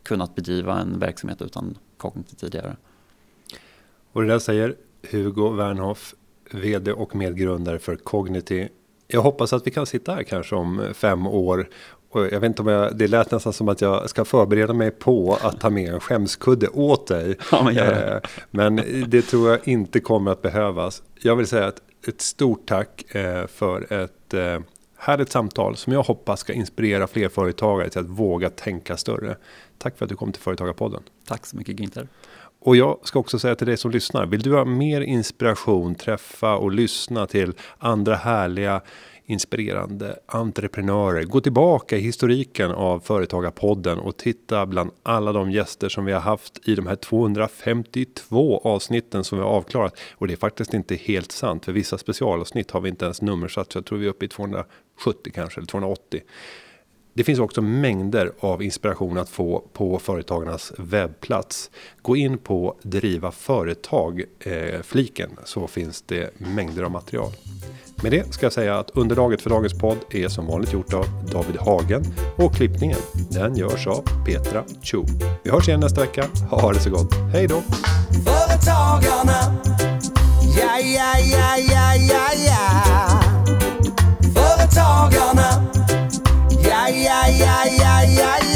kunnat 0.03 0.35
bedriva 0.35 0.81
en 0.81 0.99
verksamhet 0.99 1.43
utan 1.43 1.79
kognitiv 1.97 2.37
tidigare. 2.37 2.77
Och 4.15 4.23
det 4.23 4.29
där 4.29 4.39
säger 4.39 4.75
Hugo 5.11 5.49
Wernhoff, 5.51 6.15
vd 6.51 6.93
och 6.93 7.17
medgrundare 7.17 7.79
för 7.79 7.97
Cognity. 7.97 8.69
Jag 9.07 9.23
hoppas 9.23 9.53
att 9.53 9.67
vi 9.67 9.71
kan 9.71 9.87
sitta 9.87 10.15
här 10.15 10.23
kanske 10.23 10.55
om 10.55 10.89
fem 10.95 11.27
år. 11.27 11.69
Och 12.11 12.25
jag 12.27 12.41
vet 12.41 12.45
inte 12.45 12.63
om 12.63 12.69
jag, 12.69 12.97
det 12.97 13.07
lät 13.07 13.31
nästan 13.31 13.53
som 13.53 13.69
att 13.69 13.81
jag 13.81 14.11
ska 14.11 14.25
förbereda 14.25 14.73
mig 14.73 14.91
på 14.91 15.39
att 15.43 15.61
ta 15.61 15.71
med 15.71 15.95
en 15.95 16.01
skämskudde 16.01 16.69
åt 16.69 17.07
dig. 17.07 17.39
Ja, 17.51 17.63
men, 17.65 17.75
det. 17.75 18.15
Eh, 18.15 18.31
men 18.51 18.83
det 19.07 19.23
tror 19.23 19.51
jag 19.51 19.69
inte 19.69 20.01
kommer 20.01 20.31
att 20.31 20.43
behövas. 20.43 21.03
Jag 21.21 21.37
vill 21.37 21.47
säga 21.47 21.69
ett, 21.69 21.83
ett 22.09 22.21
stort 22.21 22.67
tack 22.67 23.15
eh, 23.15 23.47
för 23.47 23.93
ett 23.93 24.35
eh, 24.35 24.61
härligt 24.97 25.33
samtal 25.33 25.77
som 25.77 25.93
jag 25.93 26.03
hoppas 26.03 26.41
ska 26.41 26.53
inspirera 26.53 27.07
fler 27.07 27.29
företagare 27.29 27.89
till 27.89 28.01
att 28.01 28.09
våga 28.09 28.51
tänka 28.51 28.97
större. 28.97 29.37
Tack 29.79 29.99
för 29.99 30.05
att 30.05 30.09
du 30.09 30.17
kom 30.17 30.33
till 30.33 30.43
Företagarpodden. 30.43 31.03
Tack 31.27 31.47
så 31.47 31.57
mycket 31.57 31.77
Günther. 31.77 32.07
Och 32.65 32.77
jag 32.77 32.99
ska 33.03 33.19
också 33.19 33.39
säga 33.39 33.55
till 33.55 33.67
dig 33.67 33.77
som 33.77 33.91
lyssnar. 33.91 34.27
Vill 34.27 34.43
du 34.43 34.55
ha 34.55 34.65
mer 34.65 35.01
inspiration, 35.01 35.95
träffa 35.95 36.57
och 36.57 36.73
lyssna 36.73 37.27
till 37.27 37.53
andra 37.79 38.15
härliga 38.15 38.81
inspirerande 39.27 40.19
entreprenörer. 40.27 41.23
Gå 41.23 41.41
tillbaka 41.41 41.97
i 41.97 42.01
historiken 42.01 42.71
av 42.71 43.01
Företagarpodden 43.01 43.99
och 43.99 44.17
titta 44.17 44.67
bland 44.67 44.91
alla 45.03 45.33
de 45.33 45.51
gäster 45.51 45.89
som 45.89 46.05
vi 46.05 46.13
har 46.13 46.21
haft 46.21 46.69
i 46.69 46.75
de 46.75 46.87
här 46.87 46.97
252 46.97 48.61
avsnitten 48.65 49.25
som 49.25 49.39
vi 49.39 49.45
har 49.45 49.51
avklarat. 49.51 49.99
Och 50.15 50.27
det 50.27 50.35
är 50.35 50.37
faktiskt 50.37 50.75
inte 50.75 50.95
helt 50.95 51.33
sant 51.33 51.65
för 51.65 51.73
vissa 51.73 51.99
specialavsnitt 51.99 52.71
har 52.71 52.81
vi 52.81 52.89
inte 52.89 53.05
ens 53.05 53.23
nummersatt 53.23 53.73
så 53.73 53.79
jag 53.79 53.87
tror 53.87 53.99
vi 53.99 54.07
är 54.07 54.11
uppe 54.11 54.25
i 54.25 54.29
270 54.29 54.67
kanske 55.35 55.61
eller 55.61 55.69
280. 55.69 56.21
Det 57.17 57.25
finns 57.25 57.39
också 57.39 57.63
mängder 57.63 58.33
av 58.41 58.63
inspiration 58.63 59.19
att 59.19 59.29
få 59.29 59.65
på 59.73 59.99
företagarnas 59.99 60.73
webbplats. 60.79 61.71
Gå 62.03 62.17
in 62.17 62.39
på 62.39 62.77
driva 62.83 63.33
företag”-fliken 63.33 65.31
eh, 65.31 65.37
så 65.45 65.67
finns 65.67 66.03
det 66.03 66.41
mängder 66.41 66.83
av 66.83 66.91
material. 66.91 67.33
Med 68.03 68.13
det 68.13 68.35
ska 68.35 68.47
jag 68.47 68.53
säga 68.53 68.79
att 68.79 68.91
underlaget 68.91 69.43
för 69.43 69.51
dagens 69.51 69.79
podd 69.79 69.99
är 70.11 70.29
som 70.29 70.47
vanligt 70.47 70.73
gjort 70.73 70.95
av 70.95 71.07
David 71.33 71.57
Hagen 71.57 72.03
och 72.37 72.55
klippningen 72.55 72.99
den 73.31 73.57
görs 73.57 73.87
av 73.87 74.05
Petra 74.27 74.65
Chu. 74.83 75.03
Vi 75.43 75.51
hörs 75.51 75.69
igen 75.69 75.81
nästa 75.81 76.01
vecka. 76.01 76.25
Ha 76.51 76.73
det 76.73 76.81
så 76.81 76.91
gott. 76.91 77.15
Hej 77.33 77.47
då! 77.47 77.63
Företagarna, 78.25 79.55
ja, 80.59 80.79
ja, 80.79 81.19
ja, 81.19 81.57
ja, 81.59 81.95
ja, 81.95 82.31
ja. 82.47 83.21
Företagarna 84.35 85.74
ja, 86.89 87.27
ja, 87.29 87.65
ja, 87.65 88.03
ja, 88.03 88.39
ja, 88.43 88.54